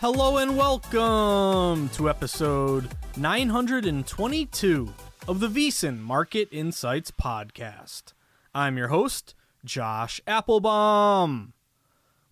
Hello 0.00 0.38
and 0.38 0.56
welcome 0.56 1.90
to 1.90 2.08
episode 2.08 2.88
922 3.18 4.94
of 5.28 5.40
the 5.40 5.48
VSiN 5.48 5.98
Market 5.98 6.48
Insights 6.50 7.10
Podcast. 7.10 8.14
I'm 8.54 8.78
your 8.78 8.88
host, 8.88 9.34
Josh 9.62 10.18
Applebaum. 10.26 11.52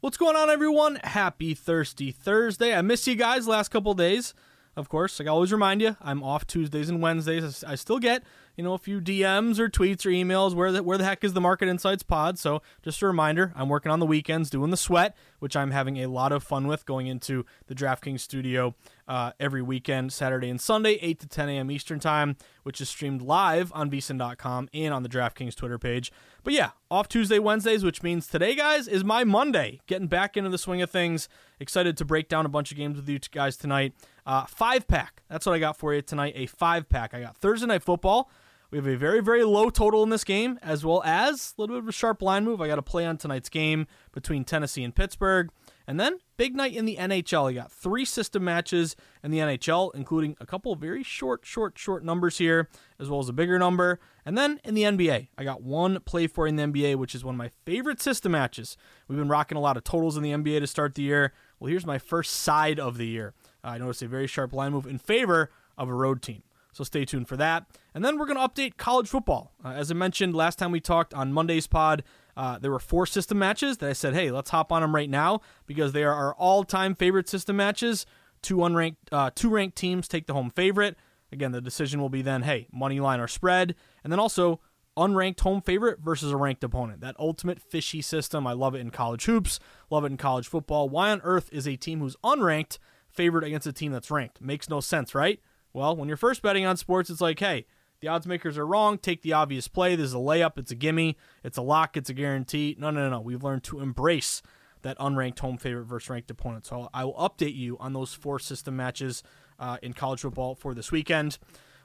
What's 0.01 0.17
going 0.17 0.35
on, 0.35 0.49
everyone? 0.49 0.99
Happy 1.05 1.53
Thirsty 1.53 2.11
Thursday. 2.11 2.75
I 2.75 2.81
miss 2.81 3.07
you 3.07 3.17
guys 3.17 3.47
last 3.47 3.69
couple 3.69 3.93
days. 3.93 4.33
Of 4.75 4.89
course, 4.89 5.21
like 5.21 5.29
I 5.29 5.31
always 5.31 5.53
remind 5.53 5.83
you, 5.83 5.95
I'm 6.01 6.23
off 6.23 6.47
Tuesdays 6.47 6.89
and 6.89 7.03
Wednesdays. 7.03 7.63
I 7.65 7.75
still 7.75 7.99
get 7.99 8.23
you 8.59 8.65
know, 8.65 8.75
a 8.75 8.79
few 8.79 9.01
DMs 9.01 9.61
or 9.61 9.69
tweets 9.69 10.05
or 10.05 10.11
emails. 10.11 10.53
Where 10.53 10.73
the, 10.73 10.83
where 10.83 10.99
the 10.99 11.05
heck 11.05 11.23
is 11.23 11.33
the 11.33 11.41
Market 11.41 11.69
Insights 11.69 12.03
pod? 12.03 12.41
So 12.41 12.61
just 12.83 13.01
a 13.01 13.07
reminder, 13.07 13.53
I'm 13.55 13.69
working 13.69 13.93
on 13.93 14.01
the 14.01 14.07
weekends 14.07 14.51
doing 14.51 14.73
the 14.73 14.77
sweat, 14.77 15.17
which 15.39 15.55
I'm 15.55 15.71
having 15.71 15.99
a 15.99 16.09
lot 16.09 16.33
of 16.33 16.43
fun 16.43 16.67
with 16.67 16.85
going 16.85 17.07
into 17.07 17.47
the 17.69 17.75
DraftKings 17.77 18.19
studio 18.19 18.75
uh, 19.07 19.31
every 19.39 19.63
weekend, 19.63 20.13
Saturday 20.13 20.51
and 20.51 20.61
Sunday, 20.61 20.99
8 21.01 21.21
to 21.21 21.29
10 21.29 21.49
a.m. 21.51 21.71
Eastern 21.71 22.01
Time, 22.01 22.37
which 22.65 22.81
is 22.81 22.89
streamed 22.89 23.23
live 23.23 23.73
on 23.77 23.91
vsin.com 23.93 24.69
and 24.75 24.93
on 24.93 25.05
the 25.05 25.09
DraftKings 25.09 25.55
Twitter 25.55 25.79
page. 25.79 26.11
But 26.43 26.53
yeah, 26.53 26.71
off 26.91 27.09
Tuesday, 27.09 27.39
Wednesdays, 27.39 27.85
which 27.85 28.03
means 28.03 28.27
today, 28.27 28.57
guys, 28.57 28.89
is 28.89 29.05
my 29.05 29.23
Monday. 29.23 29.81
Getting 29.87 30.09
back 30.09 30.37
into 30.37 30.51
the 30.51 30.59
swing 30.59 30.83
of 30.83 30.91
things. 30.91 31.29
Excited 31.61 31.97
to 31.97 32.05
break 32.05 32.29
down 32.29 32.45
a 32.45 32.49
bunch 32.49 32.73
of 32.73 32.77
games 32.77 32.97
with 32.97 33.09
you 33.09 33.21
guys 33.31 33.57
tonight. 33.57 33.95
Uh, 34.27 34.47
five 34.47 34.89
pack. 34.89 35.23
That's 35.29 35.47
what 35.47 35.55
I 35.55 35.61
got 35.61 35.77
for 35.77 35.95
you 35.95 36.03
tonight. 36.03 36.33
A 36.37 36.47
five 36.47 36.89
pack. 36.89 37.15
I 37.15 37.21
got 37.21 37.37
Thursday 37.37 37.67
Night 37.67 37.85
Football. 37.85 38.29
We 38.71 38.77
have 38.77 38.87
a 38.87 38.97
very, 38.97 39.23
very 39.23 39.45
low 39.45 39.71
total 39.71 40.03
in 40.03 40.11
this 40.11 40.25
game, 40.25 40.59
as 40.63 40.85
well 40.85 41.03
as 41.03 41.55
a 41.57 41.61
little 41.61 41.77
bit 41.77 41.85
of 41.85 41.89
a 41.89 41.93
sharp 41.93 42.21
line 42.21 42.45
move. 42.45 42.61
I 42.61 42.67
got 42.67 42.75
to 42.75 42.83
play 42.83 43.07
on 43.07 43.17
tonight's 43.17 43.49
game 43.49 43.87
between 44.13 44.45
Tennessee 44.45 44.85
and 44.85 44.95
Pittsburgh. 44.95 45.49
And 45.87 45.99
then, 45.99 46.19
big 46.37 46.55
night 46.55 46.77
in 46.77 46.85
the 46.85 46.97
NHL. 46.97 47.49
I 47.49 47.55
got 47.55 47.73
three 47.73 48.05
system 48.05 48.45
matches 48.45 48.95
in 49.25 49.31
the 49.31 49.39
NHL, 49.39 49.95
including 49.95 50.37
a 50.39 50.45
couple 50.45 50.75
very 50.75 51.03
short, 51.03 51.47
short, 51.47 51.79
short 51.79 52.05
numbers 52.05 52.37
here, 52.37 52.69
as 53.01 53.09
well 53.09 53.21
as 53.21 53.31
a 53.31 53.33
bigger 53.33 53.59
number. 53.59 54.01
And 54.27 54.37
then 54.37 54.61
in 54.65 54.75
the 54.75 54.83
NBA, 54.83 55.29
I 55.39 55.45
got 55.45 55.63
one 55.63 56.01
play 56.01 56.27
for 56.27 56.47
in 56.47 56.57
the 56.57 56.65
NBA, 56.65 56.97
which 56.97 57.15
is 57.15 57.25
one 57.25 57.37
of 57.37 57.39
my 57.39 57.51
favorite 57.65 58.03
system 58.03 58.33
matches. 58.33 58.77
We've 59.09 59.19
been 59.19 59.31
rocking 59.31 59.57
a 59.57 59.63
lot 59.63 59.79
of 59.79 59.85
totals 59.85 60.19
in 60.19 60.23
the 60.23 60.33
NBA 60.33 60.61
to 60.61 60.67
start 60.67 60.95
the 60.95 61.01
year. 61.01 61.33
Well, 61.59 61.71
here's 61.71 61.87
my 61.87 61.99
first 61.99 62.35
side 62.35 62.79
of 62.79 62.99
the 62.99 63.07
year. 63.07 63.33
I 63.65 63.79
noticed 63.79 64.03
a 64.03 64.09
very 64.09 64.27
sharp 64.27 64.53
line 64.53 64.73
move 64.73 64.87
in 64.87 64.99
favor 64.99 65.51
of 65.79 65.89
a 65.89 65.95
road 65.95 66.21
team. 66.21 66.43
So 66.79 66.85
stay 66.85 67.05
tuned 67.05 67.27
for 67.27 67.37
that. 67.37 67.67
And 67.93 68.05
then 68.05 68.19
we're 68.19 68.27
going 68.27 68.39
to 68.39 68.49
update 68.49 68.77
college 68.77 69.09
football. 69.09 69.53
Uh, 69.65 69.71
as 69.71 69.91
I 69.91 69.95
mentioned 69.95 70.37
last 70.37 70.61
time 70.61 70.71
we 70.71 70.79
talked 70.79 71.13
on 71.13 71.33
Monday's 71.33 71.67
pod, 71.67 72.05
uh, 72.37 72.57
there 72.61 72.71
were 72.71 72.79
four 72.79 73.05
system 73.05 73.37
matches 73.37 73.79
that 73.79 73.91
I 73.91 73.95
said, 73.95 74.15
hey, 74.15 74.31
let's 74.31 74.51
hop 74.51 74.71
on 74.71 74.83
them 74.83 74.95
right 74.95 75.11
now 75.11 75.41
because 75.67 75.91
they 75.91 76.05
are 76.05 76.15
our 76.15 76.35
all-time 76.37 76.95
favorite 76.95 77.29
system 77.29 77.57
matches. 77.57 78.07
Two 78.43 78.59
unranked, 78.59 78.95
uh, 79.11 79.33
two 79.35 79.51
ranked 79.51 79.77
teams 79.77 80.07
take 80.07 80.29
the 80.29 80.35
home 80.35 80.51
favorite. 80.51 80.97
Again, 81.33 81.51
the 81.51 81.61
decision 81.61 82.01
will 82.01 82.11
be 82.11 82.23
then, 82.23 82.43
hey, 82.43 82.69
money 82.73 83.01
line 83.01 83.19
or 83.19 83.27
spread, 83.27 83.75
and 84.05 84.13
then 84.13 84.21
also 84.21 84.61
unranked 84.97 85.41
home 85.41 85.61
favorite 85.61 85.99
versus 85.99 86.31
a 86.31 86.37
ranked 86.37 86.63
opponent. 86.63 87.01
That 87.01 87.17
ultimate 87.19 87.61
fishy 87.61 88.03
system. 88.03 88.47
I 88.47 88.53
love 88.53 88.77
it 88.77 88.79
in 88.79 88.93
college 88.93 89.25
hoops, 89.25 89.59
love 89.91 90.05
it 90.05 90.13
in 90.13 90.17
college 90.17 90.47
football. 90.47 90.89
Why 90.89 91.11
on 91.11 91.21
earth 91.23 91.49
is 91.51 91.67
a 91.67 91.75
team 91.75 91.99
who's 91.99 92.15
unranked 92.23 92.79
favored 93.09 93.43
against 93.43 93.67
a 93.67 93.73
team 93.73 93.91
that's 93.91 94.13
ranked? 94.13 94.41
Makes 94.41 94.71
no 94.71 94.79
sense, 94.79 95.13
right? 95.13 95.41
Well, 95.73 95.97
when 95.97 96.09
you're 96.09 96.17
first 96.17 96.43
betting 96.43 96.65
on 96.65 96.77
sports, 96.77 97.11
it's 97.11 97.21
like, 97.21 97.39
hey, 97.39 97.67
the 98.01 98.09
odds 98.09 98.27
makers 98.27 98.57
are 98.57 98.67
wrong. 98.67 98.99
Take 98.99 99.23
the 99.23 99.33
obvious 99.33 99.69
play. 99.69 99.97
This 99.97 100.07
is 100.07 100.15
a 100.15 100.19
layup. 100.19 100.59
It's 100.59 100.71
a 100.71 100.77
gimme. 100.77 101.17
It's 101.43 101.59
a 101.59 101.63
lock. 101.63 101.97
It's 101.97 102.11
a 102.11 102.15
guarantee. 102.15 102.77
No, 102.79 102.91
no, 102.91 103.03
no, 103.03 103.11
no. 103.11 103.21
We've 103.21 103.43
learned 103.43 103.65
to 103.65 103.81
embrace 103.81 104.43
that 104.83 104.99
unranked 104.99 105.41
home 105.41 105.59
favorite 105.59 105.85
versus 105.85 106.09
ranked 106.09 106.31
opponent. 106.31 106.67
So 106.67 106.89
I 106.95 107.05
will 107.05 107.15
update 107.15 107.57
you 107.57 107.77
on 107.79 107.93
those 107.93 108.15
four 108.15 108.39
system 108.39 108.77
matches 108.77 109.23
uh, 109.59 109.79
in 109.83 109.93
college 109.93 110.21
football 110.21 110.55
for 110.55 110.75
this 110.75 110.93
weekend. 110.93 111.39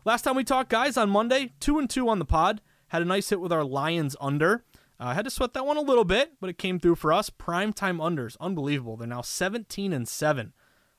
Last 0.05 0.23
time 0.23 0.35
we 0.35 0.43
talked, 0.43 0.69
guys, 0.69 0.97
on 0.97 1.09
Monday, 1.09 1.53
two 1.59 1.79
and 1.79 1.89
two 1.89 2.09
on 2.09 2.19
the 2.19 2.25
pod. 2.25 2.61
Had 2.89 3.01
a 3.01 3.05
nice 3.05 3.29
hit 3.29 3.39
with 3.39 3.51
our 3.51 3.63
Lions 3.63 4.15
under. 4.21 4.63
I 4.99 5.11
uh, 5.11 5.13
had 5.15 5.25
to 5.25 5.31
sweat 5.31 5.53
that 5.53 5.65
one 5.65 5.77
a 5.77 5.81
little 5.81 6.05
bit, 6.05 6.33
but 6.39 6.49
it 6.49 6.59
came 6.59 6.79
through 6.79 6.95
for 6.95 7.11
us. 7.11 7.29
Prime 7.29 7.73
time 7.73 7.97
unders, 7.97 8.37
unbelievable. 8.39 8.95
They're 8.95 9.07
now 9.07 9.21
17 9.21 9.91
and 9.91 10.07
seven 10.07 10.53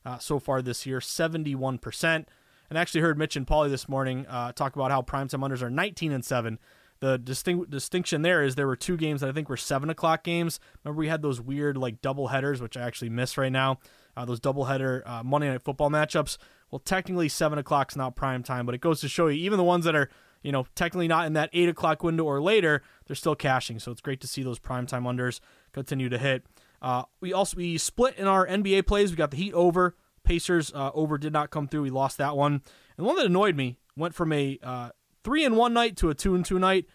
uh, 0.05 0.17
so 0.17 0.37
far 0.37 0.61
this 0.61 0.85
year, 0.85 0.99
71 0.99 1.77
percent. 1.77 2.27
And 2.69 2.77
actually 2.77 3.01
heard 3.01 3.17
Mitch 3.17 3.35
and 3.35 3.45
Pauly 3.45 3.69
this 3.69 3.87
morning 3.87 4.25
uh, 4.27 4.51
talk 4.51 4.75
about 4.75 4.91
how 4.91 5.01
primetime 5.01 5.47
unders 5.47 5.61
are 5.61 5.69
19 5.69 6.11
and 6.11 6.25
7. 6.25 6.59
The 6.99 7.17
distinct, 7.17 7.69
distinction 7.69 8.21
there 8.21 8.41
is 8.43 8.55
there 8.55 8.67
were 8.67 8.75
two 8.75 8.97
games 8.97 9.21
that 9.21 9.29
I 9.29 9.33
think 9.33 9.49
were 9.49 9.57
7 9.57 9.89
o'clock 9.89 10.23
games. 10.23 10.59
Remember, 10.83 10.99
we 10.99 11.09
had 11.09 11.21
those 11.21 11.41
weird, 11.41 11.77
like, 11.77 12.01
double 12.01 12.29
headers, 12.29 12.61
which 12.61 12.77
I 12.77 12.81
actually 12.81 13.09
miss 13.09 13.37
right 13.37 13.51
now. 13.51 13.79
Uh, 14.15 14.25
those 14.25 14.39
double 14.39 14.65
header 14.65 15.03
uh, 15.05 15.21
Monday 15.21 15.49
Night 15.49 15.61
Football 15.61 15.89
matchups. 15.89 16.37
Well, 16.71 16.79
technically, 16.79 17.27
7 17.27 17.59
o'clock's 17.59 17.95
not 17.95 18.15
prime 18.15 18.43
time, 18.43 18.65
but 18.65 18.73
it 18.73 18.81
goes 18.81 19.01
to 19.01 19.09
show 19.09 19.27
you, 19.27 19.43
even 19.43 19.57
the 19.57 19.63
ones 19.63 19.83
that 19.85 19.95
are, 19.95 20.09
you 20.41 20.51
know, 20.51 20.65
technically 20.73 21.07
not 21.07 21.27
in 21.27 21.33
that 21.33 21.49
8 21.51 21.69
o'clock 21.69 22.01
window 22.01 22.23
or 22.23 22.41
later, 22.41 22.81
they're 23.07 23.15
still 23.15 23.35
cashing. 23.35 23.77
So 23.79 23.91
it's 23.91 24.01
great 24.01 24.21
to 24.21 24.27
see 24.27 24.41
those 24.41 24.59
primetime 24.59 25.03
unders 25.03 25.41
continue 25.73 26.07
to 26.07 26.17
hit. 26.17 26.45
Uh, 26.81 27.03
we 27.19 27.33
also 27.33 27.57
we 27.57 27.77
split 27.77 28.17
in 28.17 28.27
our 28.27 28.47
NBA 28.47 28.87
plays. 28.87 29.11
We 29.11 29.17
got 29.17 29.31
the 29.31 29.37
Heat 29.37 29.53
over 29.53 29.95
Pacers 30.25 30.73
uh, 30.73 30.91
over 30.93 31.17
did 31.17 31.33
not 31.33 31.49
come 31.49 31.67
through. 31.67 31.83
We 31.83 31.89
lost 31.89 32.17
that 32.17 32.35
one. 32.35 32.61
And 32.97 33.05
one 33.05 33.15
that 33.17 33.25
annoyed 33.25 33.55
me 33.55 33.77
went 33.95 34.13
from 34.13 34.33
a 34.33 34.59
uh, 34.61 34.89
three 35.23 35.45
and 35.45 35.55
one 35.55 35.73
night 35.73 35.95
to 35.97 36.09
a 36.09 36.15
two 36.15 36.35
and 36.35 36.45
two 36.45 36.59
night 36.59 36.85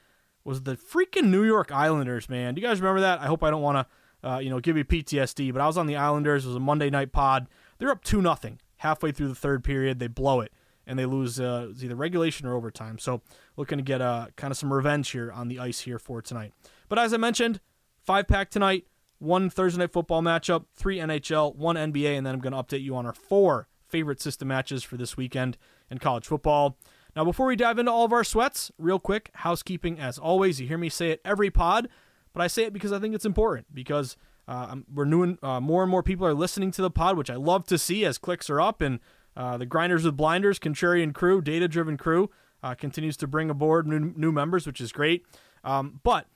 was 0.45 0.63
the 0.63 0.77
freaking 0.77 1.27
New 1.27 1.45
York 1.45 1.71
Islanders. 1.73 2.29
Man, 2.29 2.55
do 2.55 2.61
you 2.61 2.67
guys 2.67 2.81
remember 2.81 3.01
that? 3.01 3.21
I 3.21 3.27
hope 3.27 3.43
I 3.43 3.51
don't 3.51 3.63
want 3.63 3.87
to, 4.23 4.29
uh, 4.29 4.39
you 4.39 4.51
know, 4.51 4.61
give 4.61 4.77
you 4.77 4.85
PTSD. 4.85 5.53
But 5.53 5.63
I 5.63 5.67
was 5.67 5.79
on 5.79 5.87
the 5.87 5.97
Islanders. 5.97 6.45
It 6.45 6.49
was 6.49 6.57
a 6.57 6.61
Monday 6.61 6.91
night 6.91 7.13
pod. 7.13 7.49
They're 7.79 7.91
up 7.91 8.05
two 8.05 8.23
nothing 8.23 8.61
halfway 8.79 9.13
through 9.13 9.29
the 9.29 9.35
third 9.35 9.65
period. 9.65 9.99
They 9.99 10.07
blow 10.07 10.41
it 10.41 10.53
and 10.87 10.99
they 10.99 11.07
lose 11.07 11.39
uh, 11.39 11.73
either 11.81 11.95
regulation 11.95 12.47
or 12.47 12.55
overtime. 12.55 12.99
So 12.99 13.23
looking 13.57 13.79
to 13.79 13.85
get 13.85 14.01
uh, 14.01 14.27
kind 14.37 14.51
of 14.51 14.59
some 14.59 14.73
revenge 14.73 15.11
here 15.11 15.31
on 15.31 15.49
the 15.49 15.59
ice 15.59 15.81
here 15.81 15.99
for 15.99 16.21
tonight. 16.21 16.53
But 16.89 16.99
as 16.99 17.15
I 17.15 17.17
mentioned, 17.17 17.61
five 18.03 18.27
pack 18.27 18.51
tonight. 18.51 18.87
One 19.21 19.49
Thursday 19.49 19.79
night 19.79 19.93
football 19.93 20.23
matchup, 20.23 20.65
three 20.75 20.99
NHL, 20.99 21.55
one 21.55 21.77
NBA, 21.77 22.17
and 22.17 22.27
then 22.27 22.35
I'm 22.35 22.41
going 22.41 22.53
to 22.53 22.59
update 22.59 22.83
you 22.83 22.97
on 22.97 23.07
our 23.07 23.15
four 23.15 23.69
favorite 23.89 24.21
system 24.21 24.49
matches 24.49 24.83
for 24.83 24.97
this 24.97 25.17
weekend 25.17 25.57
in 25.91 25.99
college 25.99 26.27
football. 26.27 26.77
Now, 27.15 27.25
before 27.25 27.47
we 27.47 27.57
dive 27.57 27.79
into 27.79 27.93
all 27.93 28.05
of 28.05 28.13
our 28.13 28.25
sweats, 28.25 28.71
real 28.79 28.99
quick, 28.99 29.31
housekeeping 29.35 29.99
as 29.99 30.19
always. 30.19 30.61
You 30.61 30.67
hear 30.67 30.79
me 30.79 30.89
say 30.89 31.11
it 31.11 31.21
every 31.25 31.51
pod, 31.51 31.89
but 32.33 32.41
I 32.41 32.47
say 32.47 32.65
it 32.65 32.73
because 32.73 32.93
I 32.93 32.99
think 32.99 33.15
it's 33.15 33.25
important 33.25 33.67
because 33.75 34.17
uh, 34.49 34.77
we're 34.93 35.05
new 35.05 35.37
uh, 35.43 35.61
more 35.61 35.83
and 35.83 35.91
more 35.91 36.03
people 36.03 36.27
are 36.27 36.35
listening 36.35 36.71
to 36.73 36.83
the 36.83 36.91
pod, 36.91 37.17
which 37.17 37.31
I 37.31 37.37
love 37.37 37.67
to 37.67 37.79
see 37.79 38.05
as 38.05 38.19
clicks 38.19 38.49
are 38.49 38.61
up 38.61 38.81
and 38.81 39.01
uh, 39.37 39.57
the 39.57 39.67
Grinders 39.67 40.05
with 40.05 40.17
Blinders, 40.17 40.59
Contrarian 40.59 41.15
crew, 41.15 41.41
data 41.41 41.69
driven 41.69 41.97
crew 41.97 42.31
uh, 42.63 42.75
continues 42.75 43.17
to 43.19 43.27
bring 43.27 43.51
aboard 43.51 43.87
new, 43.87 44.13
new 44.17 44.33
members, 44.33 44.67
which 44.67 44.81
is 44.81 44.93
great. 44.93 45.25
Um, 45.65 46.01
but 46.03 46.27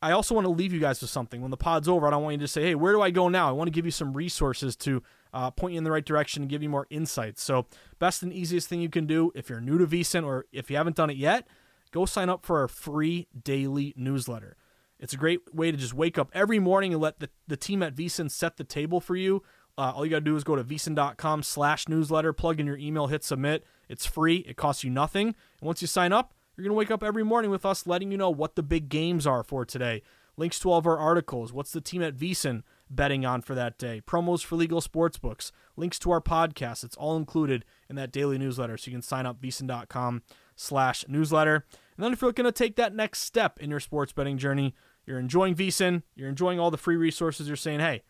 I 0.00 0.12
also 0.12 0.34
want 0.34 0.44
to 0.44 0.52
leave 0.52 0.72
you 0.72 0.78
guys 0.78 1.00
with 1.00 1.10
something. 1.10 1.40
When 1.40 1.50
the 1.50 1.56
pod's 1.56 1.88
over, 1.88 2.06
I 2.06 2.10
don't 2.10 2.22
want 2.22 2.34
you 2.34 2.40
to 2.40 2.48
say, 2.48 2.62
hey, 2.62 2.74
where 2.74 2.92
do 2.92 3.02
I 3.02 3.10
go 3.10 3.28
now? 3.28 3.48
I 3.48 3.52
want 3.52 3.66
to 3.66 3.72
give 3.72 3.84
you 3.84 3.90
some 3.90 4.12
resources 4.12 4.76
to 4.76 5.02
uh, 5.32 5.50
point 5.50 5.74
you 5.74 5.78
in 5.78 5.84
the 5.84 5.90
right 5.90 6.04
direction 6.04 6.42
and 6.42 6.50
give 6.50 6.62
you 6.62 6.68
more 6.68 6.86
insights. 6.88 7.42
So, 7.42 7.66
best 7.98 8.22
and 8.22 8.32
easiest 8.32 8.68
thing 8.68 8.80
you 8.80 8.88
can 8.88 9.06
do 9.06 9.32
if 9.34 9.50
you're 9.50 9.60
new 9.60 9.76
to 9.78 9.86
VSiN 9.86 10.24
or 10.24 10.46
if 10.52 10.70
you 10.70 10.76
haven't 10.76 10.96
done 10.96 11.10
it 11.10 11.16
yet, 11.16 11.48
go 11.90 12.06
sign 12.06 12.28
up 12.28 12.46
for 12.46 12.60
our 12.60 12.68
free 12.68 13.26
daily 13.42 13.92
newsletter. 13.96 14.56
It's 15.00 15.12
a 15.12 15.16
great 15.16 15.54
way 15.54 15.70
to 15.70 15.76
just 15.76 15.94
wake 15.94 16.18
up 16.18 16.30
every 16.32 16.58
morning 16.58 16.92
and 16.92 17.02
let 17.02 17.20
the, 17.20 17.30
the 17.46 17.56
team 17.56 17.82
at 17.82 17.94
VSiN 17.94 18.30
set 18.30 18.56
the 18.56 18.64
table 18.64 19.00
for 19.00 19.16
you. 19.16 19.42
Uh, 19.76 19.92
all 19.94 20.04
you 20.04 20.10
got 20.10 20.18
to 20.18 20.24
do 20.24 20.34
is 20.34 20.42
go 20.42 20.56
to 20.56 20.64
vsin.com 20.64 21.42
slash 21.44 21.88
newsletter, 21.88 22.32
plug 22.32 22.58
in 22.58 22.66
your 22.66 22.76
email, 22.78 23.06
hit 23.06 23.22
submit. 23.22 23.64
It's 23.88 24.06
free. 24.06 24.38
It 24.38 24.56
costs 24.56 24.82
you 24.82 24.90
nothing. 24.90 25.28
And 25.28 25.66
once 25.66 25.80
you 25.80 25.86
sign 25.86 26.12
up, 26.12 26.34
you're 26.58 26.64
going 26.64 26.74
to 26.74 26.78
wake 26.78 26.90
up 26.90 27.04
every 27.04 27.22
morning 27.22 27.52
with 27.52 27.64
us 27.64 27.86
letting 27.86 28.10
you 28.10 28.18
know 28.18 28.30
what 28.30 28.56
the 28.56 28.64
big 28.64 28.88
games 28.88 29.28
are 29.28 29.44
for 29.44 29.64
today. 29.64 30.02
Links 30.36 30.58
to 30.58 30.72
all 30.72 30.78
of 30.78 30.88
our 30.88 30.98
articles. 30.98 31.52
What's 31.52 31.70
the 31.70 31.80
team 31.80 32.02
at 32.02 32.16
VSiN 32.16 32.62
betting 32.90 33.24
on 33.24 33.42
for 33.42 33.54
that 33.54 33.78
day? 33.78 34.02
Promos 34.04 34.44
for 34.44 34.56
legal 34.56 34.80
sports 34.80 35.18
books. 35.18 35.52
Links 35.76 36.00
to 36.00 36.10
our 36.10 36.20
podcast. 36.20 36.82
It's 36.82 36.96
all 36.96 37.16
included 37.16 37.64
in 37.88 37.94
that 37.94 38.10
daily 38.10 38.38
newsletter. 38.38 38.76
So 38.76 38.90
you 38.90 38.96
can 38.96 39.02
sign 39.02 39.24
up 39.24 39.40
vsin.com 39.40 40.22
slash 40.56 41.04
newsletter. 41.06 41.64
And 41.96 42.04
then 42.04 42.12
if 42.12 42.20
you're 42.20 42.28
looking 42.28 42.44
to 42.44 42.52
take 42.52 42.74
that 42.74 42.92
next 42.92 43.20
step 43.20 43.60
in 43.60 43.70
your 43.70 43.80
sports 43.80 44.12
betting 44.12 44.36
journey, 44.36 44.74
you're 45.06 45.20
enjoying 45.20 45.54
VSiN, 45.54 46.02
you're 46.16 46.28
enjoying 46.28 46.58
all 46.58 46.72
the 46.72 46.76
free 46.76 46.96
resources, 46.96 47.46
you're 47.46 47.56
saying, 47.56 47.78
hey, 47.78 48.02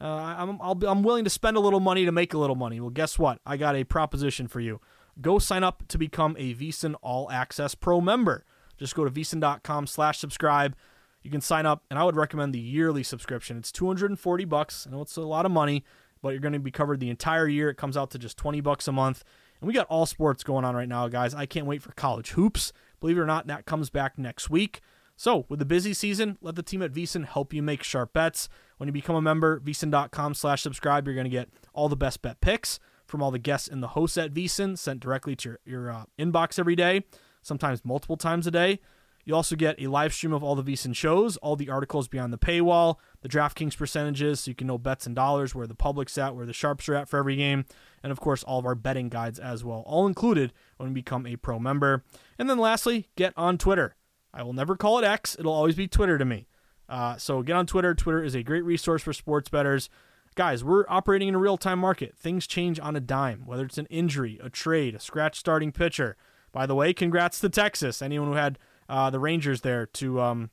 uh, 0.00 0.36
I'm, 0.38 0.62
i 0.62 0.90
am 0.90 1.02
willing 1.02 1.24
to 1.24 1.30
spend 1.30 1.56
a 1.56 1.60
little 1.60 1.80
money 1.80 2.04
to 2.04 2.12
make 2.12 2.34
a 2.34 2.38
little 2.38 2.56
money. 2.56 2.78
Well, 2.78 2.90
guess 2.90 3.18
what? 3.18 3.40
I 3.44 3.56
got 3.56 3.74
a 3.74 3.82
proposition 3.82 4.46
for 4.46 4.60
you 4.60 4.80
go 5.20 5.38
sign 5.38 5.64
up 5.64 5.86
to 5.88 5.98
become 5.98 6.36
a 6.38 6.54
VSiN 6.54 6.94
All 7.02 7.30
Access 7.30 7.74
Pro 7.74 8.00
member. 8.00 8.44
Just 8.76 8.94
go 8.94 9.04
to 9.04 9.10
vsin.com 9.10 9.86
slash 9.86 10.18
subscribe. 10.18 10.76
You 11.22 11.30
can 11.30 11.40
sign 11.40 11.66
up, 11.66 11.82
and 11.90 11.98
I 11.98 12.04
would 12.04 12.16
recommend 12.16 12.54
the 12.54 12.60
yearly 12.60 13.02
subscription. 13.02 13.56
It's 13.56 13.72
240 13.72 14.44
bucks. 14.44 14.86
I 14.86 14.92
know 14.92 15.02
it's 15.02 15.16
a 15.16 15.22
lot 15.22 15.46
of 15.46 15.52
money, 15.52 15.84
but 16.22 16.30
you're 16.30 16.40
going 16.40 16.52
to 16.52 16.58
be 16.58 16.70
covered 16.70 17.00
the 17.00 17.10
entire 17.10 17.48
year. 17.48 17.70
It 17.70 17.76
comes 17.76 17.96
out 17.96 18.10
to 18.12 18.18
just 18.18 18.36
20 18.36 18.60
bucks 18.60 18.86
a 18.86 18.92
month. 18.92 19.24
And 19.60 19.66
we 19.66 19.74
got 19.74 19.86
all 19.88 20.06
sports 20.06 20.44
going 20.44 20.64
on 20.64 20.76
right 20.76 20.88
now, 20.88 21.08
guys. 21.08 21.34
I 21.34 21.46
can't 21.46 21.66
wait 21.66 21.82
for 21.82 21.92
college 21.92 22.30
hoops. 22.30 22.72
Believe 23.00 23.18
it 23.18 23.22
or 23.22 23.26
not, 23.26 23.46
that 23.46 23.66
comes 23.66 23.90
back 23.90 24.18
next 24.18 24.50
week. 24.50 24.80
So, 25.18 25.46
with 25.48 25.58
the 25.58 25.64
busy 25.64 25.94
season, 25.94 26.36
let 26.42 26.56
the 26.56 26.62
team 26.62 26.82
at 26.82 26.92
VSiN 26.92 27.26
help 27.26 27.54
you 27.54 27.62
make 27.62 27.82
sharp 27.82 28.12
bets. 28.12 28.50
When 28.76 28.86
you 28.86 28.92
become 28.92 29.16
a 29.16 29.22
member, 29.22 29.58
vsin.com 29.60 30.34
slash 30.34 30.60
subscribe, 30.60 31.06
you're 31.06 31.14
going 31.14 31.24
to 31.24 31.30
get 31.30 31.48
all 31.72 31.88
the 31.88 31.96
best 31.96 32.20
bet 32.20 32.42
picks 32.42 32.78
from 33.06 33.22
all 33.22 33.30
the 33.30 33.38
guests 33.38 33.68
and 33.68 33.82
the 33.82 33.88
hosts 33.88 34.18
at 34.18 34.34
VSiN 34.34 34.76
sent 34.76 35.00
directly 35.00 35.36
to 35.36 35.48
your, 35.48 35.58
your 35.64 35.90
uh, 35.90 36.04
inbox 36.18 36.58
every 36.58 36.76
day, 36.76 37.04
sometimes 37.42 37.84
multiple 37.84 38.16
times 38.16 38.46
a 38.46 38.50
day. 38.50 38.80
You 39.24 39.34
also 39.34 39.56
get 39.56 39.80
a 39.80 39.88
live 39.88 40.14
stream 40.14 40.32
of 40.32 40.44
all 40.44 40.54
the 40.54 40.62
VSiN 40.62 40.94
shows, 40.94 41.36
all 41.38 41.56
the 41.56 41.68
articles 41.68 42.06
beyond 42.06 42.32
the 42.32 42.38
paywall, 42.38 42.96
the 43.22 43.28
DraftKings 43.28 43.76
percentages, 43.76 44.40
so 44.40 44.52
you 44.52 44.54
can 44.54 44.68
know 44.68 44.78
bets 44.78 45.04
and 45.04 45.16
dollars, 45.16 45.52
where 45.52 45.66
the 45.66 45.74
public's 45.74 46.16
at, 46.16 46.36
where 46.36 46.46
the 46.46 46.52
sharps 46.52 46.88
are 46.88 46.94
at 46.94 47.08
for 47.08 47.18
every 47.18 47.34
game, 47.34 47.64
and 48.04 48.12
of 48.12 48.20
course, 48.20 48.44
all 48.44 48.60
of 48.60 48.66
our 48.66 48.76
betting 48.76 49.08
guides 49.08 49.40
as 49.40 49.64
well, 49.64 49.82
all 49.84 50.06
included 50.06 50.52
when 50.76 50.90
you 50.90 50.94
become 50.94 51.26
a 51.26 51.34
pro 51.34 51.58
member. 51.58 52.04
And 52.38 52.48
then 52.48 52.58
lastly, 52.58 53.08
get 53.16 53.32
on 53.36 53.58
Twitter. 53.58 53.96
I 54.32 54.44
will 54.44 54.52
never 54.52 54.76
call 54.76 54.98
it 54.98 55.04
X, 55.04 55.36
it'll 55.36 55.52
always 55.52 55.74
be 55.74 55.88
Twitter 55.88 56.18
to 56.18 56.24
me. 56.24 56.46
Uh, 56.88 57.16
so 57.16 57.42
get 57.42 57.56
on 57.56 57.66
Twitter. 57.66 57.94
Twitter 57.94 58.22
is 58.22 58.34
a 58.34 58.44
great 58.44 58.64
resource 58.64 59.02
for 59.02 59.12
sports 59.12 59.48
bettors. 59.48 59.90
Guys, 60.36 60.62
we're 60.62 60.84
operating 60.90 61.28
in 61.28 61.34
a 61.34 61.38
real 61.38 61.56
time 61.56 61.78
market. 61.78 62.14
Things 62.14 62.46
change 62.46 62.78
on 62.78 62.94
a 62.94 63.00
dime, 63.00 63.46
whether 63.46 63.64
it's 63.64 63.78
an 63.78 63.86
injury, 63.86 64.38
a 64.42 64.50
trade, 64.50 64.94
a 64.94 65.00
scratch 65.00 65.38
starting 65.38 65.72
pitcher. 65.72 66.14
By 66.52 66.66
the 66.66 66.74
way, 66.74 66.92
congrats 66.92 67.40
to 67.40 67.48
Texas. 67.48 68.02
Anyone 68.02 68.28
who 68.28 68.34
had 68.34 68.58
uh, 68.86 69.08
the 69.08 69.18
Rangers 69.18 69.62
there 69.62 69.86
to 69.86 70.20
um, 70.20 70.50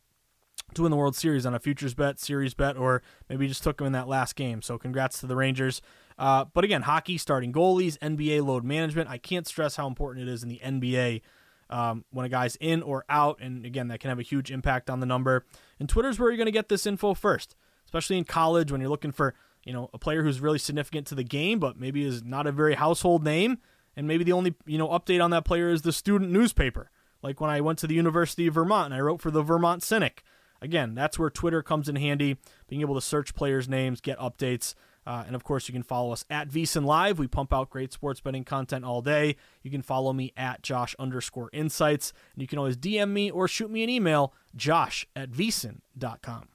to 0.73 0.83
win 0.83 0.91
the 0.91 0.95
World 0.95 1.17
Series 1.17 1.45
on 1.45 1.53
a 1.53 1.59
futures 1.59 1.93
bet, 1.93 2.17
series 2.17 2.53
bet, 2.53 2.77
or 2.77 3.03
maybe 3.27 3.45
just 3.45 3.61
took 3.61 3.77
them 3.77 3.87
in 3.87 3.91
that 3.91 4.07
last 4.07 4.37
game. 4.37 4.61
So 4.61 4.77
congrats 4.77 5.19
to 5.19 5.27
the 5.27 5.35
Rangers. 5.35 5.81
Uh, 6.17 6.45
but 6.53 6.63
again, 6.63 6.83
hockey, 6.83 7.17
starting 7.17 7.51
goalies, 7.51 7.97
NBA 7.97 8.45
load 8.45 8.63
management. 8.63 9.09
I 9.09 9.17
can't 9.17 9.45
stress 9.45 9.75
how 9.75 9.87
important 9.87 10.29
it 10.29 10.31
is 10.31 10.43
in 10.43 10.49
the 10.49 10.61
NBA 10.63 11.21
um, 11.69 12.05
when 12.09 12.25
a 12.25 12.29
guy's 12.29 12.55
in 12.61 12.83
or 12.83 13.03
out. 13.09 13.39
And 13.41 13.65
again, 13.65 13.89
that 13.89 13.99
can 13.99 14.07
have 14.07 14.19
a 14.19 14.23
huge 14.23 14.49
impact 14.49 14.89
on 14.89 15.01
the 15.01 15.05
number. 15.05 15.45
And 15.77 15.89
Twitter's 15.89 16.19
where 16.19 16.29
you're 16.29 16.37
going 16.37 16.45
to 16.45 16.53
get 16.53 16.69
this 16.69 16.85
info 16.85 17.13
first, 17.13 17.57
especially 17.83 18.17
in 18.17 18.23
college 18.23 18.71
when 18.71 18.79
you're 18.79 18.89
looking 18.89 19.11
for 19.11 19.33
you 19.63 19.73
know, 19.73 19.89
a 19.93 19.97
player 19.97 20.23
who's 20.23 20.41
really 20.41 20.59
significant 20.59 21.07
to 21.07 21.15
the 21.15 21.23
game, 21.23 21.59
but 21.59 21.79
maybe 21.79 22.03
is 22.03 22.23
not 22.23 22.47
a 22.47 22.51
very 22.51 22.75
household 22.75 23.23
name. 23.23 23.57
And 23.95 24.07
maybe 24.07 24.23
the 24.23 24.31
only, 24.31 24.55
you 24.65 24.77
know, 24.77 24.89
update 24.89 25.23
on 25.23 25.31
that 25.31 25.45
player 25.45 25.69
is 25.69 25.83
the 25.83 25.93
student 25.93 26.31
newspaper. 26.31 26.89
Like 27.21 27.39
when 27.39 27.49
I 27.49 27.61
went 27.61 27.79
to 27.79 27.87
the 27.87 27.95
University 27.95 28.47
of 28.47 28.55
Vermont 28.55 28.87
and 28.87 28.93
I 28.93 28.99
wrote 28.99 29.21
for 29.21 29.31
the 29.31 29.43
Vermont 29.43 29.83
Cynic. 29.83 30.23
Again, 30.61 30.95
that's 30.95 31.19
where 31.19 31.29
Twitter 31.29 31.61
comes 31.61 31.89
in 31.89 31.97
handy, 31.97 32.37
being 32.67 32.81
able 32.81 32.95
to 32.95 33.01
search 33.01 33.35
players' 33.35 33.67
names, 33.67 33.99
get 33.99 34.17
updates. 34.17 34.75
Uh, 35.05 35.23
and 35.27 35.35
of 35.35 35.43
course, 35.43 35.67
you 35.67 35.73
can 35.73 35.83
follow 35.83 36.13
us 36.13 36.23
at 36.29 36.49
VSiN 36.49 36.85
Live. 36.85 37.19
We 37.19 37.27
pump 37.27 37.53
out 37.53 37.69
great 37.69 37.91
sports 37.91 38.21
betting 38.21 38.45
content 38.45 38.85
all 38.85 39.01
day. 39.01 39.35
You 39.61 39.69
can 39.69 39.81
follow 39.81 40.13
me 40.13 40.31
at 40.37 40.61
Josh 40.61 40.95
underscore 40.97 41.49
insights. 41.51 42.13
And 42.33 42.41
you 42.41 42.47
can 42.47 42.57
always 42.57 42.77
DM 42.77 43.09
me 43.09 43.29
or 43.29 43.49
shoot 43.49 43.69
me 43.69 43.83
an 43.83 43.89
email, 43.89 44.33
josh 44.55 45.05
at 45.15 45.31
VSiN.com. 45.31 46.47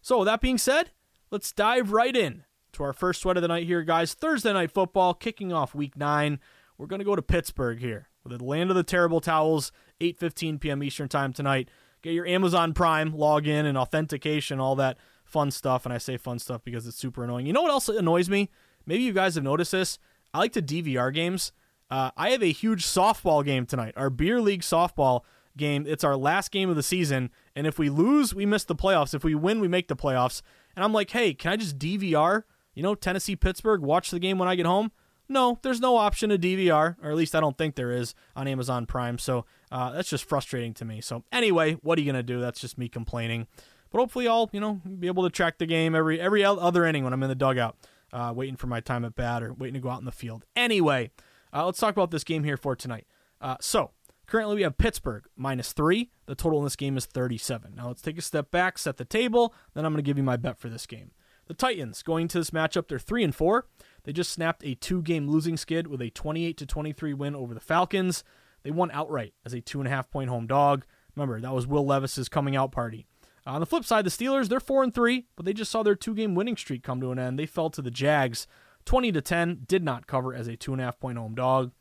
So, 0.00 0.24
that 0.24 0.40
being 0.40 0.58
said, 0.58 0.90
let's 1.32 1.50
dive 1.50 1.90
right 1.90 2.14
in 2.14 2.44
to 2.72 2.84
our 2.84 2.92
first 2.92 3.22
sweat 3.22 3.36
of 3.36 3.42
the 3.42 3.48
night 3.48 3.66
here, 3.66 3.82
guys. 3.82 4.14
Thursday 4.14 4.52
night 4.52 4.70
football 4.70 5.14
kicking 5.14 5.52
off 5.52 5.74
week 5.74 5.96
nine. 5.96 6.38
We're 6.78 6.86
going 6.86 7.00
to 7.00 7.04
go 7.04 7.16
to 7.16 7.22
Pittsburgh 7.22 7.80
here 7.80 8.08
with 8.22 8.38
the 8.38 8.44
land 8.44 8.70
of 8.70 8.76
the 8.76 8.84
terrible 8.84 9.20
towels, 9.20 9.72
8:15 10.00 10.60
p.m. 10.60 10.82
Eastern 10.82 11.08
time 11.08 11.32
tonight. 11.32 11.70
Get 12.02 12.12
your 12.12 12.26
Amazon 12.26 12.74
Prime 12.74 13.12
login 13.12 13.64
and 13.64 13.78
authentication, 13.78 14.60
all 14.60 14.76
that 14.76 14.98
fun 15.24 15.50
stuff. 15.50 15.86
And 15.86 15.92
I 15.92 15.98
say 15.98 16.16
fun 16.16 16.38
stuff 16.38 16.62
because 16.64 16.86
it's 16.86 16.96
super 16.96 17.24
annoying. 17.24 17.46
You 17.46 17.52
know 17.52 17.62
what 17.62 17.70
else 17.70 17.88
annoys 17.88 18.28
me? 18.28 18.50
Maybe 18.84 19.02
you 19.02 19.12
guys 19.12 19.34
have 19.36 19.44
noticed 19.44 19.72
this. 19.72 19.98
I 20.34 20.38
like 20.38 20.52
to 20.52 20.62
DVR 20.62 21.14
games. 21.14 21.52
Uh, 21.90 22.10
I 22.16 22.30
have 22.30 22.42
a 22.42 22.52
huge 22.52 22.84
softball 22.84 23.44
game 23.44 23.64
tonight. 23.66 23.94
Our 23.96 24.10
beer 24.10 24.40
league 24.40 24.62
softball 24.62 25.22
game. 25.56 25.84
It's 25.86 26.04
our 26.04 26.16
last 26.16 26.50
game 26.50 26.70
of 26.70 26.76
the 26.76 26.82
season, 26.82 27.30
and 27.54 27.66
if 27.66 27.78
we 27.78 27.90
lose, 27.90 28.34
we 28.34 28.46
miss 28.46 28.64
the 28.64 28.74
playoffs. 28.74 29.14
If 29.14 29.24
we 29.24 29.34
win, 29.34 29.60
we 29.60 29.68
make 29.68 29.88
the 29.88 29.96
playoffs. 29.96 30.42
And 30.76 30.84
I'm 30.84 30.92
like, 30.92 31.10
hey, 31.10 31.34
can 31.34 31.52
I 31.52 31.56
just 31.56 31.78
DVR, 31.78 32.44
you 32.74 32.82
know, 32.82 32.94
Tennessee 32.94 33.36
Pittsburgh, 33.36 33.82
watch 33.82 34.10
the 34.10 34.18
game 34.18 34.38
when 34.38 34.48
I 34.48 34.54
get 34.54 34.66
home? 34.66 34.92
No, 35.28 35.58
there's 35.62 35.80
no 35.80 35.96
option 35.96 36.30
to 36.30 36.38
DVR, 36.38 36.96
or 37.02 37.10
at 37.10 37.16
least 37.16 37.34
I 37.34 37.40
don't 37.40 37.56
think 37.56 37.74
there 37.74 37.92
is 37.92 38.14
on 38.36 38.46
Amazon 38.46 38.86
Prime. 38.86 39.18
So 39.18 39.46
uh, 39.70 39.92
that's 39.92 40.10
just 40.10 40.24
frustrating 40.24 40.74
to 40.74 40.84
me. 40.84 41.00
So 41.00 41.24
anyway, 41.32 41.74
what 41.82 41.98
are 41.98 42.02
you 42.02 42.06
gonna 42.12 42.22
do? 42.22 42.40
That's 42.40 42.60
just 42.60 42.76
me 42.76 42.88
complaining. 42.88 43.46
But 43.90 43.98
hopefully, 43.98 44.28
I'll 44.28 44.50
you 44.52 44.60
know 44.60 44.80
be 44.98 45.06
able 45.06 45.22
to 45.22 45.30
track 45.30 45.58
the 45.58 45.66
game 45.66 45.94
every 45.94 46.20
every 46.20 46.44
other 46.44 46.84
inning 46.84 47.04
when 47.04 47.12
I'm 47.12 47.22
in 47.22 47.28
the 47.28 47.34
dugout, 47.34 47.76
uh, 48.12 48.32
waiting 48.34 48.56
for 48.56 48.66
my 48.66 48.80
time 48.80 49.04
at 49.04 49.14
bat 49.14 49.42
or 49.42 49.52
waiting 49.54 49.74
to 49.74 49.80
go 49.80 49.90
out 49.90 50.00
in 50.00 50.06
the 50.06 50.12
field. 50.12 50.44
Anyway, 50.56 51.10
uh, 51.52 51.64
let's 51.64 51.78
talk 51.78 51.94
about 51.94 52.10
this 52.10 52.24
game 52.24 52.44
here 52.44 52.56
for 52.56 52.74
tonight. 52.74 53.06
Uh, 53.40 53.56
so 53.60 53.90
Currently, 54.32 54.56
we 54.56 54.62
have 54.62 54.78
Pittsburgh 54.78 55.26
minus 55.36 55.74
three. 55.74 56.10
The 56.24 56.34
total 56.34 56.60
in 56.60 56.64
this 56.64 56.74
game 56.74 56.96
is 56.96 57.04
37. 57.04 57.74
Now, 57.76 57.88
let's 57.88 58.00
take 58.00 58.16
a 58.16 58.22
step 58.22 58.50
back, 58.50 58.78
set 58.78 58.96
the 58.96 59.04
table, 59.04 59.54
then 59.74 59.84
I'm 59.84 59.92
going 59.92 60.02
to 60.02 60.08
give 60.08 60.16
you 60.16 60.22
my 60.22 60.38
bet 60.38 60.56
for 60.56 60.70
this 60.70 60.86
game. 60.86 61.10
The 61.48 61.52
Titans 61.52 62.02
going 62.02 62.28
to 62.28 62.38
this 62.38 62.48
matchup, 62.48 62.88
they're 62.88 62.98
three 62.98 63.24
and 63.24 63.34
four. 63.34 63.66
They 64.04 64.12
just 64.14 64.32
snapped 64.32 64.64
a 64.64 64.74
two-game 64.74 65.28
losing 65.28 65.58
skid 65.58 65.86
with 65.86 66.00
a 66.00 66.08
28 66.08 66.56
to 66.56 66.64
23 66.64 67.12
win 67.12 67.36
over 67.36 67.52
the 67.52 67.60
Falcons. 67.60 68.24
They 68.62 68.70
won 68.70 68.90
outright 68.92 69.34
as 69.44 69.52
a 69.52 69.60
two 69.60 69.80
and 69.80 69.86
a 69.86 69.90
half 69.90 70.10
point 70.10 70.30
home 70.30 70.46
dog. 70.46 70.86
Remember, 71.14 71.38
that 71.38 71.52
was 71.52 71.66
Will 71.66 71.84
Levis's 71.84 72.30
coming 72.30 72.56
out 72.56 72.72
party. 72.72 73.04
on 73.44 73.60
the 73.60 73.66
flip 73.66 73.84
side, 73.84 74.06
the 74.06 74.10
Steelers, 74.10 74.48
they're 74.48 74.60
four 74.60 74.82
and 74.82 74.94
three, 74.94 75.26
but 75.36 75.44
they 75.44 75.52
just 75.52 75.70
saw 75.70 75.82
their 75.82 75.94
two-game 75.94 76.34
winning 76.34 76.56
streak 76.56 76.82
come 76.82 77.02
to 77.02 77.12
an 77.12 77.18
end. 77.18 77.38
They 77.38 77.44
fell 77.44 77.68
to 77.68 77.82
the 77.82 77.90
Jags, 77.90 78.46
20 78.86 79.12
to 79.12 79.20
10, 79.20 79.64
did 79.66 79.84
not 79.84 80.06
cover 80.06 80.34
as 80.34 80.48
a 80.48 80.56
two 80.56 80.72
and 80.72 80.80
a 80.80 80.84
half 80.86 80.98
point 80.98 81.18
home 81.18 81.34
dog. 81.34 81.72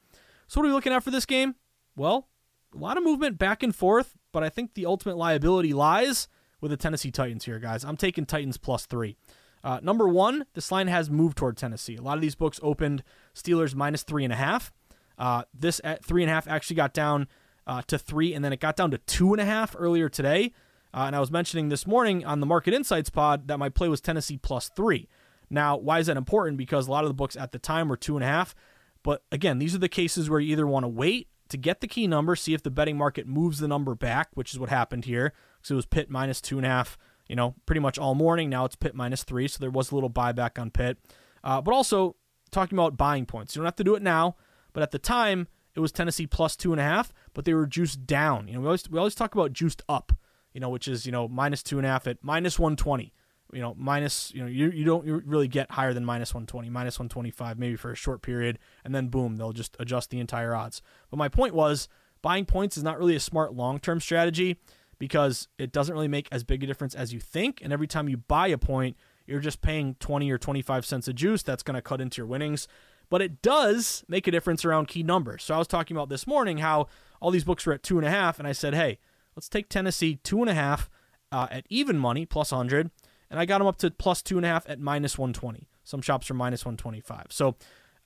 So 0.49 0.59
what 0.59 0.65
are 0.65 0.67
we 0.67 0.73
looking 0.73 0.91
at 0.91 1.01
for 1.01 1.11
this 1.11 1.25
game? 1.25 1.55
Well, 1.95 2.27
a 2.73 2.77
lot 2.77 2.97
of 2.97 3.03
movement 3.03 3.37
back 3.37 3.63
and 3.63 3.75
forth, 3.75 4.15
but 4.31 4.43
I 4.43 4.49
think 4.49 4.73
the 4.73 4.85
ultimate 4.85 5.17
liability 5.17 5.73
lies 5.73 6.27
with 6.59 6.71
the 6.71 6.77
Tennessee 6.77 7.11
Titans 7.11 7.45
here, 7.45 7.59
guys. 7.59 7.83
I'm 7.83 7.97
taking 7.97 8.25
Titans 8.25 8.57
plus 8.57 8.85
three. 8.85 9.17
Uh, 9.63 9.79
number 9.83 10.07
one, 10.07 10.45
this 10.53 10.71
line 10.71 10.87
has 10.87 11.09
moved 11.09 11.37
toward 11.37 11.57
Tennessee. 11.57 11.95
A 11.95 12.01
lot 12.01 12.17
of 12.17 12.21
these 12.21 12.35
books 12.35 12.59
opened 12.63 13.03
Steelers 13.35 13.75
minus 13.75 14.03
three 14.03 14.23
and 14.23 14.33
a 14.33 14.37
half. 14.37 14.71
Uh, 15.17 15.43
this 15.53 15.79
at 15.83 16.03
three 16.03 16.23
and 16.23 16.31
a 16.31 16.33
half 16.33 16.47
actually 16.47 16.75
got 16.75 16.93
down 16.93 17.27
uh, 17.67 17.81
to 17.87 17.97
three, 17.97 18.33
and 18.33 18.43
then 18.43 18.53
it 18.53 18.59
got 18.59 18.75
down 18.75 18.91
to 18.91 18.97
two 18.99 19.33
and 19.33 19.41
a 19.41 19.45
half 19.45 19.75
earlier 19.77 20.09
today. 20.09 20.51
Uh, 20.93 21.03
and 21.05 21.15
I 21.15 21.19
was 21.19 21.31
mentioning 21.31 21.69
this 21.69 21.85
morning 21.85 22.25
on 22.25 22.39
the 22.39 22.45
Market 22.45 22.73
Insights 22.73 23.09
pod 23.09 23.47
that 23.47 23.59
my 23.59 23.69
play 23.69 23.87
was 23.87 24.01
Tennessee 24.01 24.37
plus 24.37 24.69
three. 24.75 25.07
Now, 25.49 25.77
why 25.77 25.99
is 25.99 26.07
that 26.07 26.17
important? 26.17 26.57
Because 26.57 26.87
a 26.87 26.91
lot 26.91 27.03
of 27.03 27.09
the 27.09 27.13
books 27.13 27.35
at 27.35 27.51
the 27.51 27.59
time 27.59 27.87
were 27.87 27.97
two 27.97 28.15
and 28.15 28.23
a 28.23 28.27
half. 28.27 28.55
But 29.03 29.23
again, 29.31 29.59
these 29.59 29.75
are 29.75 29.79
the 29.79 29.89
cases 29.89 30.29
where 30.29 30.39
you 30.39 30.51
either 30.51 30.67
want 30.67 30.83
to 30.85 30.89
wait 30.89 31.27
to 31.51 31.57
get 31.57 31.81
the 31.81 31.87
key 31.87 32.07
number, 32.07 32.35
see 32.35 32.53
if 32.53 32.63
the 32.63 32.71
betting 32.71 32.97
market 32.97 33.27
moves 33.27 33.59
the 33.59 33.67
number 33.67 33.93
back, 33.95 34.29
which 34.33 34.53
is 34.53 34.59
what 34.59 34.69
happened 34.69 35.05
here. 35.05 35.33
So 35.61 35.75
it 35.75 35.77
was 35.77 35.85
Pitt 35.85 36.09
minus 36.09 36.41
two 36.41 36.57
and 36.57 36.65
a 36.65 36.69
half, 36.69 36.97
you 37.27 37.35
know, 37.35 37.55
pretty 37.65 37.79
much 37.79 37.99
all 37.99 38.15
morning. 38.15 38.49
Now 38.49 38.65
it's 38.65 38.75
Pitt 38.75 38.95
minus 38.95 39.23
three, 39.23 39.47
so 39.47 39.59
there 39.59 39.69
was 39.69 39.91
a 39.91 39.95
little 39.95 40.09
buyback 40.09 40.59
on 40.59 40.71
Pitt. 40.71 40.97
Uh, 41.43 41.61
but 41.61 41.73
also 41.73 42.15
talking 42.51 42.77
about 42.77 42.97
buying 42.97 43.25
points. 43.25 43.55
You 43.55 43.59
don't 43.59 43.67
have 43.67 43.75
to 43.75 43.83
do 43.83 43.95
it 43.95 44.01
now, 44.01 44.35
but 44.73 44.83
at 44.83 44.91
the 44.91 44.99
time 44.99 45.47
it 45.75 45.79
was 45.79 45.91
Tennessee 45.91 46.27
plus 46.27 46.55
two 46.55 46.71
and 46.71 46.81
a 46.81 46.83
half, 46.83 47.13
but 47.33 47.45
they 47.45 47.53
were 47.53 47.67
juiced 47.67 48.05
down. 48.05 48.47
You 48.47 48.55
know, 48.55 48.61
we 48.61 48.65
always 48.65 48.89
we 48.89 48.97
always 48.97 49.15
talk 49.15 49.35
about 49.35 49.53
juiced 49.53 49.81
up. 49.87 50.13
You 50.53 50.59
know, 50.59 50.69
which 50.69 50.87
is 50.87 51.05
you 51.05 51.11
know 51.11 51.27
minus 51.27 51.63
two 51.63 51.77
and 51.77 51.85
a 51.85 51.89
half 51.89 52.07
at 52.07 52.17
minus 52.21 52.59
one 52.59 52.75
twenty 52.75 53.13
you 53.53 53.61
know, 53.61 53.75
minus, 53.77 54.31
you 54.33 54.41
know, 54.41 54.47
you, 54.47 54.69
you 54.71 54.85
don't 54.85 55.05
really 55.05 55.47
get 55.47 55.71
higher 55.71 55.93
than 55.93 56.05
minus 56.05 56.33
120, 56.33 56.69
minus 56.69 56.97
125, 56.97 57.57
maybe 57.57 57.75
for 57.75 57.91
a 57.91 57.95
short 57.95 58.21
period, 58.21 58.59
and 58.83 58.93
then 58.93 59.07
boom, 59.07 59.37
they'll 59.37 59.53
just 59.53 59.75
adjust 59.79 60.09
the 60.09 60.19
entire 60.19 60.55
odds. 60.55 60.81
But 61.09 61.17
my 61.17 61.29
point 61.29 61.53
was 61.53 61.87
buying 62.21 62.45
points 62.45 62.77
is 62.77 62.83
not 62.83 62.99
really 62.99 63.15
a 63.15 63.19
smart 63.19 63.53
long 63.53 63.79
term 63.79 63.99
strategy 63.99 64.57
because 64.99 65.47
it 65.57 65.71
doesn't 65.71 65.93
really 65.93 66.07
make 66.07 66.27
as 66.31 66.43
big 66.43 66.63
a 66.63 66.67
difference 66.67 66.93
as 66.93 67.13
you 67.13 67.19
think. 67.19 67.59
And 67.61 67.73
every 67.73 67.87
time 67.87 68.07
you 68.07 68.17
buy 68.17 68.47
a 68.47 68.57
point, 68.57 68.97
you're 69.25 69.39
just 69.39 69.61
paying 69.61 69.95
20 69.95 70.29
or 70.31 70.37
25 70.37 70.85
cents 70.85 71.07
a 71.07 71.13
juice. 71.13 71.41
That's 71.41 71.63
going 71.63 71.75
to 71.75 71.81
cut 71.81 72.01
into 72.01 72.17
your 72.17 72.27
winnings. 72.27 72.67
But 73.09 73.21
it 73.21 73.41
does 73.41 74.05
make 74.07 74.27
a 74.27 74.31
difference 74.31 74.63
around 74.63 74.87
key 74.87 75.03
numbers. 75.03 75.43
So 75.43 75.55
I 75.55 75.57
was 75.57 75.67
talking 75.67 75.97
about 75.97 76.09
this 76.09 76.27
morning 76.27 76.59
how 76.59 76.87
all 77.19 77.31
these 77.31 77.43
books 77.43 77.65
were 77.65 77.73
at 77.73 77.83
two 77.83 77.97
and 77.97 78.07
a 78.07 78.09
half, 78.09 78.39
and 78.39 78.47
I 78.47 78.51
said, 78.53 78.73
hey, 78.73 78.99
let's 79.35 79.49
take 79.49 79.67
Tennessee 79.67 80.15
two 80.23 80.39
and 80.39 80.49
a 80.49 80.53
half 80.53 80.89
uh, 81.31 81.47
at 81.51 81.65
even 81.69 81.97
money, 81.97 82.25
plus 82.25 82.51
100 82.51 82.89
and 83.31 83.39
I 83.39 83.45
got 83.45 83.57
them 83.57 83.67
up 83.67 83.77
to 83.77 83.89
plus 83.89 84.21
two 84.21 84.37
and 84.37 84.45
a 84.45 84.49
half 84.49 84.69
at 84.69 84.79
minus 84.79 85.17
120. 85.17 85.67
Some 85.83 86.01
shops 86.01 86.29
are 86.29 86.35
minus 86.35 86.63
125. 86.63 87.27
So 87.29 87.55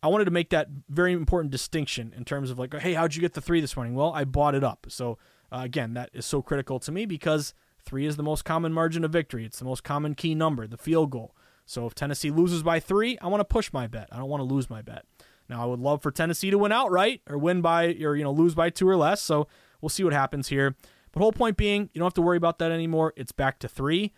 I 0.01 0.07
wanted 0.07 0.25
to 0.25 0.31
make 0.31 0.51
that 0.51 0.67
very 0.87 1.13
important 1.13 1.51
distinction 1.51 2.13
in 2.15 2.23
terms 2.23 2.51
of 2.51 2.59
like, 2.59 2.73
hey, 2.75 2.93
how'd 2.93 3.15
you 3.15 3.21
get 3.21 3.33
the 3.33 3.41
three 3.41 3.59
this 3.59 3.75
morning? 3.75 3.95
Well, 3.95 4.13
I 4.13 4.23
bought 4.23 4.55
it 4.55 4.63
up. 4.63 4.85
So 4.87 5.17
uh, 5.51 5.61
again, 5.63 5.95
that 5.95 6.11
is 6.13 6.25
so 6.25 6.41
critical 6.41 6.79
to 6.79 6.91
me 6.91 7.05
because 7.05 7.53
three 7.83 8.05
is 8.05 8.15
the 8.15 8.23
most 8.23 8.45
common 8.45 8.71
margin 8.71 9.03
of 9.03 9.11
victory. 9.11 9.45
It's 9.45 9.59
the 9.59 9.65
most 9.65 9.83
common 9.83 10.13
key 10.13 10.35
number, 10.35 10.67
the 10.67 10.77
field 10.77 11.09
goal. 11.09 11.35
So 11.65 11.87
if 11.87 11.95
Tennessee 11.95 12.29
loses 12.29 12.61
by 12.61 12.79
three, 12.79 13.17
I 13.19 13.27
want 13.27 13.41
to 13.41 13.45
push 13.45 13.73
my 13.73 13.87
bet. 13.87 14.07
I 14.11 14.17
don't 14.17 14.29
want 14.29 14.41
to 14.41 14.53
lose 14.53 14.69
my 14.69 14.83
bet. 14.83 15.05
Now 15.49 15.63
I 15.63 15.65
would 15.65 15.79
love 15.79 16.03
for 16.03 16.11
Tennessee 16.11 16.51
to 16.51 16.57
win 16.57 16.71
outright 16.71 17.21
or 17.27 17.37
win 17.37 17.61
by 17.61 17.95
or 18.01 18.15
you 18.15 18.23
know 18.23 18.31
lose 18.31 18.53
by 18.53 18.69
two 18.69 18.87
or 18.87 18.95
less. 18.95 19.21
So 19.21 19.47
we'll 19.81 19.89
see 19.89 20.03
what 20.03 20.13
happens 20.13 20.49
here. 20.49 20.75
But 21.11 21.21
whole 21.21 21.31
point 21.31 21.57
being, 21.57 21.89
you 21.93 21.99
don't 21.99 22.05
have 22.05 22.13
to 22.15 22.21
worry 22.21 22.37
about 22.37 22.59
that 22.59 22.71
anymore. 22.71 23.13
It's 23.15 23.31
back 23.31 23.57
to 23.59 23.67
three. 23.67 24.13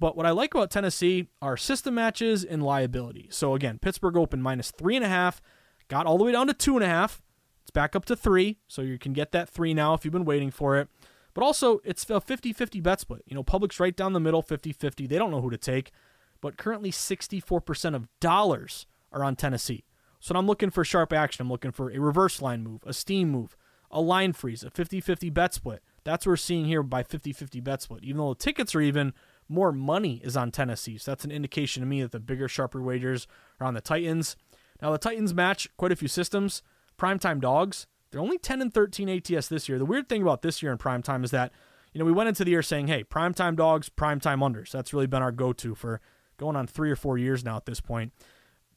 But 0.00 0.16
what 0.16 0.24
I 0.24 0.30
like 0.30 0.54
about 0.54 0.70
Tennessee 0.70 1.28
are 1.42 1.58
system 1.58 1.94
matches 1.94 2.42
and 2.42 2.62
liability. 2.62 3.28
So 3.30 3.54
again, 3.54 3.78
Pittsburgh 3.78 4.16
open 4.16 4.40
minus 4.40 4.70
three 4.70 4.96
and 4.96 5.04
a 5.04 5.08
half, 5.08 5.42
got 5.88 6.06
all 6.06 6.16
the 6.16 6.24
way 6.24 6.32
down 6.32 6.46
to 6.46 6.54
two 6.54 6.74
and 6.74 6.82
a 6.82 6.88
half. 6.88 7.20
It's 7.62 7.70
back 7.70 7.94
up 7.94 8.06
to 8.06 8.16
three, 8.16 8.58
so 8.66 8.80
you 8.80 8.98
can 8.98 9.12
get 9.12 9.30
that 9.32 9.50
three 9.50 9.74
now 9.74 9.92
if 9.92 10.04
you've 10.04 10.12
been 10.12 10.24
waiting 10.24 10.50
for 10.50 10.78
it. 10.78 10.88
But 11.34 11.44
also, 11.44 11.80
it's 11.84 12.08
a 12.08 12.18
50 12.18 12.54
50 12.54 12.80
bet 12.80 12.98
split. 12.98 13.22
You 13.26 13.34
know, 13.34 13.42
public's 13.42 13.78
right 13.78 13.94
down 13.94 14.14
the 14.14 14.20
middle, 14.20 14.40
50 14.40 14.72
50. 14.72 15.06
They 15.06 15.18
don't 15.18 15.30
know 15.30 15.42
who 15.42 15.50
to 15.50 15.58
take. 15.58 15.92
But 16.40 16.56
currently, 16.56 16.90
64% 16.90 17.94
of 17.94 18.08
dollars 18.20 18.86
are 19.12 19.22
on 19.22 19.36
Tennessee. 19.36 19.84
So 20.18 20.34
I'm 20.34 20.46
looking 20.46 20.70
for 20.70 20.82
sharp 20.82 21.12
action. 21.12 21.42
I'm 21.42 21.50
looking 21.50 21.72
for 21.72 21.90
a 21.90 21.98
reverse 21.98 22.40
line 22.40 22.64
move, 22.64 22.80
a 22.86 22.94
steam 22.94 23.30
move, 23.30 23.54
a 23.90 24.00
line 24.00 24.32
freeze, 24.32 24.64
a 24.64 24.70
50 24.70 25.02
50 25.02 25.28
bet 25.28 25.52
split. 25.52 25.82
That's 26.04 26.24
what 26.24 26.30
we're 26.30 26.36
seeing 26.36 26.64
here 26.64 26.82
by 26.82 27.02
50 27.02 27.34
50 27.34 27.60
bet 27.60 27.82
split. 27.82 28.02
Even 28.02 28.16
though 28.16 28.32
the 28.32 28.40
tickets 28.40 28.74
are 28.74 28.80
even, 28.80 29.12
more 29.50 29.72
money 29.72 30.20
is 30.22 30.36
on 30.36 30.50
Tennessee. 30.50 30.96
So 30.96 31.10
that's 31.10 31.24
an 31.24 31.32
indication 31.32 31.82
to 31.82 31.86
me 31.86 32.02
that 32.02 32.12
the 32.12 32.20
bigger, 32.20 32.48
sharper 32.48 32.80
wagers 32.80 33.26
are 33.58 33.66
on 33.66 33.74
the 33.74 33.80
Titans. 33.80 34.36
Now, 34.80 34.92
the 34.92 34.98
Titans 34.98 35.34
match 35.34 35.68
quite 35.76 35.92
a 35.92 35.96
few 35.96 36.08
systems. 36.08 36.62
Primetime 36.98 37.40
dogs, 37.40 37.86
they're 38.10 38.20
only 38.20 38.38
10 38.38 38.62
and 38.62 38.72
13 38.72 39.08
ATS 39.08 39.48
this 39.48 39.68
year. 39.68 39.78
The 39.78 39.84
weird 39.84 40.08
thing 40.08 40.22
about 40.22 40.42
this 40.42 40.62
year 40.62 40.72
in 40.72 40.78
primetime 40.78 41.24
is 41.24 41.32
that, 41.32 41.52
you 41.92 41.98
know, 41.98 42.04
we 42.04 42.12
went 42.12 42.28
into 42.28 42.44
the 42.44 42.52
year 42.52 42.62
saying, 42.62 42.86
hey, 42.86 43.02
primetime 43.02 43.56
dogs, 43.56 43.88
primetime 43.88 44.38
unders. 44.38 44.70
That's 44.70 44.94
really 44.94 45.06
been 45.06 45.22
our 45.22 45.32
go 45.32 45.52
to 45.52 45.74
for 45.74 46.00
going 46.36 46.56
on 46.56 46.66
three 46.66 46.90
or 46.90 46.96
four 46.96 47.18
years 47.18 47.44
now 47.44 47.56
at 47.56 47.66
this 47.66 47.80
point. 47.80 48.12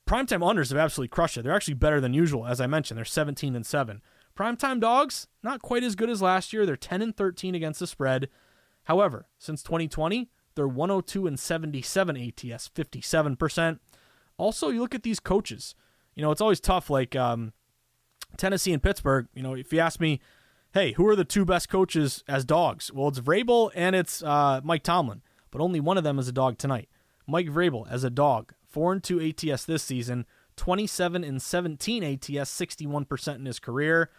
Primetime 0.07 0.39
unders 0.39 0.69
have 0.69 0.77
absolutely 0.77 1.09
crushed 1.09 1.37
it. 1.37 1.43
They're 1.43 1.55
actually 1.55 1.75
better 1.75 2.01
than 2.01 2.13
usual. 2.13 2.45
As 2.45 2.59
I 2.59 2.67
mentioned, 2.67 2.97
they're 2.97 3.05
17 3.05 3.55
and 3.55 3.65
7. 3.65 4.01
Primetime 4.35 4.79
dogs, 4.79 5.27
not 5.43 5.61
quite 5.61 5.83
as 5.83 5.95
good 5.95 6.09
as 6.09 6.21
last 6.21 6.51
year. 6.51 6.65
They're 6.65 6.75
10 6.75 7.01
and 7.01 7.15
13 7.15 7.55
against 7.55 7.79
the 7.79 7.87
spread. 7.87 8.27
However, 8.85 9.27
since 9.37 9.63
2020, 9.63 10.29
they're 10.55 10.67
102 10.67 11.27
and 11.27 11.39
77 11.39 12.17
ATS, 12.17 12.69
57%. 12.69 13.79
Also, 14.37 14.69
you 14.69 14.79
look 14.79 14.95
at 14.95 15.03
these 15.03 15.19
coaches. 15.19 15.75
You 16.15 16.21
know, 16.21 16.31
it's 16.31 16.41
always 16.41 16.59
tough. 16.59 16.89
Like 16.89 17.15
um, 17.15 17.53
Tennessee 18.37 18.73
and 18.73 18.81
Pittsburgh. 18.81 19.27
You 19.33 19.43
know, 19.43 19.55
if 19.55 19.71
you 19.73 19.79
ask 19.79 19.99
me, 19.99 20.19
hey, 20.73 20.93
who 20.93 21.07
are 21.07 21.15
the 21.15 21.25
two 21.25 21.45
best 21.45 21.69
coaches 21.69 22.23
as 22.27 22.45
dogs? 22.45 22.91
Well, 22.91 23.07
it's 23.07 23.19
Vrabel 23.19 23.71
and 23.75 23.95
it's 23.95 24.23
uh, 24.23 24.61
Mike 24.63 24.83
Tomlin, 24.83 25.21
but 25.51 25.61
only 25.61 25.79
one 25.79 25.97
of 25.97 26.03
them 26.03 26.19
is 26.19 26.27
a 26.27 26.33
dog 26.33 26.57
tonight. 26.57 26.89
Mike 27.27 27.47
Vrabel 27.47 27.89
as 27.89 28.03
a 28.03 28.09
dog, 28.09 28.53
four 28.67 28.91
and 28.91 29.03
two 29.03 29.21
ATS 29.21 29.65
this 29.65 29.83
season, 29.83 30.25
27 30.57 31.23
and 31.23 31.41
17 31.41 32.03
ATS, 32.03 32.51
61% 32.51 33.35
in 33.35 33.45
his 33.45 33.59
career. 33.59 34.09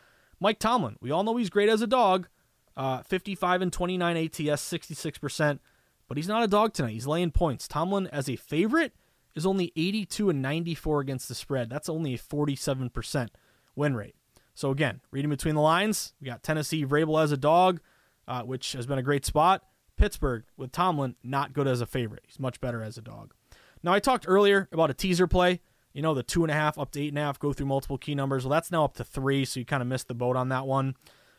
Mike 0.40 0.58
Tomlin, 0.58 0.96
we 1.00 1.10
all 1.10 1.22
know 1.22 1.36
he's 1.36 1.50
great 1.50 1.68
as 1.68 1.82
a 1.82 1.86
dog, 1.86 2.28
uh, 2.76 3.02
55 3.02 3.62
and 3.62 3.72
29 3.72 4.16
ATS, 4.16 4.32
66% 4.38 5.58
but 6.08 6.16
he's 6.16 6.28
not 6.28 6.42
a 6.42 6.48
dog 6.48 6.72
tonight. 6.72 6.92
He's 6.92 7.06
laying 7.06 7.30
points. 7.30 7.68
Tomlin, 7.68 8.06
as 8.08 8.28
a 8.28 8.36
favorite, 8.36 8.92
is 9.34 9.46
only 9.46 9.72
82 9.76 10.30
and 10.30 10.42
94 10.42 11.00
against 11.00 11.28
the 11.28 11.34
spread. 11.34 11.70
That's 11.70 11.88
only 11.88 12.14
a 12.14 12.18
47% 12.18 13.28
win 13.74 13.96
rate. 13.96 14.14
So 14.54 14.70
again, 14.70 15.00
reading 15.10 15.30
between 15.30 15.56
the 15.56 15.60
lines, 15.60 16.14
we 16.20 16.26
got 16.26 16.42
Tennessee 16.42 16.86
Vrabel 16.86 17.22
as 17.22 17.32
a 17.32 17.36
dog, 17.36 17.80
uh, 18.28 18.42
which 18.42 18.72
has 18.72 18.86
been 18.86 18.98
a 18.98 19.02
great 19.02 19.24
spot. 19.24 19.62
Pittsburgh 19.96 20.44
with 20.56 20.72
Tomlin, 20.72 21.16
not 21.22 21.52
good 21.52 21.66
as 21.66 21.80
a 21.80 21.86
favorite. 21.86 22.24
He's 22.26 22.38
much 22.38 22.60
better 22.60 22.82
as 22.82 22.96
a 22.96 23.02
dog. 23.02 23.34
Now 23.82 23.92
I 23.92 24.00
talked 24.00 24.24
earlier 24.28 24.68
about 24.72 24.90
a 24.90 24.94
teaser 24.94 25.26
play. 25.26 25.60
You 25.92 26.02
know, 26.02 26.14
the 26.14 26.22
two 26.24 26.42
and 26.42 26.50
a 26.50 26.54
half 26.54 26.78
up 26.78 26.90
to 26.92 27.00
eight 27.00 27.08
and 27.08 27.18
a 27.18 27.22
half, 27.22 27.38
go 27.38 27.52
through 27.52 27.66
multiple 27.66 27.98
key 27.98 28.14
numbers. 28.16 28.44
Well, 28.44 28.50
that's 28.50 28.72
now 28.72 28.84
up 28.84 28.94
to 28.94 29.04
three, 29.04 29.44
so 29.44 29.60
you 29.60 29.66
kind 29.66 29.80
of 29.82 29.86
missed 29.86 30.08
the 30.08 30.14
boat 30.14 30.36
on 30.36 30.48
that 30.48 30.66
one. 30.66 30.96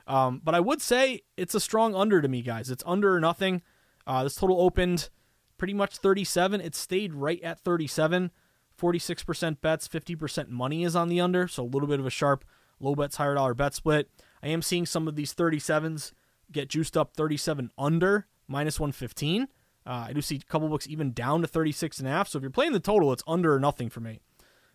Um, 0.08 0.40
but 0.44 0.56
I 0.56 0.60
would 0.62 0.82
say 0.82 1.22
it's 1.36 1.56
a 1.56 1.60
strong 1.60 1.94
under 1.96 2.22
to 2.22 2.28
me, 2.28 2.42
guys. 2.42 2.70
It's 2.70 2.84
under 2.86 3.16
or 3.16 3.20
nothing. 3.20 3.62
Uh, 4.08 4.24
this 4.24 4.36
total 4.36 4.62
opened 4.62 5.10
pretty 5.58 5.74
much 5.74 5.98
37. 5.98 6.62
It 6.62 6.76
stayed 6.76 7.14
right 7.14 7.42
at 7.42 7.60
37. 7.60 8.32
46% 8.80 9.62
bets, 9.62 9.88
50% 9.88 10.50
money 10.50 10.84
is 10.84 10.96
on 10.96 11.08
the 11.08 11.22
under, 11.22 11.48
so 11.48 11.64
a 11.64 11.66
little 11.66 11.88
bit 11.88 12.00
of 12.00 12.06
a 12.06 12.10
sharp 12.10 12.44
low 12.80 12.94
bets, 12.94 13.16
higher 13.16 13.36
dollar 13.36 13.54
bet 13.54 13.74
split. 13.74 14.10
I 14.44 14.50
am 14.50 14.62
seeing 14.62 14.86
some 14.86 15.08
of 15.08 15.16
these 15.16 15.34
37s 15.34 16.12
get 16.52 16.70
juiced 16.70 16.98
up 16.98 17.16
37 17.16 17.72
under 17.78 18.28
minus 18.48 18.80
115. 18.80 19.48
Uh, 19.88 20.06
I 20.10 20.14
do 20.14 20.22
see 20.22 20.36
a 20.36 20.52
couple 20.52 20.68
books 20.68 20.88
even 20.88 21.14
down 21.14 21.42
to 21.42 21.48
36 21.48 22.00
and 22.00 22.08
a 22.08 22.12
half. 22.12 22.28
So 22.28 22.38
if 22.38 22.42
you're 22.42 22.52
playing 22.52 22.74
the 22.74 22.80
total, 22.80 23.14
it's 23.14 23.24
under 23.28 23.56
or 23.56 23.60
nothing 23.60 23.90
for 23.90 24.00
me. 24.02 24.20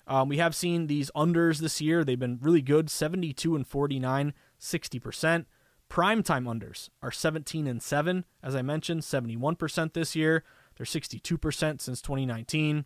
Um, 0.06 0.28
we 0.28 0.38
have 0.38 0.54
seen 0.54 0.86
these 0.86 1.10
unders 1.14 1.58
this 1.58 1.80
year. 1.80 2.04
They've 2.04 2.18
been 2.18 2.38
really 2.40 2.62
good 2.62 2.90
72 2.90 3.54
and 3.54 3.66
49, 3.66 4.34
60%. 4.58 5.44
Primetime 5.90 6.44
unders 6.44 6.88
are 7.02 7.10
17 7.10 7.66
and 7.66 7.82
7, 7.82 8.24
as 8.42 8.54
I 8.54 8.62
mentioned, 8.62 9.02
71% 9.02 9.92
this 9.92 10.14
year. 10.14 10.44
They're 10.76 10.86
62% 10.86 11.80
since 11.80 12.00
2019. 12.00 12.84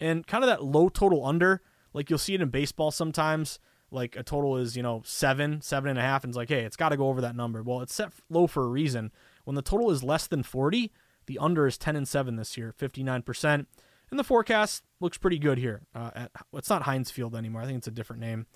And 0.00 0.26
kind 0.26 0.42
of 0.42 0.48
that 0.48 0.64
low 0.64 0.88
total 0.88 1.24
under, 1.24 1.62
like 1.92 2.08
you'll 2.08 2.18
see 2.18 2.34
it 2.34 2.40
in 2.40 2.48
baseball 2.48 2.90
sometimes. 2.90 3.58
Like 3.90 4.16
a 4.16 4.22
total 4.22 4.56
is, 4.56 4.74
you 4.76 4.82
know, 4.82 5.02
seven, 5.04 5.60
seven 5.60 5.90
and 5.90 5.98
a 5.98 6.02
half, 6.02 6.24
and 6.24 6.30
it's 6.30 6.36
like, 6.36 6.48
hey, 6.48 6.64
it's 6.64 6.76
got 6.76 6.88
to 6.88 6.96
go 6.96 7.08
over 7.08 7.20
that 7.20 7.36
number. 7.36 7.62
Well, 7.62 7.82
it's 7.82 7.94
set 7.94 8.10
low 8.28 8.46
for 8.46 8.64
a 8.64 8.68
reason. 8.68 9.12
When 9.44 9.54
the 9.54 9.62
total 9.62 9.90
is 9.90 10.02
less 10.02 10.26
than 10.26 10.42
40, 10.42 10.90
the 11.26 11.38
under 11.38 11.66
is 11.66 11.78
10 11.78 11.94
and 11.94 12.08
7 12.08 12.36
this 12.36 12.56
year, 12.56 12.74
59%. 12.76 13.66
And 14.10 14.18
the 14.18 14.24
forecast 14.24 14.82
looks 15.00 15.18
pretty 15.18 15.38
good 15.38 15.58
here. 15.58 15.82
Uh, 15.94 16.10
at 16.14 16.30
it's 16.54 16.70
not 16.70 16.82
Heinz 16.82 17.10
Field 17.10 17.36
anymore. 17.36 17.62
I 17.62 17.66
think 17.66 17.78
it's 17.78 17.86
a 17.86 17.92
different 17.92 18.20
name. 18.20 18.46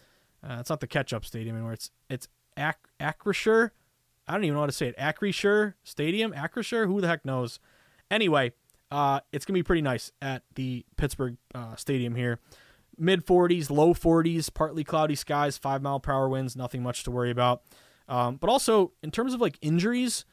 Uh, 0.42 0.56
it's 0.60 0.70
not 0.70 0.80
the 0.80 0.86
Ketchup 0.86 1.24
Stadium 1.24 1.56
anymore. 1.56 1.74
It's 1.74 1.90
it's 2.08 2.28
Ac- 2.56 2.76
Acrisure 3.00 3.70
I 4.30 4.34
don't 4.34 4.44
even 4.44 4.54
know 4.54 4.60
how 4.60 4.66
to 4.66 4.72
say 4.72 4.86
it. 4.86 4.96
Acrisure 4.96 5.74
Stadium, 5.82 6.32
Acrisure, 6.32 6.86
who 6.86 7.00
the 7.00 7.08
heck 7.08 7.24
knows? 7.24 7.58
Anyway, 8.12 8.52
uh, 8.92 9.18
it's 9.32 9.44
gonna 9.44 9.58
be 9.58 9.64
pretty 9.64 9.82
nice 9.82 10.12
at 10.22 10.44
the 10.54 10.84
Pittsburgh 10.96 11.36
uh, 11.52 11.74
Stadium 11.74 12.14
here. 12.14 12.38
Mid 12.96 13.26
40s, 13.26 13.70
low 13.70 13.92
40s, 13.92 14.52
partly 14.54 14.84
cloudy 14.84 15.16
skies, 15.16 15.58
five 15.58 15.82
mile 15.82 15.98
per 15.98 16.12
hour 16.12 16.28
winds, 16.28 16.54
nothing 16.54 16.80
much 16.80 17.02
to 17.04 17.10
worry 17.10 17.32
about. 17.32 17.62
Um, 18.08 18.36
but 18.36 18.48
also 18.48 18.92
in 19.02 19.10
terms 19.10 19.34
of 19.34 19.40
like 19.40 19.58
injuries, 19.62 20.24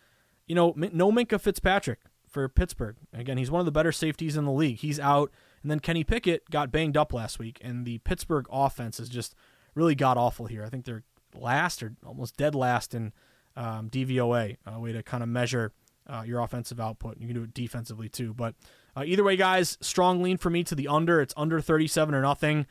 you 0.45 0.53
know, 0.53 0.75
no 0.75 1.11
Minkah 1.11 1.41
Fitzpatrick 1.41 2.01
for 2.27 2.47
Pittsburgh. 2.47 2.97
Again, 3.13 3.39
he's 3.39 3.49
one 3.49 3.61
of 3.61 3.65
the 3.65 3.71
better 3.71 3.91
safeties 3.91 4.37
in 4.37 4.45
the 4.45 4.51
league. 4.51 4.77
He's 4.77 4.99
out, 4.99 5.31
and 5.63 5.71
then 5.71 5.79
Kenny 5.79 6.03
Pickett 6.03 6.51
got 6.51 6.71
banged 6.71 6.97
up 6.97 7.13
last 7.13 7.39
week, 7.39 7.57
and 7.61 7.83
the 7.83 7.97
Pittsburgh 7.99 8.45
offense 8.51 8.99
is 8.99 9.09
just 9.09 9.33
really 9.73 9.95
god 9.95 10.17
awful 10.17 10.45
here. 10.45 10.63
I 10.63 10.69
think 10.69 10.85
they're 10.85 11.03
last 11.33 11.81
or 11.81 11.95
almost 12.05 12.37
dead 12.37 12.53
last 12.53 12.93
in 12.93 13.11
um, 13.57 13.89
DVOA, 13.89 14.57
a 14.65 14.79
way 14.79 14.93
to 14.93 15.03
kind 15.03 15.23
of 15.23 15.27
measure 15.27 15.73
uh, 16.07 16.23
your 16.25 16.39
offensive 16.39 16.79
output. 16.79 17.17
You 17.19 17.27
can 17.27 17.35
do 17.35 17.43
it 17.43 17.53
defensively 17.53 18.07
too. 18.07 18.33
But 18.33 18.55
uh, 18.95 19.03
either 19.05 19.23
way, 19.23 19.35
guys, 19.35 19.77
strong 19.81 20.21
lean 20.21 20.37
for 20.37 20.49
me 20.49 20.63
to 20.63 20.75
the 20.75 20.87
under. 20.87 21.19
It's 21.19 21.33
under 21.35 21.59
37 21.59 22.15
or 22.15 22.21
nothing. 22.21 22.65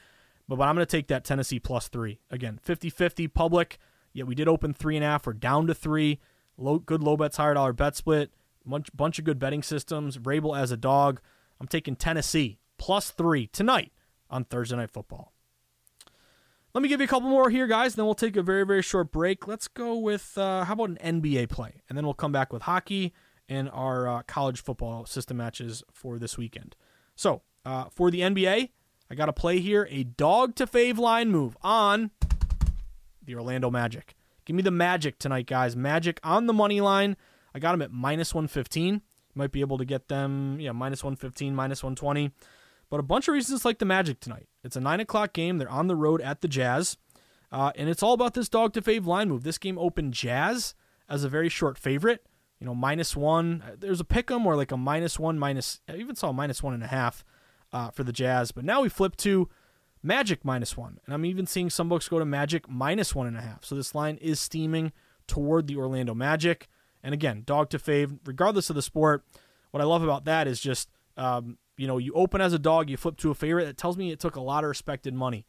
But, 0.49 0.57
but 0.57 0.69
I'm 0.69 0.75
going 0.75 0.87
to 0.87 0.91
take 0.91 1.09
that 1.09 1.25
Tennessee 1.25 1.59
plus 1.59 1.89
three. 1.89 2.21
Again, 2.31 2.59
50 2.63 2.89
50 2.89 3.29
public. 3.29 3.79
Yeah, 4.13 4.25
we 4.25 4.35
did 4.35 4.49
open 4.49 4.73
three 4.73 4.97
and 4.97 5.05
a 5.05 5.09
half. 5.09 5.27
We're 5.27 5.35
down 5.35 5.67
to 5.67 5.75
three. 5.75 6.21
Low, 6.57 6.79
good 6.79 7.03
low 7.03 7.19
bets, 7.19 7.37
higher 7.37 7.53
dollar 7.53 7.75
bet 7.75 7.97
split. 7.97 8.31
Bunch, 8.65 8.89
bunch 8.95 9.19
of 9.19 9.25
good 9.25 9.39
betting 9.39 9.63
systems. 9.63 10.17
Vrabel 10.17 10.59
as 10.59 10.71
a 10.71 10.77
dog. 10.77 11.21
I'm 11.61 11.69
taking 11.69 11.97
Tennessee 11.97 12.59
plus 12.79 13.11
three 13.11 13.47
tonight 13.49 13.93
on 14.31 14.45
Thursday 14.45 14.77
Night 14.77 14.91
Football. 14.91 15.33
Let 16.77 16.83
me 16.83 16.91
give 16.91 17.01
you 17.01 17.07
a 17.07 17.09
couple 17.09 17.31
more 17.31 17.49
here, 17.49 17.67
guys. 17.67 17.95
Then 17.95 18.05
we'll 18.05 18.15
take 18.15 18.37
a 18.37 18.43
very, 18.43 18.67
very 18.67 18.83
short 18.83 19.11
break. 19.11 19.49
Let's 19.49 19.67
go 19.67 19.97
with 19.97 20.37
uh, 20.37 20.65
how 20.65 20.75
about 20.75 20.91
an 20.91 21.23
NBA 21.23 21.49
play, 21.49 21.81
and 21.89 21.97
then 21.97 22.05
we'll 22.05 22.13
come 22.13 22.33
back 22.33 22.53
with 22.53 22.61
hockey 22.61 23.15
and 23.49 23.71
our 23.71 24.07
uh, 24.07 24.23
college 24.27 24.63
football 24.63 25.07
system 25.07 25.39
matches 25.39 25.83
for 25.91 26.19
this 26.19 26.37
weekend. 26.37 26.77
So 27.15 27.41
uh, 27.65 27.85
for 27.91 28.11
the 28.11 28.21
NBA, 28.21 28.69
I 29.11 29.15
got 29.15 29.25
to 29.25 29.33
play 29.33 29.59
here 29.61 29.89
a 29.91 30.05
dog 30.05 30.55
to 30.57 30.67
fave 30.67 30.99
line 30.99 31.31
move 31.31 31.57
on 31.63 32.11
the 33.25 33.37
Orlando 33.37 33.71
Magic. 33.71 34.15
Give 34.45 34.55
me 34.55 34.63
the 34.63 34.71
Magic 34.71 35.19
tonight, 35.19 35.47
guys. 35.47 35.75
Magic 35.75 36.21
on 36.23 36.47
the 36.47 36.53
money 36.53 36.83
line. 36.83 37.17
I 37.55 37.59
got 37.59 37.73
them 37.73 37.81
at 37.81 37.91
minus 37.91 38.35
115. 38.35 38.97
You 38.97 39.01
might 39.35 39.51
be 39.51 39.63
able 39.63 39.79
to 39.79 39.87
get 39.87 40.09
them, 40.09 40.61
yeah, 40.61 40.73
minus 40.73 41.03
115, 41.03 41.55
minus 41.55 41.83
120. 41.83 42.33
But 42.91 43.01
a 43.01 43.05
bunch 43.05 43.29
of 43.29 43.35
reasons 43.35 43.65
like 43.65 43.79
the 43.79 43.85
Magic 43.85 44.21
tonight. 44.21 44.49
It's 44.63 44.77
a 44.77 44.81
9 44.81 45.01
o'clock 45.01 45.33
game. 45.33 45.59
They're 45.59 45.71
on 45.71 45.87
the 45.87 45.97
road 45.97 46.21
at 46.21 46.41
the 46.41 46.49
Jazz. 46.49 46.97
Uh, 47.51 47.73
and 47.77 47.89
it's 47.89 48.03
all 48.03 48.13
about 48.13 48.35
this 48.35 48.49
dog 48.49 48.73
to 48.75 48.83
fave 48.83 49.07
line 49.07 49.29
move. 49.29 49.43
This 49.43 49.59
game 49.59 49.79
opened 49.79 50.15
Jazz 50.15 50.75
as 51.09 51.25
a 51.25 51.29
very 51.29 51.49
short 51.49 51.79
favorite. 51.79 52.27
You 52.61 52.67
know, 52.67 52.75
minus 52.75 53.17
one. 53.17 53.63
There's 53.79 54.01
a 54.01 54.05
pick 54.05 54.31
'em 54.31 54.47
or 54.47 54.57
like 54.57 54.73
a 54.73 54.77
minus 54.77 55.19
one, 55.19 55.39
minus. 55.39 55.81
I 55.89 55.97
even 55.97 56.17
saw 56.17 56.33
minus 56.33 56.63
one 56.63 56.75
and 56.75 56.83
a 56.83 56.89
half 56.89 57.25
uh, 57.73 57.91
for 57.91 58.03
the 58.03 58.13
Jazz. 58.13 58.51
But 58.51 58.65
now 58.65 58.83
we 58.83 58.89
flip 58.89 59.17
to 59.19 59.49
Magic 60.03 60.45
minus 60.45 60.77
one. 60.77 60.99
And 61.05 61.15
I'm 61.15 61.25
even 61.25 61.47
seeing 61.47 61.69
some 61.69 61.89
books 61.89 62.09
go 62.09 62.19
to 62.19 62.25
Magic 62.25 62.69
minus 62.69 63.15
one 63.15 63.27
and 63.27 63.37
a 63.37 63.43
half. 63.43 63.65
So 63.65 63.75
this 63.75 63.95
line 63.95 64.17
is 64.19 64.41
steaming 64.41 64.93
toward 65.27 65.67
the 65.67 65.77
Orlando 65.77 66.15
Magic. 66.15 66.69
And 67.03 67.13
again, 67.13 67.43
dog 67.45 67.71
to 67.71 67.79
fave, 67.79 68.19
regardless 68.25 68.71
of 68.71 68.77
the 68.77 68.83
sport. 68.83 69.25
What 69.71 69.83
I 69.83 69.85
love 69.85 70.03
about 70.03 70.25
that 70.25 70.47
is 70.47 70.61
just 70.61 70.89
um, 71.17 71.59
you 71.77 71.87
know, 71.87 71.99
you 71.99 72.13
open 72.15 72.41
as 72.41 72.53
a 72.53 72.59
dog, 72.59 72.89
you 72.91 72.97
flip 72.97 73.17
to 73.19 73.31
a 73.31 73.35
favorite. 73.35 73.67
That 73.67 73.77
tells 73.77 73.97
me 73.97 74.11
it 74.11 74.21
took 74.21 74.37
a 74.37 74.41
lot 74.41 74.65
of 74.65 74.69
respected 74.69 75.15
money 75.15 75.47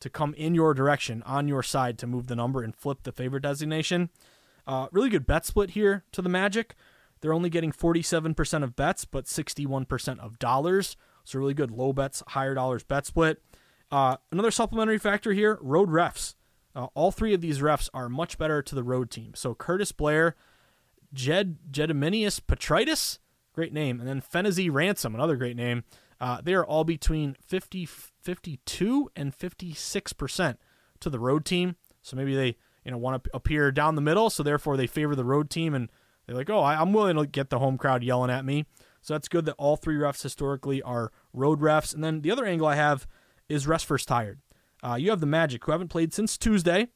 to 0.00 0.10
come 0.10 0.34
in 0.34 0.54
your 0.54 0.74
direction 0.74 1.22
on 1.24 1.48
your 1.48 1.62
side 1.62 1.98
to 1.98 2.06
move 2.06 2.26
the 2.26 2.36
number 2.36 2.62
and 2.62 2.74
flip 2.74 3.02
the 3.02 3.12
favorite 3.12 3.42
designation. 3.42 4.10
Uh, 4.66 4.88
really 4.92 5.10
good 5.10 5.26
bet 5.26 5.44
split 5.44 5.70
here 5.70 6.04
to 6.12 6.22
the 6.22 6.28
Magic. 6.28 6.74
They're 7.20 7.34
only 7.34 7.50
getting 7.50 7.72
47% 7.72 8.62
of 8.62 8.76
bets, 8.76 9.04
but 9.04 9.26
61% 9.26 10.18
of 10.20 10.38
dollars. 10.38 10.96
So 11.24 11.38
really 11.38 11.54
good 11.54 11.70
low 11.70 11.92
bets, 11.92 12.22
higher 12.28 12.54
dollars 12.54 12.82
bet 12.82 13.06
split. 13.06 13.42
Uh, 13.90 14.16
another 14.30 14.50
supplementary 14.50 14.98
factor 14.98 15.32
here: 15.32 15.58
road 15.60 15.88
refs. 15.88 16.34
Uh, 16.74 16.86
all 16.94 17.10
three 17.10 17.34
of 17.34 17.40
these 17.40 17.58
refs 17.58 17.88
are 17.92 18.08
much 18.08 18.38
better 18.38 18.62
to 18.62 18.74
the 18.74 18.82
road 18.82 19.10
team. 19.10 19.32
So 19.34 19.54
Curtis 19.54 19.92
Blair, 19.92 20.36
Jed 21.12 21.58
Gediminas 21.70 22.40
Petraitis, 22.40 23.18
great 23.60 23.74
name. 23.74 24.00
And 24.00 24.08
then 24.08 24.22
Phenizee 24.22 24.72
Ransom, 24.72 25.14
another 25.14 25.36
great 25.36 25.54
name. 25.54 25.84
Uh, 26.18 26.40
they 26.42 26.54
are 26.54 26.64
all 26.64 26.82
between 26.82 27.36
50, 27.46 27.84
52 27.84 29.10
and 29.14 29.36
56% 29.36 30.56
to 31.00 31.10
the 31.10 31.18
road 31.18 31.44
team. 31.44 31.76
So 32.00 32.16
maybe 32.16 32.34
they 32.34 32.56
you 32.86 32.90
know 32.90 32.96
want 32.96 33.22
to 33.22 33.30
appear 33.34 33.70
down 33.70 33.96
the 33.96 34.00
middle, 34.00 34.30
so 34.30 34.42
therefore 34.42 34.78
they 34.78 34.86
favor 34.86 35.14
the 35.14 35.26
road 35.26 35.50
team, 35.50 35.74
and 35.74 35.90
they're 36.26 36.36
like, 36.36 36.48
oh, 36.48 36.60
I, 36.60 36.80
I'm 36.80 36.94
willing 36.94 37.16
to 37.16 37.26
get 37.26 37.50
the 37.50 37.58
home 37.58 37.76
crowd 37.76 38.02
yelling 38.02 38.30
at 38.30 38.46
me. 38.46 38.64
So 39.02 39.12
that's 39.12 39.28
good 39.28 39.44
that 39.44 39.56
all 39.58 39.76
three 39.76 39.96
refs 39.96 40.22
historically 40.22 40.80
are 40.80 41.12
road 41.34 41.60
refs. 41.60 41.94
And 41.94 42.02
then 42.02 42.22
the 42.22 42.30
other 42.30 42.46
angle 42.46 42.66
I 42.66 42.76
have 42.76 43.06
is 43.50 43.66
rest 43.66 43.84
first 43.84 44.08
tired. 44.08 44.40
Uh, 44.82 44.96
you 44.98 45.10
have 45.10 45.20
the 45.20 45.26
Magic, 45.26 45.62
who 45.66 45.72
haven't 45.72 45.88
played 45.88 46.14
since 46.14 46.38
Tuesday, 46.38 46.88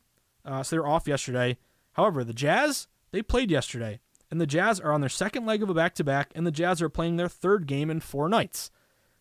uh, 0.47 0.63
so 0.63 0.77
they're 0.77 0.87
off 0.87 1.07
yesterday. 1.07 1.59
However, 1.93 2.25
the 2.25 2.33
Jazz, 2.33 2.89
they 3.13 3.21
played 3.21 3.51
yesterday 3.51 4.01
and 4.35 4.41
the 4.41 4.49
Jazz 4.49 4.81
are 4.81 4.91
on 4.91 5.01
their 5.01 5.09
second 5.09 5.47
leg 5.47 5.63
of 5.63 5.71
a 5.71 5.75
back 5.75 5.95
to 5.95 6.03
back, 6.03 6.33
and 6.35 6.45
the 6.45 6.51
Jazz 6.51 6.83
are 6.83 6.89
playing 6.89 7.19
their 7.19 7.29
third 7.29 7.69
game 7.69 7.89
in 7.89 8.01
four 8.01 8.29
nights. 8.29 8.73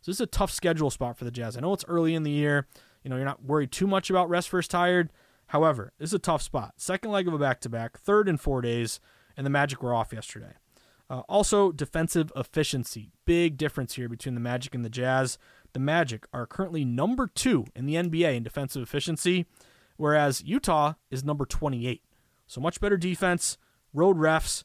So 0.02 0.10
this 0.10 0.17
is 0.17 0.21
a 0.21 0.26
tough 0.26 0.49
schedule 0.49 0.89
spot 0.89 1.19
for 1.19 1.23
the 1.23 1.30
Jazz. 1.30 1.56
I 1.56 1.60
know 1.60 1.71
it's 1.71 1.86
early 1.88 2.15
in 2.15 2.23
the 2.23 2.32
year. 2.32 2.65
You 3.04 3.12
know, 3.12 3.17
you're 3.17 3.26
not 3.26 3.43
worried 3.43 3.71
too 3.71 3.86
much 3.86 4.10
about 4.10 4.28
rest 4.28 4.49
first 4.49 4.71
tired. 4.71 5.13
However, 5.45 5.93
this 5.99 6.10
is 6.10 6.15
a 6.15 6.19
tough 6.19 6.41
spot. 6.41 6.73
Second 6.78 7.12
leg 7.12 7.28
of 7.28 7.34
a 7.36 7.38
back 7.38 7.62
to 7.62 7.69
back, 7.69 7.99
third 7.99 8.28
in 8.28 8.38
four 8.38 8.60
days, 8.62 8.99
and 9.38 9.45
the 9.45 9.52
Magic 9.52 9.84
were 9.84 9.93
off 9.93 10.13
yesterday. 10.13 10.54
Uh, 11.12 11.19
also, 11.30 11.71
defensive 11.71 12.32
efficiency. 12.36 13.12
Big 13.26 13.56
difference 13.56 13.93
here 13.93 14.10
between 14.10 14.34
the 14.34 14.41
Magic 14.41 14.73
and 14.73 14.84
the 14.84 14.89
Jazz. 14.89 15.38
The 15.73 15.80
Magic 15.80 16.26
are 16.34 16.47
currently 16.47 16.84
number 16.86 17.28
two 17.28 17.67
in 17.76 17.86
the 17.86 17.93
NBA 17.93 18.36
in 18.36 18.41
defensive 18.41 18.82
efficiency, 18.82 19.45
whereas 19.95 20.41
Utah 20.43 20.93
is 21.12 21.23
number 21.23 21.45
28. 21.45 22.02
So 22.47 22.60
much 22.60 22.82
better 22.82 22.97
defense, 22.97 23.60
road 23.93 24.17
refs, 24.17 24.63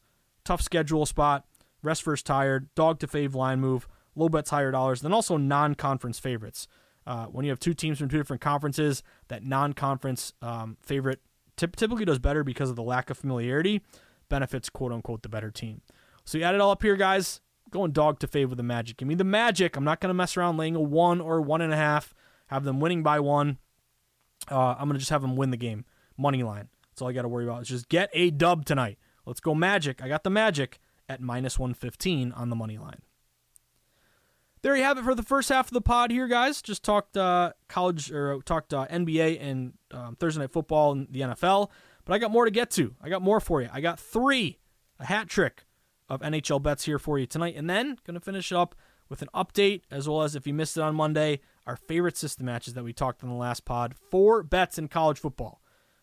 tough 0.48 0.62
schedule 0.62 1.04
spot, 1.04 1.44
rest 1.82 2.02
first 2.02 2.24
tired, 2.24 2.74
dog 2.74 2.98
to 2.98 3.06
fave 3.06 3.34
line 3.34 3.60
move, 3.60 3.86
low 4.16 4.30
bets 4.30 4.48
higher 4.48 4.70
dollars, 4.70 5.02
then 5.02 5.12
also 5.12 5.36
non 5.36 5.74
conference 5.74 6.18
favorites. 6.18 6.66
Uh, 7.06 7.26
when 7.26 7.44
you 7.44 7.50
have 7.50 7.60
two 7.60 7.74
teams 7.74 7.98
from 7.98 8.08
two 8.08 8.16
different 8.16 8.40
conferences, 8.40 9.02
that 9.28 9.44
non 9.44 9.74
conference 9.74 10.32
um, 10.40 10.78
favorite 10.80 11.20
typically 11.56 12.06
does 12.06 12.18
better 12.18 12.42
because 12.42 12.70
of 12.70 12.76
the 12.76 12.82
lack 12.82 13.10
of 13.10 13.18
familiarity, 13.18 13.82
benefits 14.30 14.70
quote 14.70 14.90
unquote 14.90 15.22
the 15.22 15.28
better 15.28 15.50
team. 15.50 15.82
So 16.24 16.38
you 16.38 16.44
add 16.44 16.54
it 16.54 16.62
all 16.62 16.70
up 16.70 16.82
here, 16.82 16.96
guys. 16.96 17.40
Going 17.70 17.92
dog 17.92 18.18
to 18.20 18.26
fave 18.26 18.48
with 18.48 18.56
the 18.56 18.62
Magic. 18.62 18.96
Give 18.96 19.06
me 19.06 19.14
the 19.14 19.24
Magic. 19.24 19.76
I'm 19.76 19.84
not 19.84 20.00
going 20.00 20.08
to 20.08 20.14
mess 20.14 20.38
around 20.38 20.56
laying 20.56 20.76
a 20.76 20.80
one 20.80 21.20
or 21.20 21.42
one 21.42 21.60
and 21.60 21.74
a 21.74 21.76
half. 21.76 22.14
Have 22.46 22.64
them 22.64 22.80
winning 22.80 23.02
by 23.02 23.20
one. 23.20 23.58
Uh, 24.50 24.70
I'm 24.78 24.88
going 24.88 24.94
to 24.94 24.98
just 24.98 25.10
have 25.10 25.20
them 25.20 25.36
win 25.36 25.50
the 25.50 25.58
game. 25.58 25.84
Money 26.16 26.42
line. 26.42 26.68
That's 26.90 27.02
all 27.02 27.08
I 27.08 27.12
got 27.12 27.22
to 27.22 27.28
worry 27.28 27.44
about. 27.44 27.60
Is 27.60 27.68
just 27.68 27.90
get 27.90 28.08
a 28.14 28.30
dub 28.30 28.64
tonight. 28.64 28.98
Let's 29.28 29.40
go 29.40 29.54
Magic. 29.54 30.02
I 30.02 30.08
got 30.08 30.24
the 30.24 30.30
Magic 30.30 30.80
at 31.08 31.20
minus 31.20 31.58
115 31.58 32.32
on 32.32 32.50
the 32.50 32.56
money 32.56 32.78
line. 32.78 33.02
There 34.62 34.74
you 34.74 34.82
have 34.82 34.98
it 34.98 35.04
for 35.04 35.14
the 35.14 35.22
first 35.22 35.50
half 35.50 35.68
of 35.68 35.72
the 35.72 35.80
pod 35.80 36.10
here, 36.10 36.26
guys. 36.26 36.60
Just 36.62 36.82
talked 36.82 37.16
uh, 37.16 37.52
college 37.68 38.10
or 38.10 38.40
talked 38.42 38.74
uh, 38.74 38.86
NBA 38.88 39.40
and 39.40 39.74
um, 39.92 40.16
Thursday 40.16 40.40
night 40.40 40.50
football 40.50 40.92
and 40.92 41.06
the 41.10 41.20
NFL, 41.20 41.70
but 42.04 42.14
I 42.14 42.18
got 42.18 42.32
more 42.32 42.44
to 42.44 42.50
get 42.50 42.70
to. 42.72 42.94
I 43.00 43.08
got 43.08 43.22
more 43.22 43.38
for 43.38 43.62
you. 43.62 43.68
I 43.72 43.80
got 43.80 44.00
three, 44.00 44.58
a 44.98 45.04
hat 45.04 45.28
trick 45.28 45.64
of 46.08 46.20
NHL 46.22 46.60
bets 46.60 46.86
here 46.86 46.98
for 46.98 47.18
you 47.18 47.26
tonight, 47.26 47.54
and 47.56 47.70
then 47.70 47.98
gonna 48.04 48.20
finish 48.20 48.50
up 48.50 48.74
with 49.08 49.22
an 49.22 49.28
update 49.34 49.82
as 49.90 50.08
well 50.08 50.22
as 50.22 50.34
if 50.34 50.46
you 50.46 50.54
missed 50.54 50.76
it 50.76 50.82
on 50.82 50.94
Monday, 50.94 51.40
our 51.66 51.76
favorite 51.76 52.16
system 52.16 52.46
matches 52.46 52.74
that 52.74 52.82
we 52.82 52.92
talked 52.92 53.22
in 53.22 53.28
the 53.28 53.34
last 53.34 53.64
pod. 53.64 53.94
Four 54.10 54.42
bets 54.42 54.78
in 54.78 54.88
college 54.88 55.18
football. 55.18 55.60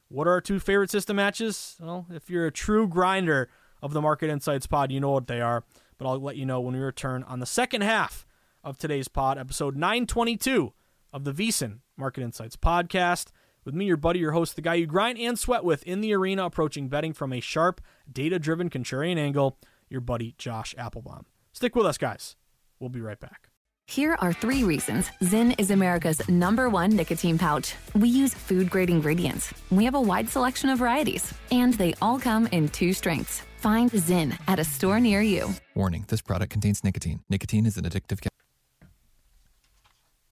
What 0.10 0.28
are 0.28 0.32
our 0.32 0.42
two 0.42 0.60
favorite 0.60 0.90
system 0.90 1.16
matches? 1.16 1.76
Well, 1.80 2.06
if 2.12 2.30
you're 2.30 2.46
a 2.46 2.52
true 2.52 2.88
grinder 2.88 3.50
of 3.82 3.94
the 3.94 4.02
Market 4.02 4.30
Insights 4.30 4.68
pod, 4.68 4.92
you 4.92 5.00
know 5.00 5.12
what 5.12 5.28
they 5.28 5.42
are. 5.42 5.64
But 5.98 6.08
I'll 6.08 6.20
let 6.20 6.38
you 6.38 6.46
know 6.46 6.62
when 6.62 6.76
we 6.76 6.82
return 6.82 7.24
on 7.24 7.40
the 7.40 7.46
second 7.46 7.82
half 7.82 8.26
of 8.64 8.78
today's 8.78 9.08
pod, 9.08 9.38
episode 9.38 9.76
922 9.76 10.74
of 11.14 11.24
the 11.24 11.32
VSiN 11.32 11.80
Market 11.98 12.24
Insights 12.24 12.56
podcast. 12.56 13.30
With 13.64 13.74
me, 13.74 13.86
your 13.86 13.98
buddy, 13.98 14.20
your 14.20 14.34
host, 14.34 14.56
the 14.56 14.62
guy 14.62 14.76
you 14.76 14.86
grind 14.86 15.18
and 15.18 15.40
sweat 15.40 15.64
with 15.64 15.82
in 15.84 16.02
the 16.02 16.14
arena, 16.14 16.46
approaching 16.46 16.88
betting 16.88 17.14
from 17.14 17.34
a 17.34 17.40
sharp, 17.40 17.82
data 18.12 18.38
driven 18.38 18.70
contrarian 18.70 19.18
angle, 19.18 19.58
your 19.90 20.02
buddy, 20.02 20.36
Josh 20.38 20.76
Applebaum. 20.78 21.26
Stick 21.52 21.76
with 21.76 21.86
us, 21.86 21.98
guys. 21.98 22.36
We'll 22.80 22.90
be 22.90 23.02
right 23.02 23.20
back. 23.20 23.50
Here 23.88 24.18
are 24.20 24.34
three 24.34 24.64
reasons 24.64 25.10
Zyn 25.22 25.54
is 25.60 25.70
America's 25.72 26.28
number 26.28 26.70
one 26.70 26.90
nicotine 26.96 27.38
pouch. 27.38 27.76
We 27.94 28.10
use 28.10 28.34
food 28.34 28.70
grade 28.70 28.90
ingredients. 28.90 29.54
We 29.70 29.86
have 29.86 29.96
a 29.96 30.02
wide 30.02 30.28
selection 30.28 30.70
of 30.70 30.80
varieties, 30.80 31.34
and 31.52 31.74
they 31.76 31.94
all 32.02 32.20
come 32.20 32.48
in 32.48 32.70
two 32.70 32.94
strengths. 32.94 33.44
Find 33.58 33.92
Zyn 33.92 34.38
at 34.48 34.60
a 34.60 34.64
store 34.64 35.00
near 35.00 35.22
you. 35.22 35.54
Warning 35.76 36.06
this 36.08 36.22
product 36.22 36.52
contains 36.52 36.84
nicotine. 36.84 37.22
Nicotine 37.30 37.66
is 37.66 37.78
an 37.78 37.86
addictive. 37.86 38.20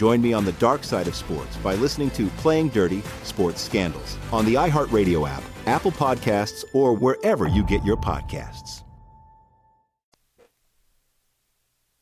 Join 0.00 0.22
me 0.22 0.32
on 0.32 0.46
the 0.46 0.52
dark 0.52 0.82
side 0.82 1.08
of 1.08 1.14
sports 1.14 1.58
by 1.58 1.74
listening 1.74 2.08
to 2.12 2.28
Playing 2.38 2.70
Dirty 2.70 3.02
Sports 3.22 3.60
Scandals 3.60 4.16
on 4.32 4.46
the 4.46 4.54
iHeartRadio 4.54 5.28
app, 5.28 5.42
Apple 5.66 5.92
Podcasts, 5.92 6.64
or 6.72 6.94
wherever 6.94 7.46
you 7.46 7.62
get 7.62 7.84
your 7.84 7.98
podcasts. 7.98 8.82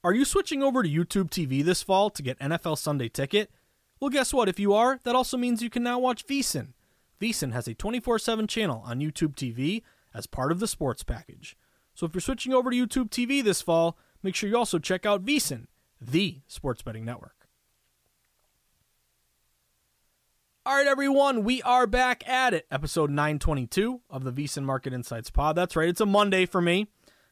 Are 0.05 0.15
you 0.15 0.25
switching 0.25 0.63
over 0.63 0.85
to 0.85 0.89
YouTube 0.89 1.29
TV 1.31 1.65
this 1.65 1.83
fall 1.83 2.09
to 2.11 2.23
get 2.23 2.39
NFL 2.39 2.79
Sunday 2.79 3.09
Ticket? 3.09 3.51
Well, 3.99 4.11
guess 4.11 4.33
what? 4.33 4.49
If 4.49 4.61
you 4.61 4.75
are, 4.75 5.01
that 5.03 5.17
also 5.17 5.37
means 5.37 5.61
you 5.61 5.69
can 5.69 5.83
now 5.83 5.99
watch 5.99 6.25
VSiN. 6.25 6.75
VSiN 7.21 7.53
has 7.53 7.67
a 7.67 7.75
24 7.75 8.21
7 8.21 8.47
channel 8.47 8.81
on 8.87 9.01
YouTube 9.01 9.35
TV 9.35 9.83
as 10.15 10.29
part 10.29 10.53
of 10.53 10.61
the 10.61 10.69
sports 10.69 11.03
package. 11.03 11.57
So 11.95 12.07
if 12.07 12.15
you're 12.15 12.21
switching 12.21 12.55
over 12.55 12.71
to 12.71 12.77
YouTube 12.77 13.11
TV 13.11 13.43
this 13.43 13.61
fall, 13.61 13.99
make 14.23 14.37
sure 14.37 14.49
you 14.49 14.57
also 14.57 14.79
check 14.79 15.05
out 15.05 15.25
VSiN, 15.25 15.67
the 16.01 16.43
sports 16.47 16.81
betting 16.83 17.05
network. 17.05 17.38
All 20.69 20.75
right, 20.75 20.87
everyone, 20.87 21.45
we 21.45 21.63
are 21.63 21.87
back 21.87 22.29
at 22.29 22.53
it. 22.53 22.67
Episode 22.71 23.09
922 23.09 24.03
of 24.11 24.23
the 24.23 24.31
VSiN 24.31 24.65
Market 24.65 24.93
Insights 24.93 25.31
Pod. 25.31 25.57
That's 25.57 25.75
right, 25.75 25.89
it's 25.89 26.03
a 26.03 26.05
Monday 26.05 26.45
for 26.45 26.61
me. 26.61 26.89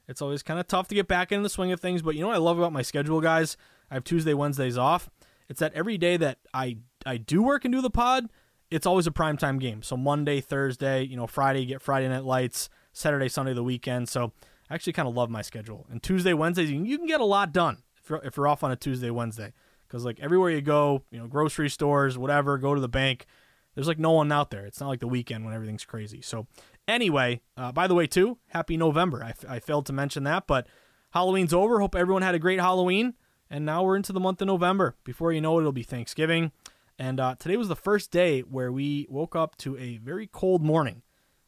It's 0.09 0.22
always 0.22 0.42
kind 0.42 0.59
of 0.59 0.66
tough 0.66 0.88
to 0.88 0.94
get 0.94 1.07
back 1.07 1.33
into 1.33 1.42
the 1.42 1.51
swing 1.51 1.70
of 1.70 1.79
things, 1.79 2.01
but 2.01 2.14
you 2.14 2.22
know 2.22 2.29
what 2.29 2.37
I 2.37 2.38
love 2.38 2.59
about 2.59 2.72
my 2.72 2.81
schedule, 2.81 3.20
guys? 3.20 3.59
I 3.90 3.94
have 3.94 4.05
Tuesday, 4.05 4.33
Wednesdays 4.33 4.79
off. 4.79 5.11
It's 5.51 5.61
that 5.61 5.75
every 5.75 5.99
day 5.99 6.16
that 6.16 6.38
I 6.55 6.79
I 7.05 7.18
do 7.18 7.42
work 7.42 7.66
and 7.66 7.75
do 7.75 7.83
the 7.83 7.90
pod, 7.90 8.31
it's 8.70 8.87
always 8.87 9.07
a 9.07 9.11
primetime 9.11 9.61
game. 9.61 9.83
So 9.83 9.99
Monday, 9.99 10.40
Thursday, 10.40 11.03
you 11.03 11.18
know, 11.18 11.27
Friday, 11.27 11.66
get 11.66 11.83
Friday 11.83 12.09
Night 12.09 12.25
Lights, 12.25 12.70
Saturday, 12.94 13.29
Sunday, 13.29 13.53
the 13.53 13.62
weekend. 13.62 14.09
So 14.09 14.33
I 14.70 14.75
actually 14.75 14.94
kind 14.94 15.09
of 15.09 15.14
love 15.14 15.29
my 15.29 15.42
schedule. 15.42 15.85
And 15.90 16.03
Tuesday, 16.03 16.33
Wednesdays, 16.33 16.70
you 16.70 16.79
can, 16.79 16.87
you 16.87 16.96
can 16.96 17.07
get 17.07 17.20
a 17.20 17.27
lot 17.27 17.53
done 17.53 17.83
if 18.03 18.09
you're, 18.09 18.25
if 18.25 18.38
you're 18.38 18.49
off 18.49 18.64
on 18.64 18.70
a 18.72 18.77
Tuesday, 18.77 19.11
Wednesday. 19.11 19.53
Because, 19.87 20.05
like, 20.05 20.20
everywhere 20.20 20.51
you 20.51 20.61
go, 20.61 21.03
you 21.11 21.18
know, 21.18 21.27
grocery 21.27 21.70
stores, 21.70 22.18
whatever, 22.18 22.59
go 22.59 22.75
to 22.75 22.81
the 22.81 22.88
bank, 22.88 23.27
there's 23.75 23.88
like 23.88 23.99
no 23.99 24.12
one 24.12 24.33
out 24.33 24.51
there. 24.51 24.64
It's 24.64 24.81
not 24.81 24.88
like 24.88 25.01
the 25.01 25.07
weekend 25.09 25.44
when 25.44 25.55
everything's 25.55 25.85
crazy. 25.85 26.22
So, 26.22 26.46
anyway, 26.88 27.40
uh, 27.57 27.72
by 27.72 27.87
the 27.87 27.94
way, 27.94 28.07
too, 28.07 28.38
happy 28.49 28.77
November. 28.77 29.22
I, 29.22 29.31
f- 29.31 29.44
I 29.49 29.59
failed 29.61 29.87
to 29.87 29.92
mention 29.92 30.25
that, 30.25 30.46
but 30.46 30.66
Halloween's 31.11 31.53
over. 31.53 31.81
Hope 31.81 31.94
everyone 31.94 32.22
had 32.22 32.35
a 32.35 32.38
great 32.38 32.59
Halloween. 32.59 33.14
And 33.49 33.64
now 33.64 33.85
we're 33.85 33.96
into 33.96 34.12
the 34.12 34.20
month 34.20 34.40
of 34.42 34.49
November. 34.49 34.96
Before 35.05 35.33
you 35.33 35.40
know 35.40 35.59
it, 35.59 35.61
it'll 35.61 35.72
be 35.72 35.85
Thanksgiving. 35.85 36.51
And 36.99 37.20
uh, 37.20 37.37
today 37.38 37.57
was 37.57 37.68
the 37.68 37.77
first 37.77 38.11
day 38.11 38.40
where 38.40 38.72
we 38.72 39.07
woke 39.09 39.37
up 39.37 39.57
to 39.59 39.77
a 39.77 39.99
very 39.99 40.27
cold 40.27 40.62
morning 40.62 41.03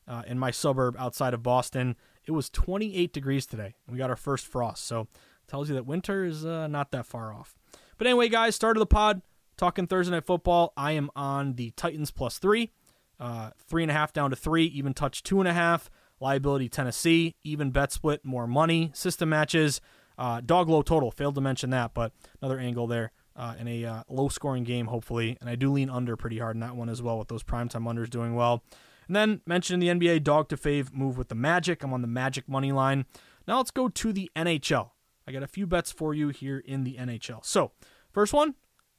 uh, 0.06 0.22
in 0.26 0.38
my 0.38 0.50
suburb 0.50 0.96
outside 0.98 1.34
of 1.34 1.42
Boston. 1.42 1.96
It 2.26 2.32
was 2.32 2.50
28 2.50 3.12
degrees 3.12 3.46
today, 3.46 3.74
and 3.86 3.92
we 3.94 3.98
got 3.98 4.10
our 4.10 4.16
first 4.16 4.46
frost. 4.46 4.86
So, 4.86 5.08
tells 5.48 5.70
you 5.70 5.74
that 5.74 5.86
winter 5.86 6.24
is 6.24 6.44
uh, 6.44 6.66
not 6.66 6.90
that 6.90 7.06
far 7.06 7.32
off. 7.32 7.56
But 7.98 8.06
anyway, 8.06 8.28
guys, 8.28 8.54
start 8.54 8.76
of 8.76 8.78
the 8.80 8.86
pod 8.86 9.22
talking 9.56 9.88
Thursday 9.88 10.12
night 10.12 10.24
football. 10.24 10.72
I 10.76 10.92
am 10.92 11.10
on 11.16 11.54
the 11.54 11.72
Titans 11.72 12.12
plus 12.12 12.38
three, 12.38 12.70
uh, 13.18 13.50
three 13.58 13.82
and 13.82 13.90
a 13.90 13.94
half 13.94 14.12
down 14.12 14.30
to 14.30 14.36
three, 14.36 14.64
even 14.66 14.94
touch 14.94 15.24
two 15.24 15.40
and 15.40 15.48
a 15.48 15.52
half. 15.52 15.90
Liability 16.20 16.68
Tennessee, 16.68 17.34
even 17.42 17.70
bet 17.70 17.92
split, 17.92 18.24
more 18.24 18.46
money. 18.46 18.92
System 18.94 19.28
matches, 19.28 19.80
uh, 20.16 20.40
dog 20.40 20.68
low 20.68 20.82
total. 20.82 21.10
Failed 21.10 21.34
to 21.34 21.40
mention 21.40 21.70
that, 21.70 21.92
but 21.92 22.12
another 22.40 22.58
angle 22.58 22.86
there 22.86 23.10
uh, 23.34 23.54
in 23.58 23.66
a 23.66 23.84
uh, 23.84 24.02
low 24.08 24.28
scoring 24.28 24.62
game, 24.62 24.86
hopefully. 24.86 25.36
And 25.40 25.50
I 25.50 25.56
do 25.56 25.72
lean 25.72 25.90
under 25.90 26.16
pretty 26.16 26.38
hard 26.38 26.54
in 26.54 26.60
that 26.60 26.76
one 26.76 26.88
as 26.88 27.02
well, 27.02 27.18
with 27.18 27.28
those 27.28 27.42
primetime 27.42 27.84
unders 27.92 28.10
doing 28.10 28.36
well. 28.36 28.62
And 29.08 29.16
then 29.16 29.40
mentioned 29.44 29.82
the 29.82 29.88
NBA 29.88 30.22
dog 30.22 30.48
to 30.50 30.56
fave 30.56 30.92
move 30.92 31.18
with 31.18 31.28
the 31.28 31.34
Magic. 31.34 31.82
I'm 31.82 31.92
on 31.92 32.02
the 32.02 32.08
Magic 32.08 32.48
money 32.48 32.70
line. 32.70 33.06
Now 33.46 33.56
let's 33.56 33.70
go 33.72 33.88
to 33.88 34.12
the 34.12 34.30
NHL. 34.36 34.90
I 35.28 35.30
got 35.30 35.42
a 35.42 35.46
few 35.46 35.66
bets 35.66 35.92
for 35.92 36.14
you 36.14 36.30
here 36.30 36.58
in 36.58 36.84
the 36.84 36.94
NHL. 36.94 37.44
So, 37.44 37.72
first 38.10 38.32
one, 38.32 38.48
I'm 38.48 38.54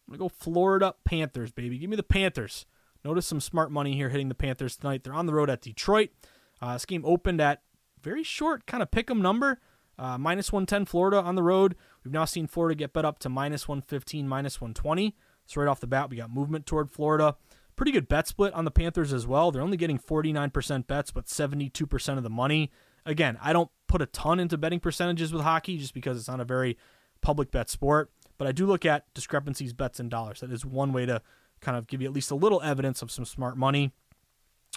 going 0.09 0.19
to 0.19 0.23
go 0.25 0.29
Florida 0.29 0.93
Panthers, 1.03 1.51
baby. 1.51 1.79
Give 1.79 1.89
me 1.89 1.95
the 1.95 2.03
Panthers. 2.03 2.67
Notice 3.03 3.25
some 3.25 3.41
smart 3.41 3.71
money 3.71 3.95
here 3.95 4.09
hitting 4.09 4.29
the 4.29 4.35
Panthers 4.35 4.75
tonight. 4.75 5.03
They're 5.03 5.13
on 5.13 5.25
the 5.25 5.33
road 5.33 5.49
at 5.49 5.61
Detroit. 5.61 6.11
Uh, 6.61 6.73
this 6.73 6.85
game 6.85 7.03
opened 7.03 7.41
at 7.41 7.63
very 7.99 8.21
short 8.21 8.67
kind 8.67 8.83
of 8.83 8.91
pick 8.91 9.09
'em 9.09 9.23
number, 9.23 9.59
uh, 9.97 10.19
minus 10.19 10.51
110 10.51 10.85
Florida 10.85 11.19
on 11.19 11.33
the 11.33 11.41
road. 11.41 11.75
We've 12.03 12.13
now 12.13 12.25
seen 12.25 12.45
Florida 12.45 12.75
get 12.75 12.93
bet 12.93 13.05
up 13.05 13.17
to 13.19 13.29
minus 13.29 13.67
115, 13.67 14.27
minus 14.27 14.61
120. 14.61 15.15
So 15.47 15.61
right 15.61 15.67
off 15.67 15.79
the 15.79 15.87
bat, 15.87 16.11
we 16.11 16.17
got 16.17 16.29
movement 16.29 16.67
toward 16.67 16.91
Florida. 16.91 17.37
Pretty 17.75 17.91
good 17.91 18.07
bet 18.07 18.27
split 18.27 18.53
on 18.53 18.65
the 18.65 18.71
Panthers 18.71 19.13
as 19.13 19.25
well. 19.25 19.49
They're 19.51 19.63
only 19.63 19.77
getting 19.77 19.97
49% 19.97 20.85
bets, 20.85 21.09
but 21.09 21.27
72% 21.27 22.17
of 22.17 22.23
the 22.23 22.29
money. 22.29 22.71
Again, 23.09 23.37
I 23.41 23.53
don't 23.53 23.69
put 23.87 24.01
a 24.01 24.05
ton 24.05 24.39
into 24.39 24.57
betting 24.57 24.79
percentages 24.79 25.33
with 25.33 25.41
hockey 25.41 25.77
just 25.77 25.93
because 25.93 26.17
it's 26.17 26.27
not 26.27 26.39
a 26.39 26.45
very 26.45 26.77
public 27.21 27.51
bet 27.51 27.69
sport. 27.69 28.11
But 28.37 28.47
I 28.47 28.51
do 28.51 28.65
look 28.65 28.85
at 28.85 29.11
discrepancies, 29.13 29.73
bets, 29.73 29.99
and 29.99 30.09
dollars. 30.09 30.39
That 30.39 30.51
is 30.51 30.65
one 30.65 30.93
way 30.93 31.05
to 31.05 31.21
kind 31.59 31.77
of 31.77 31.87
give 31.87 32.01
you 32.01 32.07
at 32.07 32.13
least 32.13 32.31
a 32.31 32.35
little 32.35 32.61
evidence 32.61 33.01
of 33.01 33.11
some 33.11 33.25
smart 33.25 33.57
money. 33.57 33.91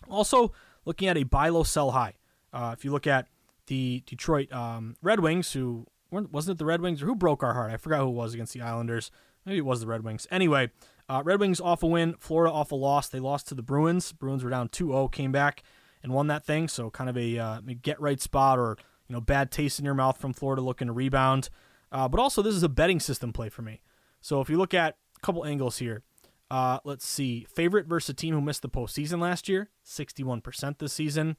Also, 0.09 0.53
looking 0.85 1.09
at 1.09 1.16
a 1.16 1.23
buy 1.23 1.49
low, 1.51 1.62
sell 1.62 1.92
high. 1.92 2.14
Uh, 2.53 2.75
if 2.77 2.85
you 2.85 2.90
look 2.90 3.07
at 3.07 3.29
the 3.66 4.03
Detroit 4.07 4.53
um, 4.53 4.97
Red 5.03 5.21
Wings, 5.21 5.53
who 5.53 5.87
wasn't 6.11 6.57
it 6.57 6.59
the 6.59 6.64
Red 6.64 6.81
Wings 6.81 7.03
or 7.03 7.07
who 7.07 7.14
broke 7.14 7.42
our 7.42 7.55
heart? 7.55 7.71
I 7.71 7.77
forgot 7.77 8.01
who 8.01 8.09
it 8.09 8.12
was 8.12 8.35
against 8.35 8.53
the 8.53 8.62
Islanders. 8.62 9.11
Maybe 9.47 9.59
it 9.59 9.64
was 9.64 9.81
the 9.81 9.87
Red 9.87 10.03
Wings. 10.03 10.27
Anyway, 10.31 10.71
uh, 11.09 11.23
Red 11.25 11.38
Wings 11.38 11.61
off 11.61 11.83
a 11.83 11.87
win, 11.87 12.14
Florida 12.18 12.53
off 12.53 12.73
a 12.73 12.75
loss. 12.75 13.09
They 13.09 13.21
lost 13.21 13.49
to 13.49 13.55
the 13.55 13.62
Bruins. 13.62 14.12
Bruins 14.12 14.42
were 14.42 14.51
down 14.51 14.68
2-0, 14.71 15.12
came 15.12 15.33
back 15.33 15.62
and 16.02 16.12
won 16.12 16.26
that 16.28 16.44
thing. 16.44 16.68
So 16.68 16.90
kind 16.90 17.10
of 17.10 17.16
a 17.16 17.38
uh, 17.38 17.60
get 17.82 18.00
right 18.00 18.20
spot 18.20 18.58
or 18.58 18.76
you 19.08 19.14
know 19.14 19.20
bad 19.20 19.50
taste 19.50 19.78
in 19.78 19.84
your 19.84 19.94
mouth 19.94 20.18
from 20.18 20.32
Florida 20.32 20.62
looking 20.62 20.86
to 20.86 20.92
rebound. 20.92 21.48
Uh, 21.90 22.08
but 22.08 22.20
also 22.20 22.42
this 22.42 22.54
is 22.54 22.62
a 22.62 22.68
betting 22.68 23.00
system 23.00 23.32
play 23.32 23.48
for 23.48 23.62
me. 23.62 23.82
So 24.20 24.40
if 24.40 24.48
you 24.48 24.56
look 24.56 24.74
at 24.74 24.96
a 25.16 25.20
couple 25.20 25.44
angles 25.44 25.78
here, 25.78 26.02
uh, 26.50 26.78
let's 26.84 27.06
see. 27.06 27.46
Favorite 27.48 27.86
versus 27.86 28.10
a 28.10 28.14
team 28.14 28.34
who 28.34 28.40
missed 28.40 28.62
the 28.62 28.68
postseason 28.68 29.20
last 29.20 29.48
year, 29.48 29.70
61% 29.86 30.78
this 30.78 30.92
season. 30.92 31.36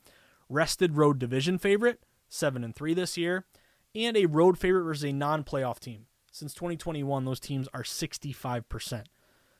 Rested 0.49 0.97
road 0.97 1.19
division 1.19 1.57
favorite, 1.57 2.03
7 2.29 2.63
and 2.63 2.75
3 2.75 2.93
this 2.93 3.17
year. 3.17 3.45
And 3.95 4.17
a 4.17 4.25
road 4.25 4.57
favorite 4.57 4.83
versus 4.83 5.05
a 5.05 5.13
non 5.13 5.43
playoff 5.43 5.79
team. 5.79 6.07
Since 6.31 6.55
2021, 6.55 7.25
those 7.25 7.39
teams 7.39 7.67
are 7.75 7.83
65%. 7.83 9.03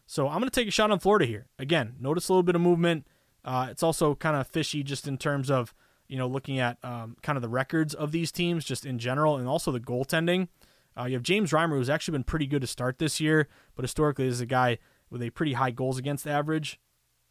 So 0.08 0.28
I'm 0.28 0.40
going 0.40 0.50
to 0.50 0.50
take 0.50 0.68
a 0.68 0.72
shot 0.72 0.90
on 0.90 1.00
Florida 1.00 1.26
here. 1.26 1.46
Again, 1.60 1.96
notice 2.00 2.30
a 2.30 2.34
little 2.34 2.44
bit 2.44 2.56
of 2.56 2.62
movement. 2.62 3.08
Uh, 3.46 3.68
it's 3.70 3.84
also 3.84 4.16
kind 4.16 4.36
of 4.36 4.48
fishy 4.48 4.84
just 4.84 5.08
in 5.08 5.18
terms 5.18 5.52
of, 5.52 5.74
you 6.08 6.18
know, 6.18 6.28
looking 6.28 6.60
at 6.60 6.78
um, 6.84 7.18
kind 7.22 7.38
of 7.38 7.42
the 7.42 7.50
records 7.50 7.94
of 7.94 8.12
these 8.12 8.32
teams 8.32 8.66
just 8.66 8.86
in 8.86 9.00
general 9.00 9.38
and 9.38 9.48
also 9.48 9.72
the 9.72 9.80
goaltending. 9.80 10.48
Uh, 10.98 11.06
you 11.06 11.14
have 11.16 11.24
James 11.24 11.52
Reimer, 11.52 11.78
who's 11.78 11.90
actually 11.90 12.14
been 12.14 12.24
pretty 12.24 12.46
good 12.46 12.62
to 12.62 12.68
start 12.68 13.00
this 13.00 13.20
year, 13.20 13.48
but 13.76 13.84
historically 13.84 14.28
is 14.28 14.40
a 14.40 14.46
guy 14.46 14.78
with 15.10 15.22
a 15.22 15.32
pretty 15.32 15.54
high 15.54 15.72
goals 15.72 15.98
against 15.98 16.28
average. 16.28 16.80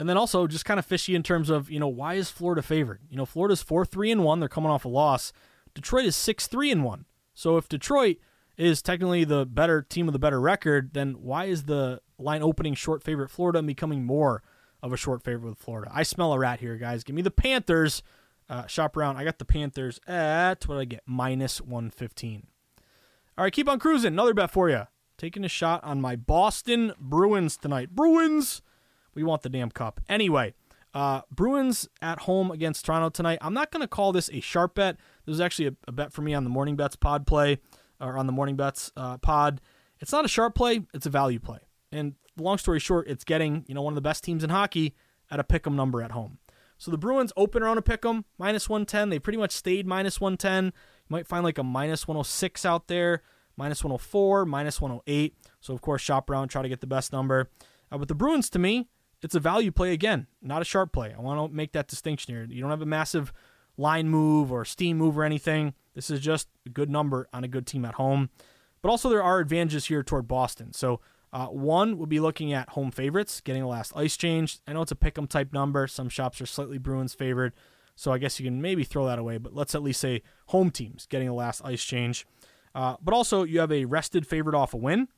And 0.01 0.09
then 0.09 0.16
also 0.16 0.46
just 0.46 0.64
kind 0.64 0.81
of 0.81 0.87
fishy 0.87 1.14
in 1.14 1.22
terms 1.22 1.48
of, 1.48 1.70
you 1.70 1.79
know, 1.79 1.88
why 1.88 2.14
is 2.14 2.31
Florida 2.31 2.62
favored? 2.62 3.01
You 3.09 3.16
know, 3.16 3.27
Florida's 3.27 3.62
4 3.62 3.85
3 3.85 4.11
and 4.11 4.25
1. 4.25 4.40
They're 4.40 4.48
coming 4.48 4.70
off 4.70 4.85
a 4.85 4.88
loss. 4.88 5.33
Detroit 5.75 6.05
is 6.07 6.16
6 6.16 6.48
3 6.48 6.72
and 6.72 6.85
1. 6.85 7.05
So 7.35 7.57
if 7.57 7.68
Detroit 7.68 8.16
is 8.57 8.83
technically 8.83 9.25
the 9.25 9.46
better 9.46 9.83
team 9.83 10.07
with 10.07 10.12
the 10.12 10.18
better 10.18 10.40
record, 10.40 10.90
then 10.92 11.12
why 11.12 11.44
is 11.44 11.64
the 11.64 12.01
line 12.18 12.42
opening 12.42 12.75
short 12.75 13.03
favorite 13.03 13.31
Florida 13.31 13.59
and 13.59 13.66
becoming 13.66 14.05
more 14.05 14.42
of 14.83 14.92
a 14.92 14.97
short 14.97 15.23
favorite 15.23 15.51
with 15.51 15.59
Florida? 15.59 15.90
I 15.92 16.03
smell 16.03 16.33
a 16.33 16.38
rat 16.38 16.61
here, 16.61 16.77
guys. 16.77 17.05
Give 17.05 17.16
me 17.16 17.23
the 17.23 17.31
Panthers. 17.31 18.03
Uh, 18.49 18.66
shop 18.66 18.97
around. 18.97 19.16
I 19.16 19.25
got 19.25 19.38
the 19.38 19.45
Panthers 19.45 19.99
at 20.07 20.66
what 20.68 20.75
did 20.75 20.81
I 20.81 20.85
get? 20.85 21.03
Minus 21.07 21.61
115. 21.61 22.47
All 23.38 23.45
right, 23.45 23.53
keep 23.53 23.68
on 23.68 23.79
cruising. 23.79 24.12
Another 24.12 24.35
bet 24.35 24.51
for 24.51 24.68
you. 24.68 24.87
Taking 25.16 25.45
a 25.45 25.49
shot 25.49 25.83
on 25.85 26.01
my 26.01 26.16
Boston 26.16 26.92
Bruins 26.99 27.57
tonight. 27.57 27.95
Bruins 27.95 28.61
We 29.14 29.23
want 29.23 29.42
the 29.42 29.49
damn 29.49 29.71
cup. 29.71 30.01
Anyway, 30.09 30.55
uh, 30.95 31.23
Bruins 31.31 31.88
at 32.03 32.21
home 32.21 32.51
against 32.51 32.85
Toronto 32.85 33.09
tonight. 33.09 33.38
I'm 33.40 33.55
not 33.55 33.71
going 33.71 33.81
to 33.81 33.88
call 33.88 34.12
this 34.12 34.29
a 34.33 34.40
sharp 34.40 34.75
bet. 34.75 34.97
This 35.25 35.35
is 35.35 35.40
actually 35.40 35.68
a, 35.68 35.75
a, 35.88 35.92
bet 35.92 36.12
for 36.12 36.23
me 36.23 36.35
on 36.35 36.45
the 36.45 36.51
Morning 36.51 36.77
Bets 36.77 36.97
pod 36.97 37.27
play, 37.27 37.59
or 38.01 38.18
on 38.18 38.27
the 38.27 38.33
Morning 38.33 38.57
Bets 38.57 38.92
uh, 38.97 39.16
pod. 39.18 39.61
It's 40.01 40.12
not 40.12 40.25
a 40.25 40.29
sharp 40.29 40.55
play, 40.55 40.83
it's 40.92 41.07
a 41.07 41.11
value 41.11 41.38
play. 41.38 41.61
And 41.92 42.14
long 42.37 42.59
story 42.59 42.81
short, 42.81 43.07
it's 43.09 43.24
getting, 43.24 43.64
you 43.68 43.74
know, 43.74 43.83
one 43.83 43.92
of 43.92 43.96
the 43.96 44.00
best 44.00 44.24
teams 44.24 44.42
in 44.42 44.50
hockey 44.50 44.94
at 45.31 45.38
a 45.38 45.44
pick 45.44 45.66
'em 45.66 45.76
number 45.76 46.02
at 46.02 46.12
home. 46.12 46.38
So 46.78 46.90
the 46.90 46.98
Bruins 46.98 47.33
open 47.37 47.62
around 47.62 47.78
a 47.78 47.83
pick 47.83 48.05
'em, 48.05 48.24
minus 48.38 48.68
110. 48.68 49.11
They 49.11 49.18
pretty 49.18 49.38
much 49.38 49.52
stayed 49.52 49.87
minus 49.87 50.20
110. 50.20 50.66
You 50.66 50.72
might 51.11 51.28
find 51.28 51.44
like 51.44 51.59
a 51.59 51.62
minus 51.62 52.09
106 52.09 52.64
out 52.64 52.88
there, 52.88 53.22
minus 53.57 53.85
104, 53.85 54.44
minus 54.44 54.81
108. 54.81 55.37
So, 55.61 55.74
of 55.74 55.81
course, 55.81 56.02
shop 56.02 56.28
around, 56.28 56.48
try 56.48 56.62
to 56.62 56.68
get 56.68 56.81
the 56.81 56.87
best 56.87 57.12
number. 57.12 57.50
Uh, 57.90 57.98
but 57.98 58.09
the 58.09 58.14
Bruins, 58.14 58.50
to 58.50 58.59
me, 58.59 58.88
it's 59.22 59.35
a 59.35 59.40
value 59.40 59.70
play 59.70 59.92
again, 59.92 60.26
not 60.40 60.62
a 60.62 60.64
sharp 60.64 60.92
play. 60.92 61.14
I 61.16 61.20
want 61.20 61.50
to 61.50 61.57
make 61.57 61.72
that 61.72 61.87
distinction 61.87 62.35
here. 62.35 62.46
You 62.50 62.61
don't 62.61 62.70
have 62.70 62.83
a 62.83 62.87
massive 62.87 63.33
line 63.76 64.09
move 64.09 64.50
or 64.50 64.64
steam 64.64 64.98
move 64.98 65.16
or 65.16 65.24
anything. 65.24 65.74
This 65.94 66.11
is 66.11 66.20
just 66.20 66.48
a 66.66 66.70
good 66.70 66.90
number 66.90 67.28
on 67.33 67.44
a 67.44 67.48
good 67.48 67.66
team 67.66 67.85
at 67.85 67.94
home. 67.94 68.31
But 68.81 68.88
also, 68.88 69.09
there 69.09 69.22
are 69.22 69.38
advantages 69.38 69.87
here 69.87 70.02
toward 70.02 70.26
Boston. 70.26 70.72
So, 70.72 71.00
uh, 71.33 71.47
one 71.47 71.97
would 71.99 72.09
be 72.09 72.21
looking 72.21 72.53
at 72.53 72.71
home 72.71 72.90
favorites, 72.90 73.40
getting 73.40 73.62
the 73.62 73.68
last 73.68 73.92
ice 73.97 74.16
change. 74.16 74.59
I 74.66 74.73
know 74.75 74.83
it's 74.83 74.92
a 74.92 74.97
pick 74.97 75.16
'em 75.16 75.27
type 75.27 75.53
number. 75.53 75.87
Some 75.87 76.09
shops 76.09 76.40
are 76.40 76.47
slightly 76.47 76.79
Bruins 76.79 77.14
favored. 77.14 77.55
So, 77.95 78.12
I 78.12 78.18
guess 78.18 78.40
you 78.40 78.45
can 78.47 78.61
maybe 78.61 78.85
throw 78.85 79.07
that 79.07 79.18
away. 79.18 79.38
But 79.38 79.55
let's 79.55 79.75
at 79.75 79.83
least 79.83 80.01
say 80.01 80.23
home 80.47 80.71
teams 80.71 81.07
getting 81.07 81.29
the 81.29 81.35
last 81.35 81.62
ice 81.64 81.85
change. 81.85 82.27
Uh, 82.75 82.97
but 83.03 83.14
also, 83.14 83.45
you 83.45 83.61
have 83.61 83.73
a 83.73 83.85
rested 83.85 84.27
favorite 84.27 84.55
off 84.55 84.75
a 84.75 84.79
win. 84.79 85.09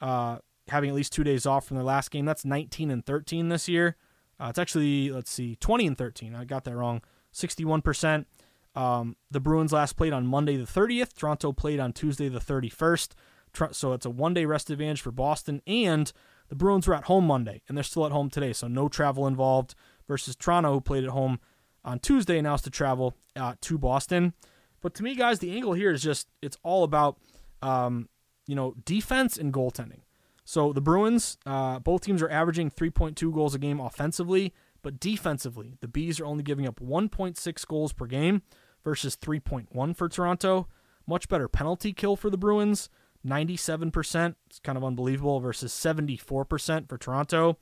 Uh, 0.00 0.38
having 0.68 0.90
at 0.90 0.96
least 0.96 1.12
two 1.12 1.24
days 1.24 1.46
off 1.46 1.66
from 1.66 1.76
their 1.76 1.84
last 1.84 2.10
game. 2.10 2.24
That's 2.24 2.44
19 2.44 2.90
and 2.90 3.04
13 3.04 3.48
this 3.48 3.68
year. 3.68 3.96
Uh, 4.40 4.46
it's 4.48 4.58
actually, 4.58 5.10
let's 5.10 5.30
see, 5.30 5.56
20 5.56 5.86
and 5.86 5.98
13. 5.98 6.34
I 6.34 6.44
got 6.44 6.64
that 6.64 6.76
wrong. 6.76 7.02
61%. 7.32 8.26
Um, 8.74 9.16
the 9.30 9.40
Bruins 9.40 9.72
last 9.72 9.96
played 9.96 10.12
on 10.12 10.26
Monday 10.26 10.56
the 10.56 10.64
30th. 10.64 11.14
Toronto 11.14 11.52
played 11.52 11.78
on 11.80 11.92
Tuesday 11.92 12.28
the 12.28 12.40
31st. 12.40 13.10
So 13.72 13.92
it's 13.92 14.06
a 14.06 14.10
one 14.10 14.34
day 14.34 14.44
rest 14.44 14.70
advantage 14.70 15.00
for 15.00 15.10
Boston. 15.10 15.62
And 15.66 16.12
the 16.48 16.56
Bruins 16.56 16.86
were 16.86 16.94
at 16.94 17.04
home 17.04 17.26
Monday, 17.26 17.62
and 17.68 17.76
they're 17.76 17.84
still 17.84 18.06
at 18.06 18.12
home 18.12 18.30
today. 18.30 18.52
So 18.52 18.68
no 18.68 18.88
travel 18.88 19.26
involved 19.26 19.74
versus 20.06 20.36
Toronto, 20.36 20.72
who 20.74 20.80
played 20.80 21.04
at 21.04 21.10
home 21.10 21.40
on 21.84 21.98
Tuesday 21.98 22.38
and 22.38 22.44
now 22.44 22.52
has 22.52 22.62
to 22.62 22.70
travel 22.70 23.16
uh, 23.36 23.54
to 23.60 23.78
Boston. 23.78 24.34
But 24.80 24.94
to 24.94 25.02
me, 25.02 25.14
guys, 25.14 25.38
the 25.38 25.54
angle 25.54 25.72
here 25.72 25.92
is 25.92 26.02
just 26.02 26.28
it's 26.42 26.56
all 26.62 26.84
about 26.84 27.18
um, 27.62 28.08
you 28.46 28.54
know 28.54 28.74
defense 28.84 29.36
and 29.36 29.52
goaltending. 29.52 30.00
So 30.44 30.72
the 30.72 30.80
Bruins, 30.80 31.38
uh, 31.46 31.78
both 31.78 32.02
teams 32.02 32.20
are 32.20 32.30
averaging 32.30 32.70
3.2 32.70 33.32
goals 33.32 33.54
a 33.54 33.58
game 33.58 33.78
offensively, 33.78 34.52
but 34.82 34.98
defensively, 34.98 35.76
the 35.80 35.86
Bees 35.86 36.18
are 36.18 36.26
only 36.26 36.42
giving 36.42 36.66
up 36.66 36.80
1.6 36.80 37.66
goals 37.68 37.92
per 37.92 38.06
game 38.06 38.42
versus 38.82 39.16
3.1 39.16 39.96
for 39.96 40.08
Toronto. 40.08 40.66
Much 41.06 41.28
better 41.28 41.48
penalty 41.48 41.92
kill 41.92 42.16
for 42.16 42.28
the 42.28 42.36
Bruins, 42.36 42.88
97%. 43.26 44.34
It's 44.46 44.58
kind 44.58 44.76
of 44.76 44.84
unbelievable 44.84 45.40
versus 45.40 45.72
74% 45.72 46.88
for 46.88 46.98
Toronto. 46.98 47.58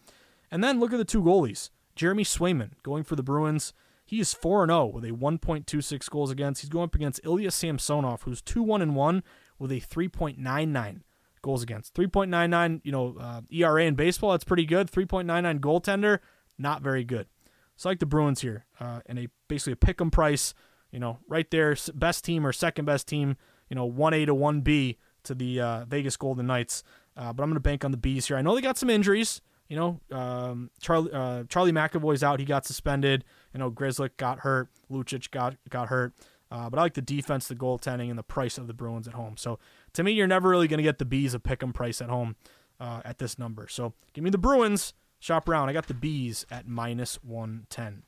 And 0.51 0.65
then 0.65 0.81
look 0.81 0.93
at 0.93 0.99
the 0.99 1.05
two 1.05 1.23
goalies. 1.23 1.71
Jeremy 1.95 2.25
Swayman 2.25 2.71
going 2.83 3.05
for 3.05 3.17
the 3.17 3.23
Bruins. 3.23 3.73
He 4.05 4.21
is 4.21 4.35
4 4.35 4.67
0 4.67 4.87
with 4.87 5.05
a 5.05 5.11
1.26 5.11 6.11
goals 6.11 6.31
against. 6.31 6.63
He's 6.63 6.71
going 6.71 6.85
up 6.85 6.95
against 6.95 7.21
Ilya 7.25 7.51
Samsonov, 7.51 8.23
who's 8.23 8.43
2 8.43 8.63
1 8.63 8.95
1 8.95 9.23
with 9.59 9.71
a 9.71 9.81
3.99 9.81 11.03
goals 11.43 11.63
against. 11.63 11.95
3.99, 11.95 12.81
you 12.85 12.93
know, 12.93 13.17
uh, 13.21 13.43
ERA 13.51 13.85
in 13.85 13.95
baseball, 13.95 14.33
that's 14.33 14.45
pretty 14.45 14.67
good. 14.67 14.91
3.99 14.91 15.61
goaltender, 15.61 16.19
not 16.59 16.83
very 16.83 17.05
good. 17.05 17.27
So 17.77 17.89
I 17.89 17.93
like 17.93 18.01
the 18.01 18.07
Bruins 18.07 18.41
here, 18.41 18.67
uh, 18.79 19.01
and 19.07 19.19
a 19.19 19.29
basically 19.49 19.73
a 19.75 19.77
pick 19.77 20.01
'em 20.01 20.11
price, 20.11 20.55
you 20.91 20.99
know, 20.99 21.19
right 21.29 21.51
there, 21.51 21.77
best 21.95 22.25
team 22.25 22.47
or 22.47 22.53
second 22.53 22.85
best 22.85 23.09
team, 23.09 23.37
you 23.69 23.75
know, 23.75 23.87
1A 23.87 24.27
to 24.27 24.35
1B 24.35 24.99
to 25.25 25.35
the 25.35 25.61
uh, 25.61 25.85
Vegas 25.87 26.17
Golden 26.17 26.47
Knights. 26.47 26.83
Uh, 27.17 27.33
but 27.33 27.43
I'm 27.43 27.49
going 27.49 27.55
to 27.55 27.61
bank 27.61 27.85
on 27.85 27.91
the 27.91 27.97
Bees 27.97 28.27
here. 28.27 28.37
I 28.37 28.43
know 28.43 28.55
they 28.55 28.61
got 28.61 28.79
some 28.79 28.91
injuries. 28.91 29.41
You 29.69 29.77
know, 29.77 30.01
um, 30.11 30.71
Charlie 30.81 31.13
uh, 31.13 31.45
Charlie 31.49 31.73
McAvoy's 31.73 32.25
out. 32.25 32.41
He 32.41 32.47
got 32.47 32.67
suspended. 32.67 33.25
You 33.53 33.61
know, 33.61 33.71
Grzelcyk 33.71 34.17
got 34.17 34.41
hurt. 34.41 34.69
Lucic 34.91 35.31
got 35.31 35.57
got 35.69 35.89
hurt. 35.89 36.13
Uh, 36.51 36.69
but 36.69 36.79
I 36.79 36.83
like 36.83 36.95
the 36.95 37.03
defense, 37.03 37.47
the 37.47 37.55
goaltending, 37.55 38.11
and 38.11 38.19
the 38.19 38.25
price 38.25 38.59
of 38.59 38.67
the 38.67 38.75
Bruins 38.75 39.07
at 39.07 39.15
home. 39.15 39.37
So 39.37 39.61
to 39.93 40.03
me, 40.03 40.13
you're 40.13 40.27
never 40.27 40.49
really 40.49 40.67
going 40.67 40.79
to 40.79 40.83
get 40.83 40.99
the 40.99 41.05
Bees 41.05 41.35
a 41.35 41.39
pick 41.39 41.63
'em 41.63 41.73
price 41.73 42.01
at 42.01 42.09
home 42.09 42.35
uh, 42.81 43.03
at 43.05 43.19
this 43.19 43.39
number. 43.39 43.69
So 43.69 43.93
give 44.13 44.25
me 44.25 44.31
the 44.31 44.39
Bruins. 44.39 44.95
Shop 45.21 45.49
around. 45.49 45.69
I 45.69 45.75
got 45.75 45.87
the 45.87 45.95
Bees 45.95 46.47
at 46.51 46.67
minus 46.67 47.23
110. 47.23 48.03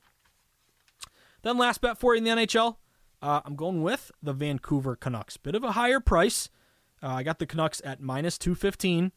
Then 1.42 1.58
last 1.58 1.80
bet 1.80 1.98
for 1.98 2.14
you 2.14 2.18
in 2.18 2.24
the 2.24 2.30
NHL. 2.30 2.76
Uh, 3.20 3.40
I'm 3.44 3.54
going 3.54 3.82
with 3.82 4.10
the 4.22 4.32
Vancouver 4.32 4.96
Canucks. 4.96 5.36
Bit 5.36 5.54
of 5.54 5.62
a 5.62 5.72
higher 5.72 6.00
price. 6.00 6.48
Uh, 7.02 7.08
I 7.08 7.22
got 7.22 7.38
the 7.38 7.46
Canucks 7.46 7.82
at 7.84 8.00
minus 8.00 8.38
215, 8.38 9.12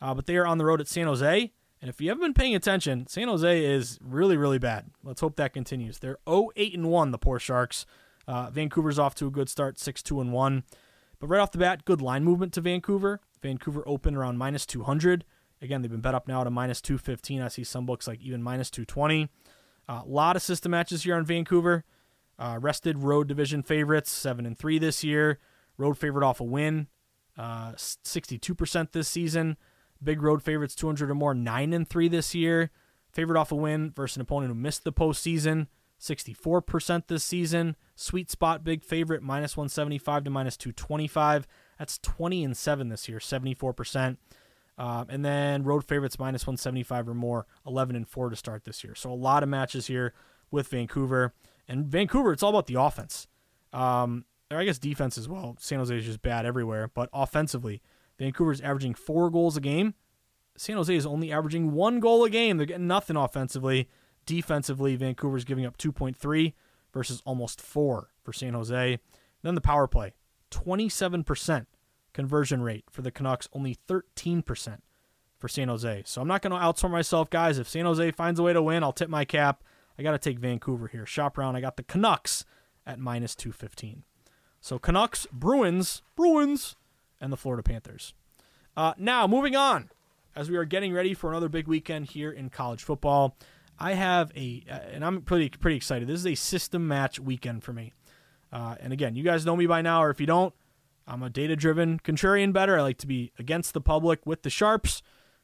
uh, 0.00 0.14
but 0.14 0.26
they 0.26 0.36
are 0.36 0.46
on 0.46 0.58
the 0.58 0.64
road 0.64 0.80
at 0.80 0.88
San 0.88 1.06
Jose. 1.06 1.52
And 1.80 1.90
if 1.90 2.00
you 2.00 2.08
haven't 2.08 2.22
been 2.22 2.34
paying 2.34 2.54
attention, 2.54 3.06
San 3.08 3.28
Jose 3.28 3.64
is 3.64 3.98
really, 4.00 4.36
really 4.36 4.58
bad. 4.58 4.90
Let's 5.02 5.20
hope 5.20 5.36
that 5.36 5.52
continues. 5.52 5.98
They're 5.98 6.18
0 6.28 6.50
8 6.56 6.74
and 6.74 6.88
1, 6.88 7.10
the 7.10 7.18
poor 7.18 7.38
Sharks. 7.38 7.84
Uh, 8.26 8.50
Vancouver's 8.50 8.98
off 8.98 9.14
to 9.16 9.26
a 9.26 9.30
good 9.30 9.48
start, 9.48 9.78
6 9.78 10.02
2 10.02 10.20
and 10.20 10.32
1. 10.32 10.64
But 11.18 11.26
right 11.26 11.40
off 11.40 11.52
the 11.52 11.58
bat, 11.58 11.84
good 11.84 12.00
line 12.00 12.24
movement 12.24 12.52
to 12.54 12.60
Vancouver. 12.60 13.20
Vancouver 13.42 13.82
open 13.86 14.14
around 14.14 14.38
minus 14.38 14.64
200. 14.64 15.24
Again, 15.60 15.82
they've 15.82 15.90
been 15.90 16.00
bet 16.00 16.14
up 16.14 16.28
now 16.28 16.44
to 16.44 16.50
minus 16.50 16.80
215. 16.80 17.42
I 17.42 17.48
see 17.48 17.64
some 17.64 17.86
books 17.86 18.06
like 18.06 18.20
even 18.20 18.42
minus 18.42 18.70
220. 18.70 19.28
A 19.88 20.02
lot 20.06 20.36
of 20.36 20.42
system 20.42 20.70
matches 20.70 21.02
here 21.02 21.16
on 21.16 21.24
Vancouver. 21.24 21.84
Uh, 22.38 22.58
rested 22.60 22.98
road 22.98 23.28
division 23.28 23.62
favorites, 23.62 24.10
7 24.10 24.46
and 24.46 24.58
3 24.58 24.78
this 24.78 25.04
year. 25.04 25.38
Road 25.76 25.98
favorite 25.98 26.24
off 26.24 26.40
a 26.40 26.44
win, 26.44 26.88
uh, 27.36 27.72
62% 27.72 28.92
this 28.92 29.08
season. 29.08 29.56
Big 30.02 30.22
road 30.22 30.42
favorites, 30.42 30.74
200 30.74 31.10
or 31.10 31.14
more, 31.14 31.34
9 31.34 31.72
and 31.72 31.88
3 31.88 32.08
this 32.08 32.34
year. 32.34 32.70
Favorite 33.12 33.38
off 33.38 33.52
a 33.52 33.54
win 33.54 33.92
versus 33.94 34.16
an 34.16 34.22
opponent 34.22 34.50
who 34.50 34.54
missed 34.54 34.84
the 34.84 34.92
postseason. 34.92 35.68
64% 36.00 37.06
this 37.06 37.24
season. 37.24 37.76
Sweet 37.96 38.30
spot 38.30 38.64
big 38.64 38.84
favorite 38.84 39.22
minus 39.22 39.56
175 39.56 40.24
to 40.24 40.30
minus 40.30 40.56
225. 40.56 41.46
That's 41.78 41.98
20 41.98 42.44
and 42.44 42.56
7 42.56 42.88
this 42.88 43.08
year, 43.08 43.18
74%. 43.18 44.16
Um, 44.76 45.06
and 45.08 45.24
then 45.24 45.62
road 45.62 45.84
favorites 45.84 46.18
minus 46.18 46.46
175 46.46 47.08
or 47.08 47.14
more, 47.14 47.46
11 47.66 47.94
and 47.94 48.08
4 48.08 48.30
to 48.30 48.36
start 48.36 48.64
this 48.64 48.82
year. 48.82 48.94
So 48.94 49.12
a 49.12 49.14
lot 49.14 49.42
of 49.42 49.48
matches 49.48 49.86
here 49.86 50.12
with 50.50 50.68
Vancouver. 50.68 51.32
And 51.68 51.86
Vancouver, 51.86 52.32
it's 52.32 52.42
all 52.42 52.50
about 52.50 52.66
the 52.66 52.80
offense. 52.80 53.28
Um, 53.72 54.24
or 54.50 54.58
I 54.58 54.64
guess 54.64 54.78
defense 54.78 55.18
as 55.18 55.28
well. 55.28 55.56
San 55.58 55.78
Jose 55.78 55.96
is 55.96 56.04
just 56.04 56.22
bad 56.22 56.46
everywhere. 56.46 56.90
But 56.92 57.08
offensively, 57.12 57.82
Vancouver's 58.18 58.60
averaging 58.60 58.94
four 58.94 59.30
goals 59.30 59.56
a 59.56 59.60
game. 59.60 59.94
San 60.56 60.76
Jose 60.76 60.94
is 60.94 61.06
only 61.06 61.32
averaging 61.32 61.72
one 61.72 62.00
goal 62.00 62.24
a 62.24 62.30
game. 62.30 62.56
They're 62.56 62.66
getting 62.66 62.86
nothing 62.86 63.16
offensively. 63.16 63.88
Defensively, 64.26 64.96
Vancouver's 64.96 65.44
giving 65.44 65.66
up 65.66 65.76
2.3 65.76 66.54
versus 66.92 67.22
almost 67.26 67.60
4 67.60 68.10
for 68.22 68.32
San 68.32 68.54
Jose. 68.54 68.98
Then 69.42 69.54
the 69.54 69.60
power 69.60 69.86
play, 69.86 70.14
27% 70.50 71.66
conversion 72.12 72.62
rate 72.62 72.84
for 72.88 73.02
the 73.02 73.10
Canucks, 73.10 73.48
only 73.52 73.76
13% 73.88 74.78
for 75.38 75.48
San 75.48 75.68
Jose. 75.68 76.02
So 76.06 76.22
I'm 76.22 76.28
not 76.28 76.40
going 76.40 76.52
to 76.52 76.64
outsmart 76.64 76.92
myself, 76.92 77.28
guys. 77.28 77.58
If 77.58 77.68
San 77.68 77.84
Jose 77.84 78.12
finds 78.12 78.40
a 78.40 78.42
way 78.42 78.52
to 78.52 78.62
win, 78.62 78.82
I'll 78.82 78.92
tip 78.92 79.10
my 79.10 79.24
cap. 79.24 79.64
I 79.98 80.02
got 80.02 80.12
to 80.12 80.18
take 80.18 80.38
Vancouver 80.38 80.88
here. 80.88 81.04
Shop 81.04 81.36
around. 81.36 81.56
I 81.56 81.60
got 81.60 81.76
the 81.76 81.82
Canucks 81.82 82.44
at 82.86 82.98
minus 82.98 83.34
215. 83.34 84.04
So 84.64 84.78
Canucks, 84.78 85.26
Bruins, 85.30 86.00
Bruins, 86.16 86.74
and 87.20 87.30
the 87.30 87.36
Florida 87.36 87.62
Panthers. 87.62 88.14
Uh, 88.74 88.94
now, 88.96 89.26
moving 89.26 89.54
on, 89.54 89.90
as 90.34 90.48
we 90.48 90.56
are 90.56 90.64
getting 90.64 90.94
ready 90.94 91.12
for 91.12 91.28
another 91.28 91.50
big 91.50 91.68
weekend 91.68 92.06
here 92.06 92.30
in 92.30 92.48
college 92.48 92.82
football. 92.82 93.36
I 93.78 93.92
have 93.92 94.32
a, 94.34 94.64
uh, 94.70 94.78
and 94.90 95.04
I'm 95.04 95.20
pretty 95.20 95.50
pretty 95.50 95.76
excited. 95.76 96.08
This 96.08 96.20
is 96.20 96.26
a 96.26 96.34
system 96.34 96.88
match 96.88 97.20
weekend 97.20 97.62
for 97.62 97.74
me. 97.74 97.92
Uh, 98.50 98.76
and 98.80 98.90
again, 98.94 99.14
you 99.16 99.22
guys 99.22 99.44
know 99.44 99.54
me 99.54 99.66
by 99.66 99.82
now, 99.82 100.02
or 100.02 100.08
if 100.08 100.18
you 100.18 100.26
don't, 100.26 100.54
I'm 101.06 101.22
a 101.22 101.28
data 101.28 101.56
driven 101.56 102.00
contrarian 102.00 102.54
better. 102.54 102.78
I 102.78 102.80
like 102.80 102.96
to 102.98 103.06
be 103.06 103.32
against 103.38 103.74
the 103.74 103.82
public 103.82 104.24
with 104.24 104.44
the 104.44 104.50
sharps. 104.50 105.02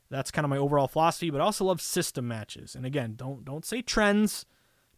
That's 0.09 0.31
kind 0.31 0.47
of 0.47 0.49
my 0.49 0.57
overall 0.57 0.89
philosophy. 0.89 1.29
But 1.29 1.43
I 1.43 1.45
also 1.45 1.67
love 1.67 1.83
system 1.83 2.27
matches. 2.27 2.75
And 2.75 2.87
again, 2.87 3.17
don't 3.17 3.45
don't 3.45 3.67
say 3.67 3.83
trends. 3.83 4.47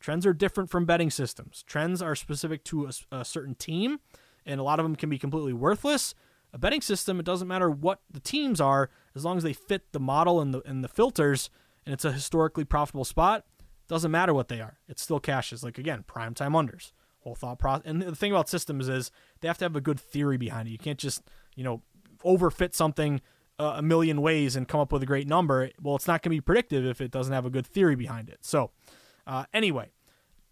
Trends 0.03 0.27
are 0.27 0.35
different 0.35 0.69
from 0.69 0.85
betting 0.85 1.11
systems. 1.11 1.65
Trends 1.67 2.03
are 2.03 2.15
specific 2.15 2.65
to 2.65 2.87
a, 2.87 3.17
a 3.17 3.25
certain 3.25 3.55
team, 3.55 4.01
and 4.45 4.61
a 4.61 4.63
lot 4.63 4.79
of 4.79 4.85
them 4.85 4.97
can 4.97 5.09
be 5.09 5.19
completely 5.19 5.53
worthless. 5.53 6.15
A 6.53 6.59
betting 6.59 6.83
system, 6.83 7.19
it 7.19 7.25
doesn't 7.25 7.49
matter 7.49 7.71
what 7.71 8.01
the 8.11 8.21
teams 8.21 8.61
are, 8.61 8.91
as 9.15 9.25
long 9.25 9.39
as 9.39 9.43
they 9.43 9.55
fit 9.55 9.93
the 9.93 10.01
model 10.01 10.41
and 10.41 10.53
the 10.53 10.61
and 10.67 10.85
the 10.85 10.89
filters 10.89 11.49
and 11.85 11.93
it's 11.93 12.05
a 12.05 12.13
historically 12.13 12.65
profitable 12.65 13.05
spot, 13.05 13.45
doesn't 13.89 14.11
matter 14.11 14.33
what 14.33 14.49
they 14.49 14.61
are. 14.61 14.79
It 14.89 14.99
still 14.99 15.21
cashes. 15.21 15.63
Like 15.65 15.79
again, 15.79 16.05
prime 16.07 16.35
time 16.35 16.53
unders. 16.53 16.93
Whole 17.21 17.35
thought 17.35 17.59
process. 17.59 17.87
And 17.87 18.03
the 18.03 18.17
thing 18.17 18.33
about 18.33 18.49
systems 18.49 18.89
is 18.89 19.11
they 19.41 19.49
have 19.49 19.59
to 19.59 19.65
have 19.65 19.77
a 19.77 19.81
good 19.81 20.01
theory 20.01 20.37
behind 20.37 20.69
it. 20.69 20.73
You 20.73 20.79
can't 20.79 20.99
just 20.99 21.23
you 21.55 21.65
know 21.65 21.83
overfit 22.25 22.75
something 22.75 23.21
uh, 23.59 23.75
a 23.77 23.83
million 23.83 24.23
ways 24.23 24.57
and 24.57 24.67
come 24.67 24.81
up 24.81 24.93
with 24.93 25.03
a 25.03 25.07
great 25.07 25.29
number. 25.29 25.71
Well, 25.81 25.97
it's 25.97 26.07
not 26.07 26.23
going 26.23 26.31
to 26.31 26.37
be 26.37 26.41
predictive 26.41 26.85
if 26.87 27.01
it 27.01 27.11
doesn't 27.11 27.33
have 27.33 27.47
a 27.47 27.51
good 27.51 27.67
theory 27.67 27.97
behind 27.97 28.29
it. 28.29 28.39
So, 28.43 28.71
uh, 29.27 29.45
anyway, 29.53 29.91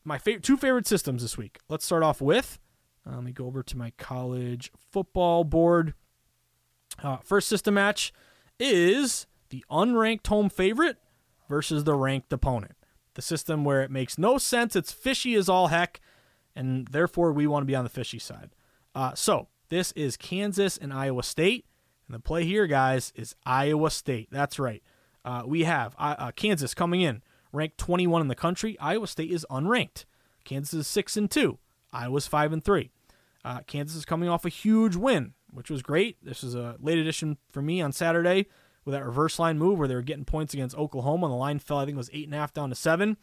my 0.04 0.18
two 0.18 0.56
favorite 0.56 0.86
systems 0.86 1.22
this 1.22 1.36
week. 1.36 1.58
Let's 1.68 1.84
start 1.84 2.02
off 2.02 2.20
with. 2.20 2.58
Uh, 3.06 3.16
let 3.16 3.24
me 3.24 3.32
go 3.32 3.46
over 3.46 3.62
to 3.62 3.76
my 3.76 3.92
college 3.98 4.70
football 4.90 5.44
board. 5.44 5.94
Uh, 7.02 7.18
first 7.18 7.48
system 7.48 7.74
match 7.74 8.12
is 8.58 9.26
the 9.48 9.64
unranked 9.70 10.26
home 10.26 10.48
favorite 10.48 10.98
versus 11.48 11.84
the 11.84 11.94
ranked 11.94 12.32
opponent. 12.32 12.76
The 13.14 13.22
system 13.22 13.64
where 13.64 13.82
it 13.82 13.90
makes 13.90 14.18
no 14.18 14.38
sense, 14.38 14.76
it's 14.76 14.92
fishy 14.92 15.34
as 15.34 15.48
all 15.48 15.68
heck, 15.68 16.00
and 16.54 16.86
therefore 16.88 17.32
we 17.32 17.46
want 17.46 17.62
to 17.62 17.66
be 17.66 17.74
on 17.74 17.84
the 17.84 17.90
fishy 17.90 18.18
side. 18.18 18.50
Uh, 18.94 19.14
so 19.14 19.48
this 19.68 19.92
is 19.92 20.16
Kansas 20.16 20.76
and 20.76 20.92
Iowa 20.92 21.22
State, 21.22 21.66
and 22.06 22.14
the 22.14 22.20
play 22.20 22.44
here, 22.44 22.66
guys, 22.66 23.12
is 23.16 23.34
Iowa 23.44 23.90
State. 23.90 24.28
That's 24.30 24.58
right. 24.58 24.82
Uh, 25.24 25.42
we 25.44 25.64
have 25.64 25.94
uh, 25.98 26.14
uh 26.18 26.30
Kansas 26.32 26.72
coming 26.72 27.02
in 27.02 27.22
ranked 27.52 27.78
21 27.78 28.22
in 28.22 28.28
the 28.28 28.34
country. 28.34 28.78
Iowa 28.80 29.06
State 29.06 29.30
is 29.30 29.46
unranked. 29.50 30.04
Kansas 30.44 30.74
is 30.74 30.86
six 30.86 31.16
and 31.16 31.30
two. 31.30 31.58
Iowa's 31.92 32.26
five 32.26 32.52
and 32.52 32.64
three. 32.64 32.90
Uh, 33.44 33.60
Kansas 33.66 33.96
is 33.96 34.04
coming 34.04 34.28
off 34.28 34.44
a 34.44 34.50
huge 34.50 34.96
win, 34.96 35.34
which 35.52 35.70
was 35.70 35.82
great. 35.82 36.16
This 36.22 36.44
is 36.44 36.54
a 36.54 36.76
late 36.80 36.98
edition 36.98 37.38
for 37.50 37.62
me 37.62 37.80
on 37.80 37.92
Saturday 37.92 38.46
with 38.84 38.94
that 38.94 39.04
reverse 39.04 39.38
line 39.38 39.58
move 39.58 39.78
where 39.78 39.88
they 39.88 39.94
were 39.94 40.02
getting 40.02 40.24
points 40.24 40.54
against 40.54 40.76
Oklahoma. 40.76 41.26
And 41.26 41.32
the 41.32 41.38
line 41.38 41.58
fell, 41.58 41.78
I 41.78 41.84
think 41.84 41.94
it 41.94 41.98
was 41.98 42.10
eight 42.12 42.26
and 42.26 42.34
a 42.34 42.38
half 42.38 42.52
down 42.52 42.70
to 42.70 42.74
seven. 42.74 43.16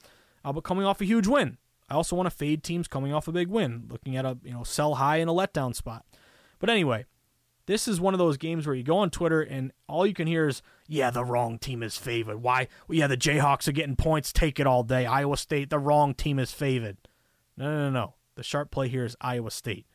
Uh, 0.44 0.54
but 0.54 0.64
coming 0.64 0.86
off 0.86 1.02
a 1.02 1.06
huge 1.06 1.28
win. 1.28 1.58
I 1.90 1.94
also 1.94 2.16
want 2.16 2.28
to 2.28 2.36
fade 2.36 2.64
teams 2.64 2.88
coming 2.88 3.14
off 3.14 3.28
a 3.28 3.32
big 3.32 3.48
win, 3.48 3.86
looking 3.90 4.18
at 4.18 4.26
a 4.26 4.38
you 4.44 4.52
know 4.52 4.64
sell 4.64 4.96
high 4.96 5.18
in 5.18 5.30
a 5.30 5.34
letdown 5.34 5.74
spot. 5.74 6.06
But 6.60 6.70
anyway, 6.70 7.06
this 7.68 7.88
is 7.88 8.02
one 8.02 8.14
of 8.14 8.18
those 8.18 8.38
games 8.38 8.66
where 8.66 8.76
you 8.76 8.84
go 8.84 8.98
on 8.98 9.10
Twitter 9.12 9.42
and 9.42 9.72
all 9.88 10.08
you 10.08 10.14
can 10.14 10.26
hear 10.26 10.48
is, 10.48 10.62
"Yeah, 10.88 11.12
the 11.12 11.24
wrong 11.24 11.60
team 11.60 11.84
is 11.84 11.98
favored." 11.98 12.38
Why? 12.42 12.68
Well, 12.88 12.98
yeah, 12.98 13.08
the 13.08 13.18
Jayhawks 13.18 13.68
are 13.68 13.74
getting 13.74 13.96
points. 13.96 14.34
Take 14.34 14.60
it 14.60 14.66
all 14.66 14.84
day. 14.84 15.06
Iowa 15.06 15.38
State, 15.38 15.70
the 15.70 15.78
wrong 15.78 16.16
team 16.16 16.40
is 16.40 16.52
favored. 16.52 16.98
No, 17.56 17.66
no, 17.66 17.78
no, 17.86 17.90
no. 17.90 18.14
The 18.36 18.44
sharp 18.44 18.72
play 18.72 18.88
here 18.88 19.06
is 19.06 19.16
Iowa 19.22 19.52
State. 19.52 19.86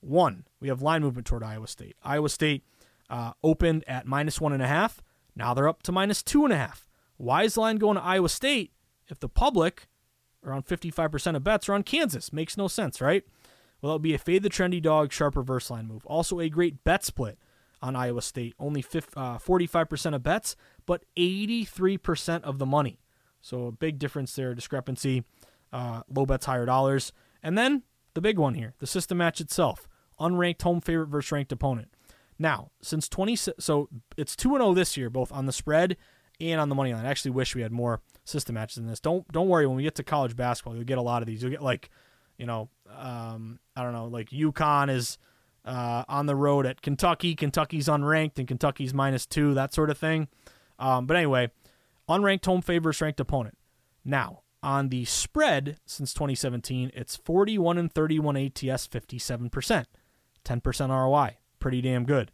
One, 0.00 0.46
we 0.60 0.68
have 0.68 0.82
line 0.82 1.02
movement 1.02 1.26
toward 1.26 1.42
Iowa 1.42 1.66
State. 1.66 1.96
Iowa 2.02 2.28
State 2.28 2.64
uh, 3.10 3.32
opened 3.44 3.84
at 3.86 4.06
minus 4.06 4.40
one 4.40 4.52
and 4.52 4.62
a 4.62 4.66
half. 4.66 5.02
Now 5.36 5.54
they're 5.54 5.68
up 5.68 5.82
to 5.84 5.92
minus 5.92 6.22
two 6.22 6.44
and 6.44 6.52
a 6.52 6.56
half. 6.56 6.88
Why 7.16 7.42
is 7.42 7.54
the 7.54 7.60
line 7.60 7.76
going 7.76 7.96
to 7.96 8.02
Iowa 8.02 8.30
State 8.30 8.72
if 9.08 9.20
the 9.20 9.28
public, 9.28 9.88
around 10.44 10.66
55% 10.66 11.36
of 11.36 11.44
bets, 11.44 11.68
are 11.68 11.74
on 11.74 11.82
Kansas? 11.82 12.32
Makes 12.32 12.56
no 12.56 12.66
sense, 12.66 13.00
right? 13.00 13.24
Well, 13.80 13.92
it 13.92 13.94
would 13.96 14.02
be 14.02 14.14
a 14.14 14.18
fade 14.18 14.42
the 14.42 14.50
trendy 14.50 14.80
dog, 14.80 15.12
sharp 15.12 15.36
reverse 15.36 15.70
line 15.70 15.86
move. 15.86 16.04
Also, 16.06 16.40
a 16.40 16.48
great 16.48 16.84
bet 16.84 17.04
split 17.04 17.38
on 17.82 17.96
Iowa 17.96 18.22
State. 18.22 18.54
Only 18.58 18.82
50, 18.82 19.12
uh, 19.16 19.38
45% 19.38 20.14
of 20.14 20.22
bets, 20.22 20.56
but 20.86 21.04
83% 21.16 22.42
of 22.42 22.58
the 22.58 22.66
money. 22.66 23.00
So 23.40 23.66
a 23.66 23.72
big 23.72 23.98
difference 23.98 24.34
there, 24.34 24.54
discrepancy. 24.54 25.24
Uh, 25.72 26.02
low 26.14 26.26
bets, 26.26 26.46
higher 26.46 26.66
dollars. 26.66 27.12
And 27.42 27.56
then 27.56 27.84
the 28.14 28.20
big 28.20 28.38
one 28.38 28.54
here, 28.54 28.74
the 28.80 28.86
system 28.86 29.18
match 29.18 29.40
itself. 29.40 29.88
Unranked 30.18 30.62
home 30.62 30.80
favorite 30.80 31.06
versus 31.06 31.32
ranked 31.32 31.52
opponent. 31.52 31.88
Now, 32.38 32.70
since 32.82 33.08
20, 33.08 33.36
so 33.36 33.88
it's 34.16 34.34
2 34.36 34.50
0 34.50 34.74
this 34.74 34.96
year, 34.96 35.10
both 35.10 35.30
on 35.32 35.46
the 35.46 35.52
spread 35.52 35.96
and 36.40 36.60
on 36.60 36.68
the 36.68 36.74
money 36.74 36.92
line. 36.92 37.04
I 37.04 37.10
actually 37.10 37.32
wish 37.32 37.54
we 37.54 37.62
had 37.62 37.72
more 37.72 38.00
system 38.24 38.54
matches 38.54 38.76
than 38.76 38.86
this. 38.86 39.00
Don't 39.00 39.28
don't 39.28 39.48
worry. 39.48 39.66
When 39.66 39.76
we 39.76 39.82
get 39.82 39.94
to 39.96 40.02
college 40.02 40.36
basketball, 40.36 40.74
you'll 40.74 40.84
get 40.84 40.98
a 40.98 41.02
lot 41.02 41.22
of 41.22 41.26
these. 41.26 41.42
You'll 41.42 41.52
get 41.52 41.62
like, 41.62 41.90
you 42.40 42.46
know, 42.46 42.70
um, 42.96 43.60
I 43.76 43.82
don't 43.82 43.92
know, 43.92 44.06
like 44.06 44.30
UConn 44.30 44.90
is 44.90 45.18
uh, 45.66 46.04
on 46.08 46.24
the 46.24 46.34
road 46.34 46.64
at 46.64 46.80
Kentucky. 46.80 47.34
Kentucky's 47.34 47.86
unranked 47.86 48.38
and 48.38 48.48
Kentucky's 48.48 48.94
minus 48.94 49.26
two, 49.26 49.52
that 49.52 49.74
sort 49.74 49.90
of 49.90 49.98
thing. 49.98 50.26
Um, 50.78 51.06
but 51.06 51.18
anyway, 51.18 51.50
unranked 52.08 52.46
home 52.46 52.62
favors 52.62 53.02
ranked 53.02 53.20
opponent. 53.20 53.58
Now 54.06 54.40
on 54.62 54.88
the 54.88 55.04
spread 55.04 55.78
since 55.84 56.14
2017, 56.14 56.92
it's 56.94 57.14
41 57.14 57.76
and 57.76 57.92
31 57.92 58.36
ATS, 58.38 58.86
57 58.86 59.50
percent. 59.50 59.86
10% 60.46 60.88
ROI. 60.88 61.36
Pretty 61.58 61.82
damn 61.82 62.06
good. 62.06 62.32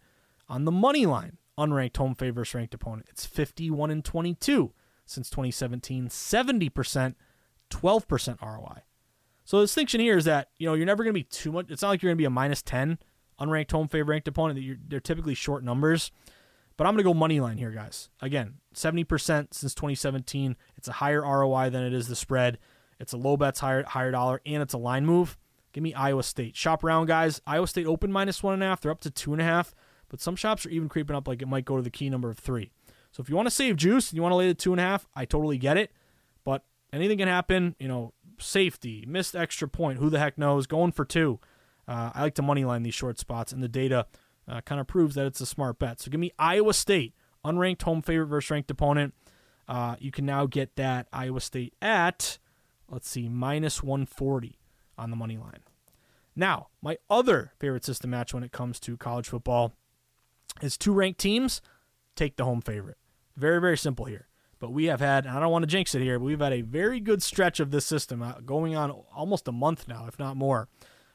On 0.49 0.65
the 0.65 0.71
money 0.71 1.07
line, 1.07 1.39
unranked 1.59 1.97
home 1.97 2.15
favors 2.15 2.55
ranked 2.55 2.75
opponent, 2.75 3.09
it's 3.11 3.27
51 3.27 3.91
and 3.91 4.05
22 4.05 4.73
since 5.05 5.29
2017, 5.31 6.09
70%, 6.09 7.15
12% 7.71 8.43
ROI. 8.43 8.83
So 9.47 9.59
the 9.59 9.65
distinction 9.65 10.01
here 10.01 10.19
is 10.19 10.25
that, 10.25 10.49
you 10.59 10.67
know, 10.67 10.75
you're 10.75 10.87
never 10.87 11.05
going 11.05 11.15
to 11.15 11.19
be 11.19 11.25
too 11.25 11.53
much. 11.53 11.71
It's 11.71 11.81
not 11.81 11.91
like 11.91 12.03
you're 12.03 12.11
going 12.11 12.19
to 12.19 12.21
be 12.23 12.27
a 12.27 12.31
minus 12.31 12.63
10 12.63 12.99
unranked 13.41 13.71
home 13.71 13.87
favorite 13.87 14.13
ranked 14.13 14.29
opponent. 14.29 14.59
That 14.59 14.91
they're 14.91 15.01
typically 15.01 15.35
short 15.35 15.63
numbers. 15.63 16.11
But 16.77 16.87
I'm 16.87 16.95
going 16.95 17.05
to 17.05 17.09
go 17.09 17.15
money 17.15 17.41
line 17.41 17.57
here, 17.57 17.71
guys. 17.71 18.11
Again, 18.21 18.55
70% 18.75 19.55
since 19.55 19.75
2017. 19.75 20.57
It's 20.77 20.89
a 20.89 20.93
higher 20.93 21.23
ROI 21.23 21.71
than 21.71 21.85
it 21.85 21.95
is 21.95 22.09
the 22.09 22.17
spread. 22.17 22.59
It's 22.99 23.13
a 23.13 23.17
low 23.17 23.37
bets, 23.37 23.61
higher, 23.61 23.85
higher 23.85 24.11
dollar, 24.11 24.41
and 24.45 24.63
it's 24.63 24.75
a 24.75 24.79
line 24.79 25.07
move. 25.07 25.39
Give 25.73 25.83
me 25.83 25.95
Iowa 25.95 26.25
State. 26.25 26.57
Shop 26.57 26.83
around, 26.83 27.07
guys. 27.07 27.41
Iowa 27.47 27.69
State 27.69 27.87
open 27.87 28.11
minus 28.11 28.43
one 28.43 28.55
and 28.55 28.63
a 28.63 28.67
half. 28.67 28.81
They're 28.81 28.91
up 28.91 29.01
to 29.03 29.11
two 29.11 29.33
and 29.33 29.41
a 29.41 29.45
half, 29.45 29.75
but 30.09 30.21
some 30.21 30.35
shops 30.35 30.67
are 30.67 30.71
even 30.71 30.89
creeping 30.89 31.15
up 31.15 31.29
like 31.29 31.41
it 31.41 31.49
might 31.49 31.65
go 31.65 31.77
to 31.77 31.83
the 31.83 31.91
key 31.91 32.11
number 32.11 32.31
of 32.31 32.39
three. 32.39 32.73
So 33.13 33.23
if 33.23 33.29
you 33.29 33.37
want 33.37 33.47
to 33.47 33.55
save 33.55 33.77
juice 33.77 34.11
and 34.11 34.17
you 34.17 34.23
want 34.23 34.33
to 34.33 34.37
lay 34.37 34.49
the 34.49 34.55
two 34.55 34.73
and 34.73 34.81
a 34.81 34.85
half, 34.85 35.07
I 35.15 35.25
totally 35.25 35.59
get 35.59 35.77
it. 35.77 35.93
But 36.45 36.65
anything 36.93 37.19
can 37.19 37.29
happen. 37.29 37.77
You 37.79 37.89
know, 37.89 38.13
safety, 38.39 39.05
missed 39.07 39.37
extra 39.37 39.69
point. 39.69 39.99
Who 39.99 40.11
the 40.11 40.19
heck 40.19 40.39
knows? 40.39 40.67
Going 40.67 40.93
for 40.93 41.05
two. 41.05 41.41
Uh, 41.89 42.11
I 42.15 42.23
like 42.23 42.35
to 42.35 42.43
money 42.43 42.65
line 42.65 42.83
these 42.83 42.95
short 42.95 43.19
spots, 43.19 43.53
and 43.53 43.63
the 43.63 43.69
data 43.69 44.07
uh, 44.49 44.61
kind 44.63 44.81
of 44.81 44.87
proves 44.87 45.15
that 45.15 45.27
it's 45.27 45.41
a 45.41 45.47
smart 45.47 45.79
bet. 45.79 46.01
So 46.01 46.11
give 46.11 46.21
me 46.21 46.33
Iowa 46.39 46.75
State, 46.75 47.15
unranked 47.45 47.83
home 47.83 48.03
favorite 48.03 48.27
versus 48.27 48.51
ranked 48.51 48.71
opponent. 48.71 49.15
Uh, 49.69 49.97
you 49.99 50.11
can 50.11 50.27
now 50.27 50.47
get 50.47 50.77
that 50.77 51.09
Iowa 51.13 51.41
State 51.41 51.75
at, 51.81 52.39
let's 52.89 53.09
see, 53.09 53.29
minus 53.29 53.83
140 53.83 54.59
on 54.99 55.11
the 55.11 55.17
money 55.17 55.37
line. 55.37 55.61
Now, 56.35 56.69
my 56.83 56.99
other 57.09 57.53
favorite 57.59 57.85
system 57.85 58.11
match 58.11 58.35
when 58.35 58.43
it 58.43 58.53
comes 58.53 58.79
to 58.81 58.97
college 58.97 59.29
football 59.29 59.73
is 60.61 60.77
two 60.77 60.93
ranked 60.93 61.21
teams 61.21 61.61
take 62.15 62.37
the 62.37 62.45
home 62.45 62.61
favorite. 62.61 62.99
Very, 63.37 63.61
very 63.61 63.79
simple 63.79 64.07
here. 64.07 64.29
But 64.59 64.73
we 64.73 64.87
have 64.87 65.01
had, 65.01 65.27
I 65.27 65.39
don't 65.39 65.53
want 65.53 65.65
to 65.65 65.67
jinx 65.67 65.95
it 65.95 66.01
here, 66.01 66.19
but 66.19 66.25
we've 66.25 66.41
had 66.41 66.53
a 66.53 66.63
very 66.63 66.99
good 66.99 67.23
stretch 67.23 67.61
of 67.61 67.71
this 67.71 67.85
system 67.85 68.23
uh, 68.23 68.41
going 68.45 68.75
on 68.75 68.91
almost 68.91 69.49
a 69.49 69.53
month 69.53 69.87
now, 69.87 70.07
if 70.07 70.19
not 70.19 70.37
more. 70.37 70.69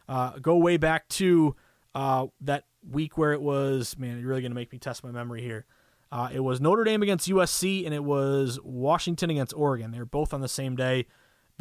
Uh, 0.08 0.38
go 0.40 0.58
way 0.58 0.78
back 0.78 1.08
to 1.10 1.56
uh, 1.96 2.28
that 2.42 2.66
week 2.88 3.18
where 3.18 3.34
it 3.34 3.42
was, 3.42 3.98
man, 3.98 4.20
you're 4.20 4.28
really 4.28 4.42
going 4.42 4.52
to 4.52 4.56
make 4.56 4.72
me 4.72 4.78
test 4.78 5.04
my 5.04 5.12
memory 5.12 5.42
here. 5.42 5.66
Uh, 6.12 6.30
it 6.32 6.42
was 6.42 6.62
Notre 6.62 6.84
Dame 6.84 7.02
against 7.02 7.30
USC 7.30 7.86
and 7.86 7.96
it 7.96 8.04
was 8.04 8.60
Washington 8.64 9.30
against 9.30 9.54
Oregon. 9.56 9.92
They 9.92 10.00
were 10.00 10.06
both 10.06 10.34
on 10.34 10.42
the 10.42 10.48
same 10.48 10.76
day 10.76 11.08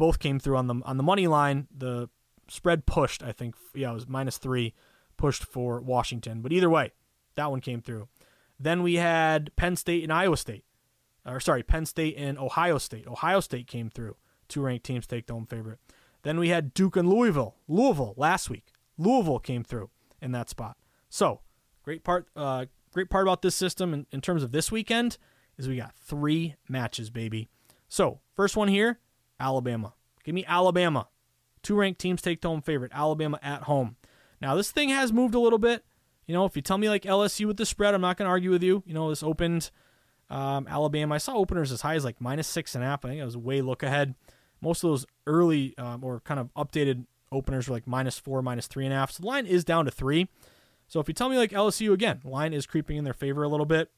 both 0.01 0.17
came 0.17 0.39
through 0.39 0.57
on 0.57 0.65
the 0.65 0.81
on 0.83 0.97
the 0.97 1.03
money 1.03 1.27
line. 1.27 1.67
The 1.77 2.09
spread 2.49 2.87
pushed, 2.87 3.21
I 3.21 3.31
think, 3.31 3.53
yeah, 3.75 3.91
it 3.91 3.93
was 3.93 4.07
minus 4.07 4.39
three, 4.39 4.73
pushed 5.15 5.43
for 5.43 5.79
Washington. 5.79 6.41
But 6.41 6.51
either 6.51 6.71
way, 6.71 6.93
that 7.35 7.51
one 7.51 7.61
came 7.61 7.81
through. 7.81 8.07
Then 8.59 8.81
we 8.81 8.95
had 8.95 9.55
Penn 9.55 9.75
State 9.75 10.01
and 10.01 10.11
Iowa 10.11 10.37
State, 10.37 10.65
or 11.25 11.39
sorry, 11.39 11.63
Penn 11.63 11.85
State 11.85 12.15
and 12.17 12.37
Ohio 12.37 12.77
State. 12.77 13.07
Ohio 13.07 13.39
State 13.39 13.67
came 13.67 13.89
through. 13.89 14.15
Two 14.47 14.61
ranked 14.61 14.85
teams 14.85 15.07
take 15.07 15.27
the 15.27 15.33
home 15.33 15.45
favorite. 15.45 15.79
Then 16.23 16.39
we 16.39 16.49
had 16.49 16.73
Duke 16.73 16.95
and 16.95 17.09
Louisville. 17.09 17.55
Louisville 17.67 18.13
last 18.17 18.49
week. 18.49 18.73
Louisville 18.97 19.39
came 19.39 19.63
through 19.63 19.89
in 20.21 20.31
that 20.33 20.49
spot. 20.49 20.77
So 21.09 21.41
great 21.83 22.03
part, 22.03 22.27
uh, 22.35 22.65
great 22.93 23.09
part 23.09 23.25
about 23.25 23.41
this 23.41 23.55
system 23.55 23.93
in, 23.93 24.05
in 24.11 24.21
terms 24.21 24.43
of 24.43 24.51
this 24.51 24.71
weekend 24.71 25.17
is 25.57 25.67
we 25.67 25.77
got 25.77 25.95
three 25.95 26.55
matches, 26.69 27.09
baby. 27.09 27.49
So 27.87 28.19
first 28.35 28.55
one 28.55 28.67
here, 28.67 28.99
Alabama. 29.39 29.93
Give 30.23 30.35
me 30.35 30.45
Alabama. 30.47 31.07
Two 31.63 31.75
ranked 31.75 31.99
teams 31.99 32.21
take 32.21 32.43
home 32.43 32.61
favorite. 32.61 32.91
Alabama 32.93 33.39
at 33.41 33.63
home. 33.63 33.95
Now, 34.41 34.55
this 34.55 34.71
thing 34.71 34.89
has 34.89 35.13
moved 35.13 35.35
a 35.35 35.39
little 35.39 35.59
bit. 35.59 35.85
You 36.25 36.33
know, 36.33 36.45
if 36.45 36.55
you 36.55 36.61
tell 36.61 36.77
me 36.77 36.89
like 36.89 37.03
LSU 37.03 37.45
with 37.45 37.57
the 37.57 37.65
spread, 37.65 37.93
I'm 37.93 38.01
not 38.01 38.17
going 38.17 38.25
to 38.25 38.31
argue 38.31 38.51
with 38.51 38.63
you. 38.63 38.83
You 38.85 38.93
know, 38.93 39.09
this 39.09 39.23
opened 39.23 39.69
um, 40.31 40.65
Alabama. 40.67 41.15
I 41.15 41.17
saw 41.17 41.35
openers 41.35 41.71
as 41.71 41.81
high 41.81 41.95
as 41.95 42.05
like 42.05 42.19
minus 42.19 42.47
six 42.47 42.73
and 42.73 42.83
a 42.83 42.87
half. 42.87 43.05
I 43.05 43.09
think 43.09 43.21
it 43.21 43.25
was 43.25 43.37
way 43.37 43.61
look 43.61 43.83
ahead. 43.83 44.15
Most 44.61 44.83
of 44.83 44.89
those 44.89 45.05
early 45.27 45.77
um, 45.77 46.03
or 46.03 46.21
kind 46.21 46.39
of 46.39 46.49
updated 46.55 47.05
openers 47.31 47.67
were 47.67 47.75
like 47.75 47.85
minus 47.85 48.17
four, 48.17 48.41
minus 48.41 48.67
three 48.67 48.85
and 48.85 48.93
a 48.93 48.97
half. 48.97 49.11
So 49.11 49.21
the 49.21 49.27
line 49.27 49.45
is 49.45 49.63
down 49.63 49.85
to 49.85 49.91
three. 49.91 50.29
So 50.87 50.99
if 50.99 51.07
you 51.07 51.13
tell 51.13 51.29
me 51.29 51.37
like 51.37 51.51
LSU 51.51 51.93
again, 51.93 52.21
line 52.23 52.53
is 52.53 52.65
creeping 52.65 52.97
in 52.97 53.03
their 53.03 53.13
favor 53.13 53.43
a 53.43 53.49
little 53.49 53.65
bit. 53.65 53.91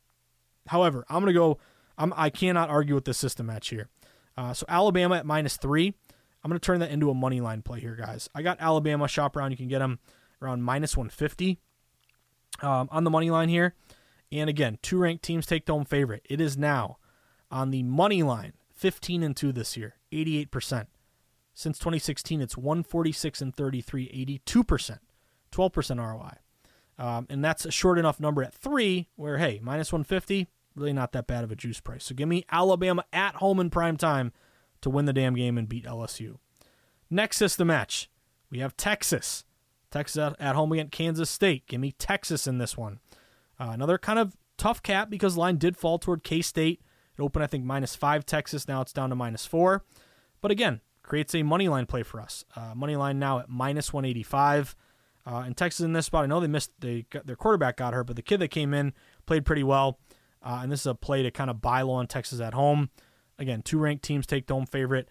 However, 0.67 1.06
I'm 1.10 1.26
to 1.26 1.34
go. 1.34 1.60
I'm, 1.98 2.12
I 2.17 2.31
cannot 2.31 2.69
argue 2.69 2.96
with 2.96 3.06
this 3.06 3.19
system 3.19 3.46
match 3.46 3.69
here. 3.69 3.90
Uh, 4.36 4.54
so 4.54 4.65
Alabama 4.67 5.15
at 5.15 5.25
minus 5.25 5.58
three. 5.58 5.94
I'm 6.44 6.52
to 6.52 6.60
turn 6.60 6.79
that 6.79 6.92
into 6.92 7.10
a 7.10 7.13
money 7.13 7.40
line 7.40 7.62
play 7.62 7.79
here, 7.79 7.96
guys. 7.96 8.29
I 8.34 8.42
got 8.42 8.60
Alabama 8.60 9.08
shop 9.08 9.36
around. 9.36 9.52
You 9.52 9.58
can 9.58 9.67
get 9.67 9.79
them 9.79 10.00
around 10.42 10.63
minus 10.63 10.98
150 10.98 11.60
um, 12.62 12.90
on 12.92 13.04
the 13.04 13.10
money 13.10 13.29
line 13.29 13.50
here. 13.50 13.75
And 14.34 14.50
again, 14.50 14.79
two 14.81 14.98
ranked 14.98 15.23
teams 15.23 15.46
take 15.46 15.67
home 15.69 15.86
favorite. 15.86 16.25
It 16.27 16.42
is 16.42 16.58
now 16.58 16.98
on 17.52 17.69
the 17.69 17.84
money 17.84 18.23
line, 18.23 18.54
15 18.73 19.21
and 19.21 19.38
2 19.38 19.52
this 19.52 19.77
year, 19.77 19.94
88%. 20.12 20.88
Since 21.54 21.77
2016, 21.77 22.42
it's 22.42 22.58
146 22.58 23.42
and 23.44 23.56
33, 23.56 24.40
82%, 24.44 24.98
12% 25.52 25.98
ROI. 26.00 26.38
Um, 26.98 27.27
and 27.29 27.46
that's 27.46 27.63
a 27.63 27.71
short 27.71 28.00
enough 28.00 28.19
number 28.19 28.42
at 28.42 28.56
three 28.56 29.08
where, 29.15 29.38
hey, 29.38 29.60
minus 29.62 29.94
150, 29.94 30.48
really 30.75 30.94
not 30.94 31.12
that 31.12 31.27
bad 31.27 31.44
of 31.44 31.52
a 31.52 31.56
juice 31.56 31.79
price. 31.79 32.04
So 32.04 32.15
give 32.15 32.27
me 32.27 32.44
Alabama 32.52 33.06
at 33.13 33.36
home 33.36 33.60
in 33.60 33.69
prime 33.69 33.98
time 33.98 34.34
to 34.81 34.90
win 34.90 35.06
the 35.06 35.13
damn 35.13 35.36
game 35.36 35.60
and 35.60 35.69
beat 35.69 35.86
LSU. 35.86 36.38
Next 37.08 37.40
is 37.40 37.56
the 37.56 37.65
match, 37.65 38.10
we 38.50 38.60
have 38.60 38.75
Texas. 38.77 39.46
Texas 39.92 40.34
at 40.40 40.56
home 40.56 40.71
against 40.71 40.92
Kansas 40.92 41.29
State. 41.29 41.67
Give 41.67 41.79
me 41.79 41.92
Texas 41.92 42.48
in 42.48 42.58
this 42.58 42.75
one. 42.75 43.00
Uh, 43.60 43.69
another 43.71 43.97
kind 43.97 44.19
of 44.19 44.35
tough 44.58 44.81
cap 44.81 45.10
because 45.10 45.37
line 45.37 45.58
did 45.58 45.77
fall 45.77 45.99
toward 45.99 46.23
K 46.23 46.41
State. 46.41 46.81
It 47.17 47.21
opened, 47.21 47.43
I 47.43 47.47
think, 47.47 47.63
minus 47.63 47.95
five 47.95 48.25
Texas. 48.25 48.67
Now 48.67 48.81
it's 48.81 48.93
down 48.93 49.10
to 49.10 49.15
minus 49.15 49.45
four. 49.45 49.83
But 50.41 50.51
again, 50.51 50.81
creates 51.04 51.35
a 51.35 51.43
money 51.43 51.69
line 51.69 51.85
play 51.85 52.04
for 52.04 52.19
us. 52.19 52.43
Uh, 52.56 52.73
money 52.75 52.95
line 52.95 53.19
now 53.19 53.39
at 53.39 53.49
minus 53.49 53.93
185. 53.93 54.75
Uh, 55.25 55.43
and 55.45 55.56
Texas 55.56 55.85
in 55.85 55.93
this 55.93 56.08
spot, 56.08 56.23
I 56.23 56.27
know 56.27 56.39
they 56.39 56.47
missed 56.47 56.71
they 56.79 57.06
got, 57.10 57.27
their 57.27 57.35
quarterback 57.35 57.77
got 57.77 57.93
hurt, 57.93 58.08
but 58.08 58.15
the 58.15 58.21
kid 58.21 58.39
that 58.39 58.49
came 58.49 58.73
in 58.73 58.93
played 59.25 59.45
pretty 59.45 59.63
well. 59.63 59.99
Uh, 60.41 60.60
and 60.62 60.71
this 60.71 60.81
is 60.81 60.87
a 60.87 60.95
play 60.95 61.23
to 61.23 61.31
kind 61.31 61.49
of 61.49 61.62
buy 61.62 61.81
low 61.81 61.93
on 61.93 62.08
Texas 62.08 62.41
at 62.41 62.54
home. 62.54 62.89
Again, 63.39 63.62
two 63.62 63.79
ranked 63.79 64.04
teams 64.04 64.25
take 64.27 64.49
home 64.49 64.65
favorite, 64.65 65.08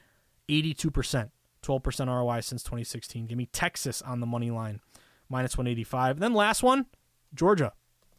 82%, 0.49 1.31
12% 1.63 2.07
ROI 2.07 2.41
since 2.41 2.63
2016. 2.63 3.27
Give 3.27 3.39
me 3.39 3.47
Texas 3.47 4.03
on 4.03 4.21
the 4.21 4.27
money 4.27 4.51
line, 4.51 4.81
minus 5.29 5.57
185. 5.57 6.17
And 6.17 6.23
then 6.23 6.35
last 6.35 6.63
one, 6.63 6.87
Georgia. 7.35 7.73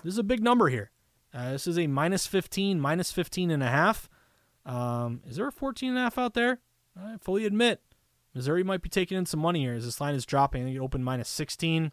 This 0.03 0.13
is 0.13 0.19
a 0.19 0.23
big 0.23 0.43
number 0.43 0.69
here. 0.69 0.91
Uh, 1.33 1.51
this 1.53 1.65
is 1.65 1.79
a 1.79 1.87
minus 1.87 2.27
15, 2.27 2.79
minus 2.79 3.11
15 3.11 3.49
and 3.51 3.63
a 3.63 3.69
half. 3.69 4.09
Um, 4.65 5.21
is 5.27 5.37
there 5.37 5.47
a 5.47 5.51
14 5.51 5.89
and 5.89 5.97
a 5.97 6.01
half 6.01 6.17
out 6.17 6.33
there? 6.33 6.59
I 6.95 7.17
fully 7.19 7.45
admit 7.45 7.81
Missouri 8.33 8.63
might 8.63 8.81
be 8.81 8.89
taking 8.89 9.17
in 9.17 9.25
some 9.25 9.39
money 9.39 9.61
here 9.61 9.73
as 9.73 9.85
this 9.85 10.01
line 10.01 10.15
is 10.15 10.25
dropping. 10.25 10.61
I 10.61 10.65
think 10.65 10.77
it 10.77 10.81
opened 10.81 11.05
minus 11.05 11.29
16. 11.29 11.91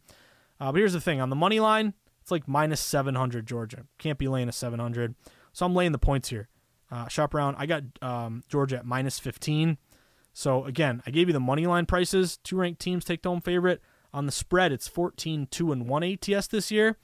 Uh, 0.58 0.72
but 0.72 0.78
here's 0.78 0.92
the 0.92 1.00
thing 1.00 1.20
on 1.20 1.30
the 1.30 1.36
money 1.36 1.58
line, 1.58 1.94
it's 2.20 2.30
like 2.30 2.46
minus 2.46 2.80
700 2.80 3.46
Georgia. 3.46 3.86
Can't 3.98 4.18
be 4.18 4.28
laying 4.28 4.48
a 4.48 4.52
700. 4.52 5.14
So 5.52 5.64
I'm 5.64 5.74
laying 5.74 5.92
the 5.92 5.98
points 5.98 6.28
here. 6.28 6.48
Uh, 6.90 7.08
shop 7.08 7.34
around. 7.34 7.56
I 7.58 7.66
got 7.66 7.82
um, 8.02 8.42
Georgia 8.48 8.78
at 8.78 8.84
minus 8.84 9.18
15. 9.18 9.78
So 10.32 10.64
again, 10.64 11.02
I 11.06 11.10
gave 11.10 11.28
you 11.28 11.32
the 11.32 11.40
money 11.40 11.66
line 11.66 11.86
prices. 11.86 12.38
Two 12.38 12.56
ranked 12.56 12.80
teams 12.80 13.04
take 13.04 13.24
home 13.24 13.40
favorite. 13.40 13.80
On 14.12 14.26
the 14.26 14.32
spread, 14.32 14.72
it's 14.72 14.88
14 14.88 15.46
2 15.50 15.72
and 15.72 15.88
1 15.88 16.02
ATS 16.02 16.48
this 16.48 16.70
year, 16.70 16.96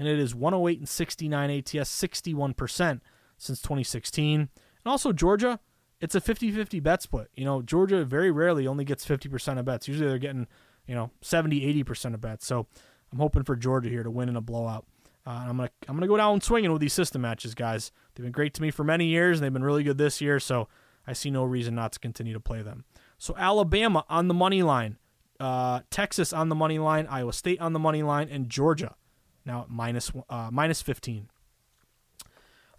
and 0.00 0.08
it 0.08 0.18
is 0.18 0.34
108 0.34 0.78
and 0.78 0.88
69 0.88 1.50
ATS, 1.50 1.74
61% 1.74 3.00
since 3.36 3.60
2016. 3.60 4.40
And 4.40 4.48
also 4.86 5.12
Georgia, 5.12 5.60
it's 6.00 6.14
a 6.14 6.22
50-50 6.22 6.82
bet 6.82 7.02
split. 7.02 7.28
You 7.36 7.44
know, 7.44 7.60
Georgia 7.60 8.02
very 8.06 8.30
rarely 8.30 8.66
only 8.66 8.86
gets 8.86 9.06
50% 9.06 9.58
of 9.58 9.66
bets. 9.66 9.88
Usually 9.88 10.08
they're 10.08 10.16
getting, 10.16 10.46
you 10.86 10.94
know, 10.94 11.10
70, 11.20 11.84
80% 11.84 12.14
of 12.14 12.20
bets. 12.22 12.46
So 12.46 12.66
I'm 13.12 13.18
hoping 13.18 13.42
for 13.42 13.54
Georgia 13.56 13.90
here 13.90 14.02
to 14.02 14.10
win 14.10 14.30
in 14.30 14.36
a 14.36 14.40
blowout. 14.40 14.86
Uh, 15.26 15.44
I'm 15.48 15.58
gonna 15.58 15.70
I'm 15.86 15.96
gonna 15.96 16.06
go 16.06 16.16
down 16.16 16.40
swinging 16.40 16.72
with 16.72 16.80
these 16.80 16.94
system 16.94 17.20
matches, 17.20 17.54
guys. 17.54 17.92
They've 18.14 18.24
been 18.24 18.32
great 18.32 18.54
to 18.54 18.62
me 18.62 18.70
for 18.70 18.84
many 18.84 19.04
years, 19.04 19.36
and 19.36 19.44
they've 19.44 19.52
been 19.52 19.62
really 19.62 19.82
good 19.82 19.98
this 19.98 20.22
year. 20.22 20.40
So 20.40 20.66
I 21.06 21.12
see 21.12 21.30
no 21.30 21.44
reason 21.44 21.74
not 21.74 21.92
to 21.92 21.98
continue 21.98 22.32
to 22.32 22.40
play 22.40 22.62
them. 22.62 22.86
So 23.18 23.34
Alabama 23.36 24.06
on 24.08 24.28
the 24.28 24.34
money 24.34 24.62
line, 24.62 24.96
uh, 25.38 25.80
Texas 25.90 26.32
on 26.32 26.48
the 26.48 26.54
money 26.54 26.78
line, 26.78 27.06
Iowa 27.06 27.34
State 27.34 27.60
on 27.60 27.74
the 27.74 27.78
money 27.78 28.02
line, 28.02 28.30
and 28.30 28.48
Georgia 28.48 28.94
now 29.50 29.62
at 29.62 29.68
minus, 29.68 30.12
uh, 30.28 30.48
minus 30.52 30.80
15. 30.80 31.28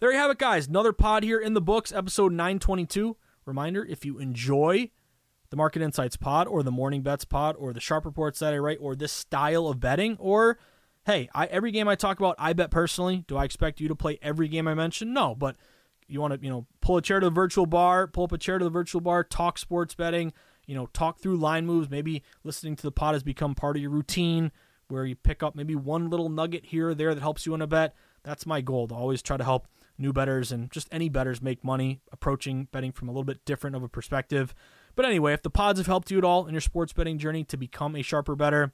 There 0.00 0.10
you 0.10 0.18
have 0.18 0.30
it, 0.30 0.38
guys. 0.38 0.66
Another 0.66 0.92
pod 0.92 1.22
here 1.22 1.38
in 1.38 1.54
the 1.54 1.60
books, 1.60 1.92
episode 1.92 2.32
922. 2.32 3.16
Reminder 3.44 3.84
if 3.84 4.04
you 4.04 4.18
enjoy 4.18 4.90
the 5.50 5.56
Market 5.56 5.82
Insights 5.82 6.16
pod 6.16 6.48
or 6.48 6.62
the 6.62 6.70
Morning 6.70 7.02
Bets 7.02 7.26
pod 7.26 7.56
or 7.58 7.72
the 7.72 7.80
Sharp 7.80 8.06
Reports 8.06 8.38
that 8.38 8.54
I 8.54 8.58
write 8.58 8.78
or 8.80 8.96
this 8.96 9.12
style 9.12 9.68
of 9.68 9.80
betting, 9.80 10.16
or 10.18 10.58
hey, 11.04 11.28
I, 11.34 11.46
every 11.46 11.72
game 11.72 11.88
I 11.88 11.94
talk 11.94 12.18
about, 12.18 12.36
I 12.38 12.54
bet 12.54 12.70
personally. 12.70 13.24
Do 13.28 13.36
I 13.36 13.44
expect 13.44 13.80
you 13.80 13.88
to 13.88 13.94
play 13.94 14.18
every 14.22 14.48
game 14.48 14.66
I 14.66 14.74
mention? 14.74 15.12
No, 15.12 15.34
but 15.34 15.56
you 16.08 16.20
want 16.20 16.34
to, 16.34 16.42
you 16.42 16.50
know, 16.50 16.66
pull 16.80 16.96
a 16.96 17.02
chair 17.02 17.20
to 17.20 17.26
the 17.26 17.30
virtual 17.30 17.66
bar, 17.66 18.06
pull 18.06 18.24
up 18.24 18.32
a 18.32 18.38
chair 18.38 18.58
to 18.58 18.64
the 18.64 18.70
virtual 18.70 19.02
bar, 19.02 19.22
talk 19.22 19.58
sports 19.58 19.94
betting, 19.94 20.32
you 20.66 20.74
know, 20.74 20.86
talk 20.94 21.20
through 21.20 21.36
line 21.36 21.66
moves. 21.66 21.90
Maybe 21.90 22.22
listening 22.44 22.76
to 22.76 22.82
the 22.82 22.92
pod 22.92 23.14
has 23.14 23.22
become 23.22 23.54
part 23.54 23.76
of 23.76 23.82
your 23.82 23.90
routine 23.90 24.52
where 24.92 25.06
you 25.06 25.16
pick 25.16 25.42
up 25.42 25.56
maybe 25.56 25.74
one 25.74 26.10
little 26.10 26.28
nugget 26.28 26.66
here 26.66 26.90
or 26.90 26.94
there 26.94 27.14
that 27.14 27.20
helps 27.20 27.46
you 27.46 27.54
in 27.54 27.62
a 27.62 27.66
bet. 27.66 27.94
That's 28.22 28.46
my 28.46 28.60
goal 28.60 28.86
to 28.88 28.94
always 28.94 29.22
try 29.22 29.38
to 29.38 29.44
help 29.44 29.66
new 29.98 30.12
betters 30.12 30.52
and 30.52 30.70
just 30.70 30.88
any 30.92 31.08
betters 31.08 31.40
make 31.40 31.64
money 31.64 32.00
approaching 32.12 32.68
betting 32.70 32.92
from 32.92 33.08
a 33.08 33.12
little 33.12 33.24
bit 33.24 33.44
different 33.44 33.74
of 33.74 33.82
a 33.82 33.88
perspective. 33.88 34.54
But 34.94 35.06
anyway, 35.06 35.32
if 35.32 35.42
the 35.42 35.50
pods 35.50 35.78
have 35.78 35.86
helped 35.86 36.10
you 36.10 36.18
at 36.18 36.24
all 36.24 36.46
in 36.46 36.52
your 36.52 36.60
sports 36.60 36.92
betting 36.92 37.18
journey 37.18 37.42
to 37.44 37.56
become 37.56 37.96
a 37.96 38.02
sharper 38.02 38.36
better, 38.36 38.72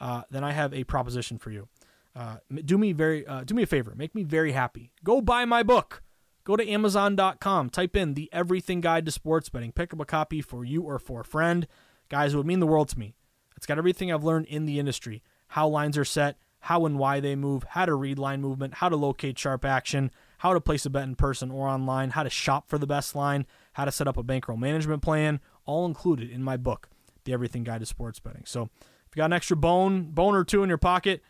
uh, 0.00 0.22
then 0.30 0.42
I 0.42 0.52
have 0.52 0.72
a 0.72 0.84
proposition 0.84 1.38
for 1.38 1.50
you. 1.50 1.68
Uh, 2.16 2.38
do 2.64 2.78
me 2.78 2.92
very, 2.92 3.26
uh, 3.26 3.44
do 3.44 3.54
me 3.54 3.62
a 3.62 3.66
favor, 3.66 3.94
make 3.94 4.14
me 4.14 4.24
very 4.24 4.52
happy. 4.52 4.90
Go 5.04 5.20
buy 5.20 5.44
my 5.44 5.62
book. 5.62 6.02
Go 6.44 6.56
to 6.56 6.66
Amazon.com, 6.66 7.68
type 7.68 7.94
in 7.94 8.14
the 8.14 8.30
Everything 8.32 8.80
Guide 8.80 9.04
to 9.04 9.12
Sports 9.12 9.50
Betting, 9.50 9.70
pick 9.70 9.92
up 9.92 10.00
a 10.00 10.06
copy 10.06 10.40
for 10.40 10.64
you 10.64 10.82
or 10.82 10.98
for 10.98 11.20
a 11.20 11.24
friend. 11.24 11.66
Guys, 12.08 12.32
it 12.32 12.38
would 12.38 12.46
mean 12.46 12.60
the 12.60 12.66
world 12.66 12.88
to 12.88 12.98
me. 12.98 13.14
It's 13.54 13.66
got 13.66 13.76
everything 13.76 14.10
I've 14.10 14.24
learned 14.24 14.46
in 14.46 14.64
the 14.64 14.78
industry 14.78 15.22
how 15.48 15.68
lines 15.68 15.98
are 15.98 16.04
set, 16.04 16.36
how 16.60 16.86
and 16.86 16.98
why 16.98 17.20
they 17.20 17.36
move, 17.36 17.64
how 17.70 17.86
to 17.86 17.94
read 17.94 18.18
line 18.18 18.40
movement, 18.40 18.74
how 18.74 18.88
to 18.88 18.96
locate 18.96 19.38
sharp 19.38 19.64
action, 19.64 20.10
how 20.38 20.52
to 20.52 20.60
place 20.60 20.86
a 20.86 20.90
bet 20.90 21.04
in 21.04 21.14
person 21.14 21.50
or 21.50 21.68
online, 21.68 22.10
how 22.10 22.22
to 22.22 22.30
shop 22.30 22.68
for 22.68 22.78
the 22.78 22.86
best 22.86 23.14
line, 23.14 23.46
how 23.74 23.84
to 23.84 23.92
set 23.92 24.08
up 24.08 24.16
a 24.16 24.22
bankroll 24.22 24.58
management 24.58 25.02
plan, 25.02 25.40
all 25.64 25.86
included 25.86 26.30
in 26.30 26.42
my 26.42 26.56
book, 26.56 26.88
The 27.24 27.32
Everything 27.32 27.64
Guide 27.64 27.80
to 27.80 27.86
Sports 27.86 28.20
Betting. 28.20 28.44
So 28.44 28.70
if 28.82 29.16
you 29.16 29.20
got 29.20 29.26
an 29.26 29.32
extra 29.32 29.56
bone, 29.56 30.10
bone 30.10 30.34
or 30.34 30.44
two 30.44 30.62
in 30.62 30.68
your 30.68 30.78
pocket, 30.78 31.22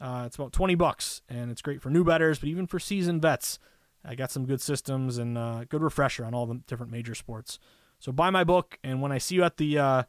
uh, 0.00 0.24
it's 0.26 0.36
about 0.36 0.52
20 0.52 0.74
bucks, 0.74 1.22
and 1.28 1.50
it's 1.50 1.62
great 1.62 1.80
for 1.80 1.90
new 1.90 2.04
betters, 2.04 2.38
but 2.38 2.48
even 2.48 2.66
for 2.66 2.78
seasoned 2.78 3.22
vets. 3.22 3.58
I 4.04 4.14
got 4.14 4.30
some 4.30 4.46
good 4.46 4.60
systems 4.60 5.18
and 5.18 5.36
uh, 5.36 5.64
good 5.64 5.82
refresher 5.82 6.24
on 6.24 6.32
all 6.32 6.46
the 6.46 6.60
different 6.66 6.92
major 6.92 7.14
sports. 7.14 7.58
So 7.98 8.12
buy 8.12 8.30
my 8.30 8.44
book, 8.44 8.78
and 8.84 9.02
when 9.02 9.10
I 9.10 9.18
see 9.18 9.36
you 9.36 9.44
at 9.44 9.56
the 9.56 9.78
uh, 9.78 10.02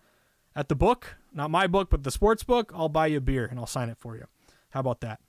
at 0.55 0.69
the 0.69 0.75
book, 0.75 1.16
not 1.33 1.51
my 1.51 1.67
book, 1.67 1.89
but 1.89 2.03
the 2.03 2.11
sports 2.11 2.43
book, 2.43 2.71
I'll 2.75 2.89
buy 2.89 3.07
you 3.07 3.17
a 3.17 3.21
beer 3.21 3.45
and 3.45 3.59
I'll 3.59 3.65
sign 3.65 3.89
it 3.89 3.97
for 3.97 4.15
you. 4.15 4.25
How 4.69 4.79
about 4.79 5.01
that? 5.01 5.19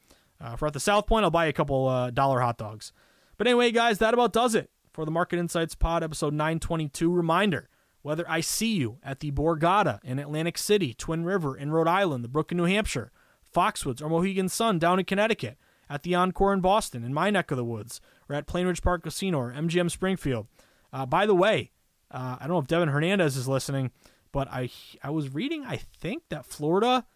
Uh, 0.41 0.53
if 0.55 0.61
we're 0.61 0.69
at 0.69 0.75
the 0.75 0.81
South 0.81 1.07
Point, 1.07 1.25
I'll 1.25 1.31
buy 1.31 1.47
you 1.47 1.51
a 1.51 1.55
couple 1.55 1.89
uh, 1.89 2.11
dollar 2.11 2.41
hot 2.41 2.59
dogs. 2.59 2.93
But 3.37 3.47
anyway, 3.47 3.71
guys, 3.71 3.99
that 3.99 4.15
about 4.15 4.33
does 4.33 4.55
it 4.55 4.71
for 4.93 5.05
the 5.05 5.11
Market 5.11 5.39
Insights 5.39 5.75
Pod, 5.75 6.03
episode 6.03 6.33
922. 6.33 7.13
Reminder 7.13 7.69
whether 8.03 8.29
I 8.29 8.41
see 8.41 8.75
you 8.75 8.99
at 9.03 9.21
the 9.21 9.31
Borgata 9.31 10.01
in 10.05 10.19
Atlantic 10.19 10.59
City, 10.59 10.95
Twin 10.95 11.25
River 11.25 11.57
in 11.57 11.71
Rhode 11.71 11.89
Island, 11.89 12.25
the 12.25 12.29
Brook 12.29 12.53
in 12.53 12.59
New 12.59 12.65
Hampshire, 12.65 13.13
Foxwoods 13.55 14.01
or 14.01 14.09
Mohegan 14.09 14.49
Sun 14.49 14.79
down 14.79 14.99
in 14.99 15.05
Connecticut, 15.05 15.57
at 15.91 16.03
the 16.03 16.15
Encore 16.15 16.53
in 16.53 16.61
Boston, 16.61 17.03
in 17.03 17.15
my 17.15 17.31
neck 17.31 17.51
of 17.51 17.57
the 17.57 17.65
woods, 17.65 18.01
or 18.29 18.37
at 18.37 18.47
Plainridge 18.47 18.83
Park 18.83 19.03
Casino 19.03 19.39
or 19.39 19.53
MGM 19.53 19.91
Springfield. 19.91 20.47
Uh, 20.93 21.07
by 21.07 21.27
the 21.27 21.35
way, 21.35 21.71
uh, 22.11 22.37
I 22.39 22.45
don't 22.45 22.53
know 22.53 22.59
if 22.59 22.67
Devin 22.67 22.89
Hernandez 22.89 23.37
is 23.37 23.49
listening, 23.49 23.91
but 24.33 24.49
I 24.51 24.71
I 25.03 25.11
was 25.11 25.35
reading, 25.35 25.65
I 25.65 25.77
think 25.77 26.25
that 26.29 26.47
Florida 26.47 27.07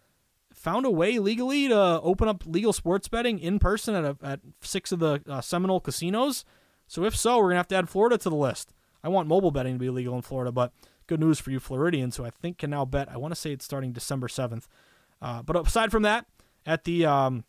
found 0.53 0.87
a 0.87 0.91
way 0.91 1.19
legally 1.19 1.69
to 1.69 2.01
open 2.03 2.29
up 2.29 2.45
legal 2.47 2.73
sports 2.73 3.09
betting 3.09 3.39
in 3.39 3.59
person 3.59 3.95
at, 3.95 4.05
a, 4.05 4.17
at 4.23 4.41
six 4.61 4.93
of 4.93 4.99
the 4.99 5.23
uh, 5.29 5.41
Seminole 5.41 5.81
casinos. 5.81 6.45
So 6.87 7.05
if 7.05 7.17
so, 7.17 7.39
we're 7.39 7.49
gonna 7.49 7.57
have 7.57 7.69
to 7.69 7.77
add 7.77 7.89
Florida 7.89 8.19
to 8.19 8.29
the 8.29 8.37
list. 8.37 8.73
I 9.03 9.09
want 9.09 9.29
mobile 9.29 9.51
betting 9.51 9.75
to 9.75 9.79
be 9.79 9.91
legal 9.91 10.15
in 10.15 10.23
Florida, 10.23 10.53
but 10.53 10.73
good 11.07 11.21
news 11.21 11.41
for 11.41 11.51
you 11.51 11.59
Floridians 11.59 12.17
who 12.17 12.25
I 12.25 12.31
think 12.31 12.59
can 12.59 12.71
now 12.71 12.85
bet. 12.85 13.09
I 13.11 13.17
want 13.17 13.33
to 13.33 13.41
say 13.41 13.53
it's 13.53 13.65
starting 13.65 13.93
December 13.93 14.29
seventh. 14.29 14.69
Uh, 15.21 15.43
but 15.43 15.57
aside 15.57 15.91
from 15.91 16.03
that, 16.03 16.27
at 16.67 16.85
the 16.85 17.07
um, 17.07 17.45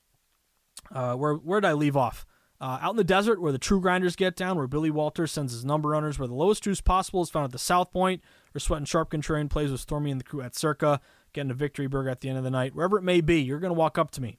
uh, 0.91 1.15
where 1.15 1.35
where 1.35 1.61
did 1.61 1.67
I 1.67 1.73
leave 1.73 1.97
off? 1.97 2.25
Uh, 2.61 2.79
out 2.81 2.91
in 2.91 2.97
the 2.97 3.03
desert 3.03 3.41
where 3.41 3.51
the 3.51 3.57
true 3.57 3.81
grinders 3.81 4.15
get 4.15 4.37
down, 4.37 4.55
where 4.55 4.67
Billy 4.67 4.89
Walters 4.89 5.33
sends 5.33 5.51
his 5.51 5.65
number 5.65 5.89
runners, 5.89 6.17
where 6.17 6.27
the 6.27 6.33
lowest 6.33 6.63
juice 6.63 6.79
possible 6.79 7.21
is 7.21 7.29
found 7.29 7.43
at 7.43 7.51
the 7.51 7.59
South 7.59 7.91
Point, 7.91 8.23
where 8.53 8.59
Sweating 8.59 8.85
Sharp 8.85 9.11
Contrarian 9.11 9.49
plays 9.49 9.71
with 9.71 9.81
Stormy 9.81 10.11
and 10.11 10.19
the 10.19 10.25
crew 10.25 10.41
at 10.41 10.55
Circa, 10.55 11.01
getting 11.33 11.51
a 11.51 11.55
victory 11.55 11.87
burger 11.87 12.09
at 12.09 12.21
the 12.21 12.29
end 12.29 12.37
of 12.37 12.43
the 12.43 12.51
night. 12.51 12.75
Wherever 12.75 12.97
it 12.97 13.03
may 13.03 13.19
be, 13.19 13.41
you're 13.41 13.59
going 13.59 13.73
to 13.73 13.79
walk 13.79 13.97
up 13.97 14.11
to 14.11 14.21
me 14.21 14.37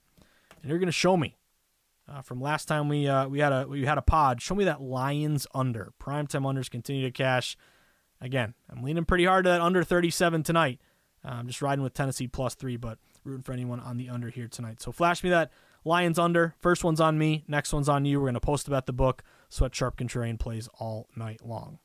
and 0.62 0.70
you're 0.70 0.78
going 0.78 0.86
to 0.86 0.92
show 0.92 1.16
me. 1.16 1.36
Uh, 2.08 2.20
from 2.20 2.40
last 2.40 2.66
time 2.66 2.88
we 2.88 3.08
uh, 3.08 3.26
we 3.26 3.38
had 3.38 3.52
a 3.52 3.66
we 3.66 3.86
had 3.86 3.96
a 3.96 4.02
pod, 4.02 4.42
show 4.42 4.54
me 4.54 4.64
that 4.64 4.82
Lions 4.82 5.46
under. 5.54 5.92
Primetime 6.00 6.42
unders 6.42 6.70
continue 6.70 7.02
to 7.02 7.10
cash. 7.10 7.56
Again, 8.20 8.54
I'm 8.70 8.82
leaning 8.82 9.06
pretty 9.06 9.24
hard 9.24 9.44
to 9.44 9.50
that 9.50 9.60
under 9.60 9.82
37 9.82 10.42
tonight. 10.42 10.80
Uh, 11.24 11.32
I'm 11.32 11.46
just 11.46 11.62
riding 11.62 11.82
with 11.82 11.94
Tennessee 11.94 12.26
plus 12.26 12.54
three, 12.54 12.76
but 12.76 12.98
rooting 13.24 13.42
for 13.42 13.52
anyone 13.52 13.80
on 13.80 13.96
the 13.96 14.10
under 14.10 14.28
here 14.28 14.48
tonight. 14.48 14.82
So 14.82 14.92
flash 14.92 15.24
me 15.24 15.30
that 15.30 15.50
Lions 15.84 16.18
under. 16.18 16.54
First 16.60 16.84
one's 16.84 17.00
on 17.00 17.18
me. 17.18 17.44
Next 17.48 17.72
one's 17.72 17.88
on 17.88 18.04
you. 18.04 18.18
We're 18.18 18.26
going 18.26 18.34
to 18.34 18.40
post 18.40 18.68
about 18.68 18.86
the 18.86 18.92
book. 18.92 19.22
Sweat 19.48 19.74
Sharp 19.74 19.96
Contrarian 19.96 20.38
plays 20.38 20.68
all 20.78 21.08
night 21.16 21.40
long. 21.44 21.78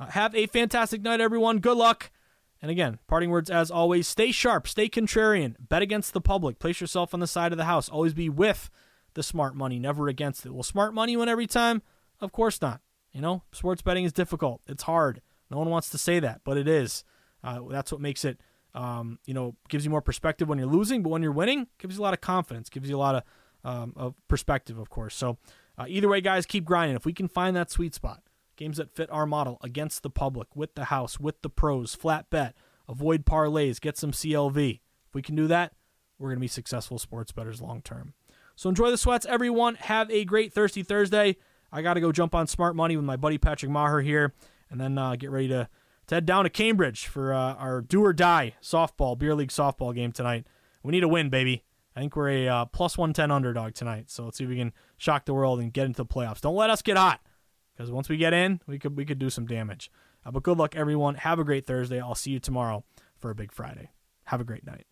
Uh, 0.00 0.06
have 0.06 0.34
a 0.34 0.46
fantastic 0.46 1.02
night, 1.02 1.20
everyone. 1.20 1.58
Good 1.58 1.76
luck. 1.76 2.10
And 2.60 2.70
again, 2.70 2.98
parting 3.06 3.30
words 3.30 3.50
as 3.50 3.70
always 3.70 4.08
stay 4.08 4.32
sharp, 4.32 4.66
stay 4.66 4.88
contrarian, 4.88 5.54
bet 5.60 5.82
against 5.82 6.12
the 6.12 6.20
public, 6.20 6.58
place 6.58 6.80
yourself 6.80 7.14
on 7.14 7.20
the 7.20 7.26
side 7.26 7.52
of 7.52 7.58
the 7.58 7.64
house, 7.64 7.88
always 7.88 8.14
be 8.14 8.28
with 8.28 8.68
the 9.14 9.22
smart 9.22 9.54
money, 9.54 9.78
never 9.78 10.08
against 10.08 10.44
it. 10.44 10.52
Will 10.52 10.64
smart 10.64 10.92
money 10.92 11.16
win 11.16 11.28
every 11.28 11.46
time? 11.46 11.82
Of 12.20 12.32
course 12.32 12.60
not. 12.60 12.80
You 13.12 13.20
know, 13.20 13.42
sports 13.52 13.80
betting 13.80 14.04
is 14.04 14.12
difficult, 14.12 14.60
it's 14.66 14.82
hard. 14.82 15.22
No 15.50 15.58
one 15.58 15.70
wants 15.70 15.88
to 15.90 15.98
say 15.98 16.20
that, 16.20 16.40
but 16.44 16.56
it 16.56 16.68
is. 16.68 17.04
Uh, 17.42 17.60
that's 17.70 17.90
what 17.90 18.00
makes 18.00 18.24
it, 18.24 18.40
um, 18.74 19.18
you 19.24 19.34
know, 19.34 19.54
gives 19.68 19.84
you 19.84 19.90
more 19.90 20.02
perspective 20.02 20.48
when 20.48 20.58
you're 20.58 20.68
losing, 20.68 21.02
but 21.02 21.10
when 21.10 21.22
you're 21.22 21.32
winning, 21.32 21.68
gives 21.78 21.96
you 21.96 22.02
a 22.02 22.04
lot 22.04 22.12
of 22.12 22.20
confidence, 22.20 22.68
gives 22.68 22.90
you 22.90 22.96
a 22.96 22.98
lot 22.98 23.14
of 23.14 23.22
um, 23.64 23.92
of 23.96 24.14
perspective, 24.28 24.78
of 24.78 24.90
course. 24.90 25.14
So 25.14 25.38
uh, 25.78 25.86
either 25.88 26.08
way, 26.08 26.20
guys, 26.20 26.44
keep 26.44 26.64
grinding. 26.64 26.96
If 26.96 27.06
we 27.06 27.12
can 27.12 27.28
find 27.28 27.56
that 27.56 27.70
sweet 27.70 27.94
spot, 27.94 28.22
games 28.58 28.76
that 28.76 28.94
fit 28.94 29.10
our 29.10 29.24
model 29.24 29.58
against 29.62 30.02
the 30.02 30.10
public, 30.10 30.54
with 30.54 30.74
the 30.74 30.86
house, 30.86 31.18
with 31.18 31.40
the 31.40 31.48
pros, 31.48 31.94
flat 31.94 32.28
bet, 32.28 32.54
avoid 32.88 33.24
parlays, 33.24 33.80
get 33.80 33.96
some 33.96 34.12
CLV. 34.12 34.80
If 35.06 35.14
we 35.14 35.22
can 35.22 35.34
do 35.34 35.46
that, 35.46 35.72
we're 36.18 36.28
going 36.28 36.38
to 36.38 36.40
be 36.40 36.48
successful 36.48 36.98
sports 36.98 37.32
bettors 37.32 37.62
long 37.62 37.80
term. 37.80 38.12
So 38.56 38.68
enjoy 38.68 38.90
the 38.90 38.98
sweats, 38.98 39.24
everyone. 39.24 39.76
Have 39.76 40.10
a 40.10 40.24
great 40.24 40.52
Thirsty 40.52 40.82
Thursday. 40.82 41.36
I 41.72 41.80
got 41.80 41.94
to 41.94 42.00
go 42.00 42.12
jump 42.12 42.34
on 42.34 42.46
smart 42.46 42.74
money 42.74 42.96
with 42.96 43.04
my 43.04 43.16
buddy 43.16 43.38
Patrick 43.38 43.70
Maher 43.70 44.00
here, 44.00 44.34
and 44.68 44.80
then 44.80 44.98
uh, 44.98 45.16
get 45.16 45.30
ready 45.30 45.48
to, 45.48 45.68
to 46.08 46.14
head 46.14 46.26
down 46.26 46.44
to 46.44 46.50
Cambridge 46.50 47.06
for 47.06 47.32
uh, 47.32 47.54
our 47.54 47.80
do 47.80 48.04
or 48.04 48.12
die 48.12 48.54
softball, 48.60 49.16
beer 49.16 49.34
league 49.34 49.50
softball 49.50 49.94
game 49.94 50.12
tonight. 50.12 50.46
We 50.82 50.90
need 50.90 51.04
a 51.04 51.08
win, 51.08 51.30
baby. 51.30 51.64
I 51.94 52.00
think 52.00 52.16
we're 52.16 52.30
a 52.30 52.48
uh, 52.48 52.64
plus 52.66 52.96
110 52.96 53.30
underdog 53.30 53.74
tonight. 53.74 54.10
So 54.10 54.24
let's 54.24 54.38
see 54.38 54.44
if 54.44 54.50
we 54.50 54.56
can 54.56 54.72
shock 54.96 55.24
the 55.24 55.34
world 55.34 55.60
and 55.60 55.72
get 55.72 55.86
into 55.86 55.98
the 55.98 56.06
playoffs. 56.06 56.40
Don't 56.40 56.54
let 56.54 56.70
us 56.70 56.82
get 56.82 56.96
hot 56.96 57.20
because 57.78 57.92
once 57.92 58.08
we 58.08 58.16
get 58.16 58.32
in, 58.32 58.60
we 58.66 58.78
could 58.78 58.96
we 58.96 59.04
could 59.04 59.20
do 59.20 59.30
some 59.30 59.46
damage. 59.46 59.90
Uh, 60.26 60.32
but 60.32 60.42
good 60.42 60.58
luck, 60.58 60.74
everyone. 60.74 61.14
Have 61.14 61.38
a 61.38 61.44
great 61.44 61.66
Thursday. 61.66 62.00
I'll 62.00 62.16
see 62.16 62.32
you 62.32 62.40
tomorrow 62.40 62.84
for 63.18 63.30
a 63.30 63.34
big 63.34 63.52
Friday. 63.52 63.90
Have 64.24 64.40
a 64.40 64.44
great 64.44 64.66
night. 64.66 64.84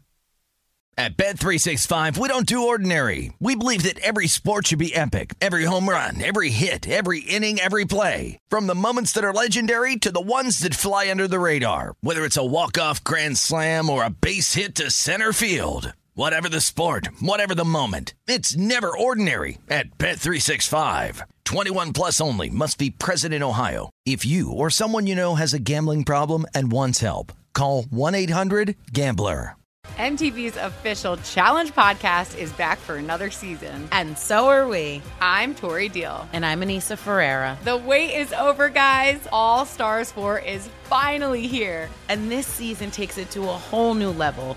At 0.98 1.18
Bet365, 1.18 2.16
we 2.16 2.26
don't 2.26 2.46
do 2.46 2.68
ordinary. 2.68 3.30
We 3.38 3.54
believe 3.54 3.82
that 3.82 3.98
every 3.98 4.28
sport 4.28 4.68
should 4.68 4.78
be 4.78 4.94
epic. 4.94 5.34
Every 5.42 5.64
home 5.64 5.86
run, 5.86 6.22
every 6.24 6.48
hit, 6.48 6.88
every 6.88 7.20
inning, 7.20 7.60
every 7.60 7.84
play. 7.84 8.38
From 8.48 8.66
the 8.66 8.74
moments 8.74 9.12
that 9.12 9.24
are 9.24 9.32
legendary 9.32 9.96
to 9.96 10.10
the 10.10 10.22
ones 10.22 10.60
that 10.60 10.74
fly 10.74 11.10
under 11.10 11.28
the 11.28 11.38
radar. 11.38 11.96
Whether 12.00 12.24
it's 12.24 12.38
a 12.38 12.44
walk-off 12.44 13.04
grand 13.04 13.36
slam 13.36 13.90
or 13.90 14.04
a 14.04 14.10
base 14.10 14.54
hit 14.54 14.74
to 14.76 14.90
center 14.90 15.34
field. 15.34 15.92
Whatever 16.14 16.48
the 16.48 16.62
sport, 16.62 17.08
whatever 17.20 17.54
the 17.54 17.64
moment. 17.66 18.14
It's 18.26 18.56
never 18.56 18.96
ordinary 18.96 19.58
at 19.68 19.98
Bet365. 19.98 21.24
21 21.46 21.92
plus 21.92 22.20
only 22.20 22.50
must 22.50 22.76
be 22.76 22.90
present 22.90 23.32
in 23.32 23.42
Ohio. 23.42 23.88
If 24.04 24.26
you 24.26 24.50
or 24.50 24.68
someone 24.68 25.06
you 25.06 25.14
know 25.14 25.36
has 25.36 25.54
a 25.54 25.60
gambling 25.60 26.02
problem 26.02 26.44
and 26.52 26.72
wants 26.72 26.98
help, 26.98 27.32
call 27.54 27.84
1-800-GAMBLER. 27.84 29.54
MTV's 29.96 30.56
official 30.56 31.16
Challenge 31.18 31.72
podcast 31.72 32.36
is 32.36 32.52
back 32.54 32.78
for 32.78 32.96
another 32.96 33.30
season. 33.30 33.88
And 33.92 34.18
so 34.18 34.48
are 34.48 34.66
we. 34.66 35.00
I'm 35.20 35.54
Tori 35.54 35.88
Deal. 35.88 36.28
And 36.32 36.44
I'm 36.44 36.60
Aneesa 36.60 36.98
Ferreira. 36.98 37.56
The 37.62 37.76
wait 37.76 38.14
is 38.16 38.32
over, 38.32 38.68
guys. 38.68 39.26
All 39.30 39.64
Stars 39.64 40.10
4 40.10 40.40
is 40.40 40.68
finally 40.84 41.46
here. 41.46 41.88
And 42.08 42.30
this 42.30 42.46
season 42.46 42.90
takes 42.90 43.16
it 43.16 43.30
to 43.30 43.42
a 43.44 43.46
whole 43.46 43.94
new 43.94 44.10
level. 44.10 44.56